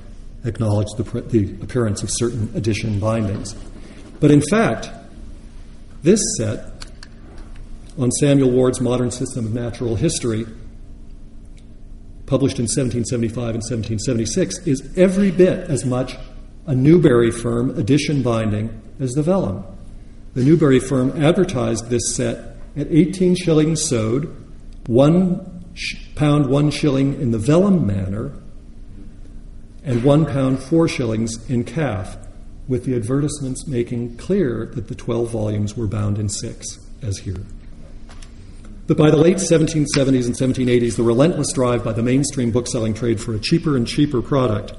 acknowledged 0.44 0.96
the, 0.96 1.20
the 1.22 1.54
appearance 1.62 2.02
of 2.02 2.10
certain 2.10 2.50
edition 2.54 3.00
bindings. 3.00 3.54
But 4.20 4.30
in 4.30 4.42
fact, 4.42 4.90
this 6.02 6.20
set 6.36 6.86
on 7.98 8.10
Samuel 8.10 8.50
Ward's 8.50 8.80
Modern 8.80 9.10
System 9.10 9.46
of 9.46 9.54
Natural 9.54 9.96
History, 9.96 10.44
published 12.26 12.58
in 12.58 12.64
1775 12.64 13.36
and 13.36 13.62
1776, 13.62 14.66
is 14.66 14.98
every 14.98 15.30
bit 15.30 15.70
as 15.70 15.84
much 15.84 16.16
a 16.66 16.74
Newbery 16.74 17.30
firm 17.30 17.78
edition 17.78 18.22
binding 18.22 18.82
as 18.98 19.12
the 19.12 19.22
vellum. 19.22 19.64
The 20.34 20.42
Newbery 20.42 20.80
firm 20.80 21.22
advertised 21.22 21.90
this 21.90 22.14
set 22.14 22.56
at 22.76 22.88
18 22.90 23.36
shillings 23.36 23.82
sewed, 23.82 24.34
one 24.86 25.64
pound 26.16 26.46
one 26.46 26.70
shilling 26.70 27.20
in 27.20 27.30
the 27.30 27.38
vellum 27.38 27.86
manner, 27.86 28.32
and 29.84 30.02
one 30.02 30.26
pound 30.26 30.60
four 30.60 30.88
shillings 30.88 31.48
in 31.48 31.62
calf, 31.62 32.16
with 32.66 32.84
the 32.84 32.96
advertisements 32.96 33.66
making 33.68 34.16
clear 34.16 34.66
that 34.74 34.88
the 34.88 34.94
12 34.94 35.30
volumes 35.30 35.76
were 35.76 35.86
bound 35.86 36.18
in 36.18 36.28
six, 36.28 36.78
as 37.00 37.18
here. 37.18 37.42
But 38.86 38.96
by 38.96 39.10
the 39.10 39.16
late 39.16 39.36
1770s 39.36 40.26
and 40.26 40.34
1780s, 40.34 40.96
the 40.96 41.02
relentless 41.04 41.52
drive 41.52 41.84
by 41.84 41.92
the 41.92 42.02
mainstream 42.02 42.50
bookselling 42.50 42.94
trade 42.94 43.20
for 43.20 43.34
a 43.34 43.38
cheaper 43.38 43.76
and 43.76 43.86
cheaper 43.86 44.20
product 44.20 44.74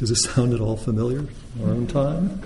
does 0.00 0.10
it 0.10 0.16
sound 0.16 0.54
at 0.54 0.62
all 0.62 0.78
familiar? 0.78 1.26
Our 1.62 1.68
own 1.68 1.86
time? 1.86 2.40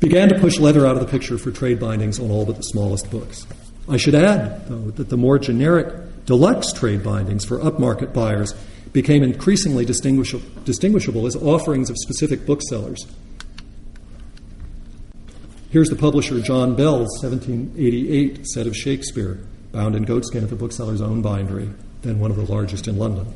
Began 0.00 0.28
to 0.30 0.38
push 0.38 0.58
leather 0.58 0.86
out 0.86 0.96
of 0.96 1.00
the 1.00 1.10
picture 1.10 1.38
for 1.38 1.50
trade 1.50 1.78
bindings 1.78 2.18
on 2.18 2.30
all 2.30 2.44
but 2.44 2.56
the 2.56 2.62
smallest 2.62 3.10
books. 3.10 3.46
I 3.88 3.96
should 3.96 4.14
add, 4.14 4.66
though, 4.68 4.90
that 4.92 5.08
the 5.08 5.16
more 5.16 5.38
generic 5.38 5.94
Deluxe 6.26 6.72
trade 6.72 7.02
bindings 7.02 7.44
for 7.44 7.58
upmarket 7.58 8.12
buyers 8.12 8.54
became 8.92 9.22
increasingly 9.22 9.84
distinguishable 9.84 11.26
as 11.26 11.36
offerings 11.36 11.90
of 11.90 11.96
specific 11.98 12.46
booksellers. 12.46 13.06
Here's 15.70 15.88
the 15.88 15.96
publisher 15.96 16.40
John 16.40 16.74
Bell's 16.74 17.22
1788 17.22 18.46
set 18.46 18.66
of 18.66 18.76
Shakespeare, 18.76 19.40
bound 19.72 19.94
in 19.94 20.04
goatskin 20.04 20.42
at 20.42 20.50
the 20.50 20.56
bookseller's 20.56 21.00
own 21.00 21.22
bindery, 21.22 21.70
then 22.02 22.18
one 22.18 22.30
of 22.30 22.36
the 22.36 22.50
largest 22.50 22.88
in 22.88 22.98
London. 22.98 23.32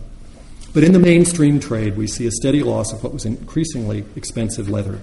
But 0.73 0.83
in 0.83 0.93
the 0.93 0.99
mainstream 0.99 1.61
trade, 1.61 1.97
we 1.97 2.09
see 2.09 2.27
a 2.27 2.33
steady 2.33 2.63
loss 2.63 2.93
of 2.93 3.05
what 3.05 3.13
was 3.13 3.25
increasingly 3.25 4.05
expensive 4.17 4.69
leather. 4.69 4.99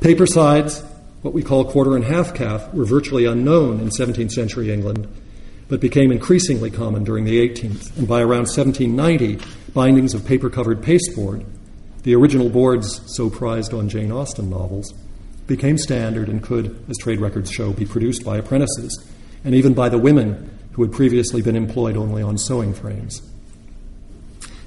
Paper 0.00 0.26
sides, 0.26 0.82
what 1.22 1.34
we 1.34 1.42
call 1.42 1.64
quarter 1.64 1.96
and 1.96 2.04
half 2.04 2.34
calf, 2.34 2.72
were 2.74 2.84
virtually 2.84 3.24
unknown 3.24 3.80
in 3.80 3.88
17th 3.88 4.32
century 4.32 4.72
England, 4.72 5.08
but 5.68 5.80
became 5.80 6.12
increasingly 6.12 6.70
common 6.70 7.04
during 7.04 7.24
the 7.24 7.48
18th. 7.48 7.96
And 7.96 8.06
by 8.06 8.20
around 8.20 8.46
1790, 8.48 9.38
bindings 9.72 10.14
of 10.14 10.26
paper 10.26 10.50
covered 10.50 10.82
pasteboard, 10.82 11.44
the 12.02 12.14
original 12.14 12.50
boards 12.50 13.00
so 13.16 13.30
prized 13.30 13.72
on 13.72 13.88
Jane 13.88 14.12
Austen 14.12 14.50
novels, 14.50 14.92
became 15.46 15.78
standard 15.78 16.28
and 16.28 16.42
could, 16.42 16.84
as 16.88 16.96
trade 16.98 17.20
records 17.20 17.50
show, 17.50 17.72
be 17.72 17.86
produced 17.86 18.24
by 18.24 18.38
apprentices 18.38 19.10
and 19.44 19.54
even 19.54 19.74
by 19.74 19.88
the 19.88 19.98
women 19.98 20.50
who 20.72 20.82
had 20.82 20.92
previously 20.92 21.42
been 21.42 21.56
employed 21.56 21.96
only 21.96 22.22
on 22.22 22.38
sewing 22.38 22.74
frames. 22.74 23.22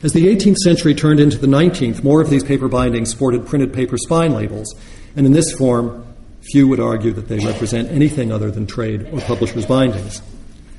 As 0.03 0.13
the 0.13 0.28
18th 0.28 0.57
century 0.57 0.93
turned 0.93 1.19
into 1.19 1.38
the 1.38 1.47
19th, 1.47 2.03
more 2.03 2.21
of 2.21 2.30
these 2.30 2.43
paper 2.43 2.67
bindings 2.67 3.09
sported 3.09 3.47
printed 3.47 3.73
paper 3.73 3.97
spine 3.97 4.32
labels, 4.32 4.75
and 5.18 5.26
in 5.26 5.34
this 5.34 5.51
form, 5.51 6.05
few 6.41 6.68
would 6.68 6.80
argue 6.80 7.11
that 7.11 7.28
they 7.28 7.39
represent 7.39 7.89
anything 7.89 8.32
other 8.32 8.51
than 8.51 8.68
trade 8.68 9.09
or 9.11 9.20
publishers' 9.22 9.65
bindings. 9.65 10.22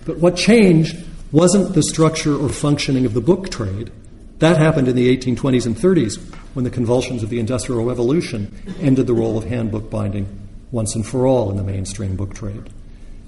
But 0.07 0.19
what 0.19 0.37
changed 0.37 0.97
wasn't 1.33 1.75
the 1.75 1.83
structure 1.83 2.35
or 2.35 2.49
functioning 2.49 3.05
of 3.05 3.15
the 3.15 3.21
book 3.21 3.51
trade. 3.51 3.91
That 4.39 4.57
happened 4.57 4.87
in 4.87 4.95
the 4.95 5.15
1820s 5.15 5.67
and 5.67 5.77
30s 5.77 6.19
when 6.55 6.65
the 6.65 6.71
convulsions 6.71 7.25
of 7.25 7.31
the 7.31 7.41
Industrial 7.41 7.85
Revolution 7.85 8.55
ended 8.81 9.09
the 9.09 9.13
role 9.13 9.37
of 9.37 9.45
handbook 9.45 9.91
binding 9.91 10.27
once 10.71 10.95
and 10.95 11.05
for 11.05 11.27
all 11.27 11.51
in 11.51 11.57
the 11.57 11.65
mainstream 11.65 12.15
book 12.15 12.35
trade. 12.35 12.71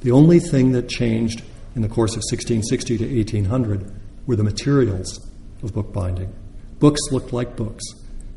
The 0.02 0.12
only 0.12 0.38
thing 0.38 0.72
that 0.72 0.88
changed 0.88 1.42
in 1.74 1.82
the 1.82 1.88
course 1.88 2.12
of 2.12 2.22
1660 2.30 2.98
to 2.98 3.16
1800 3.16 3.92
were 4.26 4.36
the 4.36 4.44
materials 4.44 5.18
of 5.62 5.74
book 5.74 5.92
binding. 5.92 6.32
Books 6.78 7.00
looked 7.10 7.32
like 7.32 7.56
books, 7.56 7.84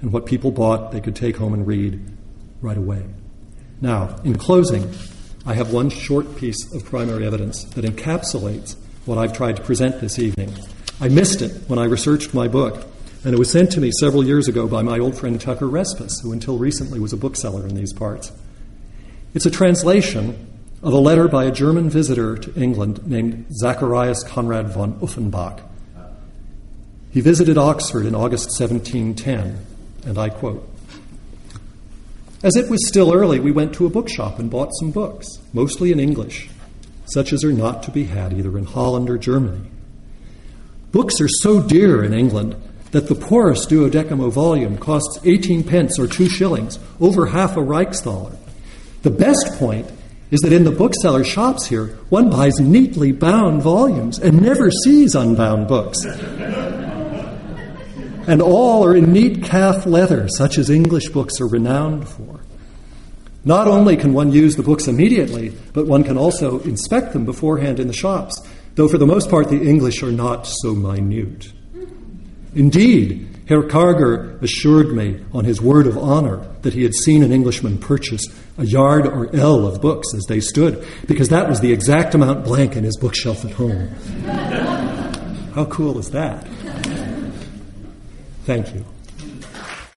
and 0.02 0.12
what 0.12 0.26
people 0.26 0.52
bought 0.52 0.92
they 0.92 1.00
could 1.00 1.16
take 1.16 1.38
home 1.38 1.54
and 1.54 1.68
read 1.68 2.02
right 2.64 2.78
away. 2.78 3.06
Now, 3.82 4.16
in 4.24 4.38
closing, 4.38 4.92
I 5.46 5.54
have 5.54 5.72
one 5.72 5.90
short 5.90 6.36
piece 6.36 6.74
of 6.74 6.86
primary 6.86 7.28
evidence 7.28 7.64
that 7.66 7.86
encapsulates 7.86 8.76
what 9.06 9.18
I've 9.18 9.34
tried 9.34 9.58
to 9.58 9.62
present 9.62 10.00
this 10.00 10.18
evening. 10.18 10.56
I 11.00 11.10
missed 11.10 11.42
it 11.42 11.52
when 11.68 11.78
I 11.78 11.86
researched 11.86 12.34
my 12.34 12.48
book, 12.48 12.88
and 13.24 13.34
it 13.34 13.40
was 13.40 13.52
sent 13.52 13.72
to 13.74 13.82
me 13.82 13.92
several 14.00 14.24
years 14.24 14.48
ago 14.48 14.68
by 14.68 14.82
my 14.82 14.98
old 14.98 15.18
friend 15.18 15.40
Tucker 15.40 15.68
Respis, 15.68 16.22
who 16.24 16.32
until 16.32 16.58
recently 16.58 17.00
was 17.00 17.14
a 17.14 17.18
bookseller 17.18 17.68
in 17.68 17.76
these 17.76 17.94
parts. 17.94 18.32
It's 19.34 19.46
a 19.46 19.52
translation 19.52 20.48
of 20.82 20.94
a 20.94 20.98
letter 20.98 21.28
by 21.28 21.44
a 21.46 21.52
German 21.52 21.90
visitor 21.90 22.38
to 22.38 22.60
England 22.60 23.06
named 23.06 23.46
Zacharias 23.52 24.24
Conrad 24.24 24.70
von 24.70 25.00
Uffenbach 25.00 25.62
he 27.14 27.22
visited 27.22 27.60
Oxford 27.60 28.08
in 28.08 28.16
August 28.16 28.60
1710, 28.60 29.64
and 30.08 30.18
I 30.18 30.30
quote 30.30 30.68
As 32.44 32.58
it 32.58 32.70
was 32.70 32.86
still 32.90 33.14
early, 33.14 33.40
we 33.40 33.54
went 33.54 33.74
to 33.76 33.86
a 33.86 33.90
bookshop 33.90 34.38
and 34.38 34.52
bought 34.52 34.76
some 34.78 34.92
books, 34.92 35.26
mostly 35.54 35.94
in 35.94 36.00
English, 36.00 36.50
such 37.06 37.32
as 37.32 37.42
are 37.46 37.54
not 37.54 37.84
to 37.84 37.92
be 37.92 38.04
had 38.04 38.34
either 38.34 38.58
in 38.58 38.66
Holland 38.66 39.10
or 39.10 39.18
Germany. 39.18 39.70
Books 40.92 41.22
are 41.22 41.30
so 41.30 41.62
dear 41.62 42.04
in 42.04 42.14
England 42.14 42.58
that 42.92 43.08
the 43.08 43.16
poorest 43.16 43.70
duodecimo 43.70 44.30
volume 44.30 44.78
costs 44.78 45.20
18 45.24 45.64
pence 45.64 45.98
or 45.98 46.06
two 46.06 46.28
shillings, 46.28 46.78
over 47.00 47.28
half 47.28 47.56
a 47.56 47.62
Reichsthaler. 47.62 48.36
The 49.04 49.10
best 49.10 49.58
point 49.58 49.90
is 50.30 50.42
that 50.42 50.52
in 50.52 50.66
the 50.66 50.72
bookseller 50.72 51.24
shops 51.24 51.66
here, 51.68 51.98
one 52.10 52.30
buys 52.30 52.60
neatly 52.60 53.14
bound 53.14 53.62
volumes 53.62 54.20
and 54.20 54.42
never 54.42 54.70
sees 54.70 55.16
unbound 55.16 55.70
books 55.70 56.06
and 58.28 58.42
all 58.42 58.86
are 58.86 58.96
in 58.96 59.12
neat 59.12 59.44
calf 59.44 59.86
leather, 59.86 60.28
such 60.30 60.58
as 60.58 60.70
English 60.70 61.10
books 61.10 61.40
are 61.42 61.48
renowned 61.48 62.08
for. 62.08 62.42
Not 63.46 63.68
only 63.68 63.98
can 63.98 64.14
one 64.14 64.32
use 64.32 64.56
the 64.56 64.64
books 64.64 64.88
immediately, 64.88 65.54
but 65.74 65.86
one 65.86 66.04
can 66.04 66.18
also 66.18 66.60
inspect 66.62 67.12
them 67.12 67.26
beforehand 67.26 67.80
in 67.80 67.88
the 67.88 67.94
shops, 67.94 68.42
though 68.76 68.88
for 68.88 68.98
the 68.98 69.06
most 69.06 69.30
part 69.30 69.50
the 69.50 69.62
English 69.62 70.02
are 70.02 70.12
not 70.12 70.48
so 70.48 70.74
minute. 70.74 71.52
Indeed, 72.56 73.34
Herr 73.48 73.64
Karger 73.64 74.42
assured 74.42 74.94
me 74.94 75.20
on 75.34 75.44
his 75.44 75.62
word 75.62 75.88
of 75.88 75.98
honor 75.98 76.48
that 76.62 76.74
he 76.74 76.84
had 76.84 76.94
seen 76.94 77.24
an 77.24 77.34
Englishman 77.34 77.78
purchase 77.78 78.26
a 78.58 78.66
yard 78.66 79.06
or 79.06 79.36
ell 79.36 79.66
of 79.66 79.82
books 79.82 80.14
as 80.16 80.24
they 80.30 80.40
stood, 80.40 80.86
because 81.08 81.30
that 81.30 81.50
was 81.50 81.60
the 81.60 81.74
exact 81.74 82.16
amount 82.16 82.46
blank 82.46 82.78
in 82.78 82.86
his 82.86 82.96
bookshelf 82.98 83.44
at 83.44 83.52
home. 83.52 83.90
How 85.54 85.66
cool 85.66 86.00
is 86.00 86.12
that? 86.12 86.48
Thank 88.46 88.74
you. 88.76 88.93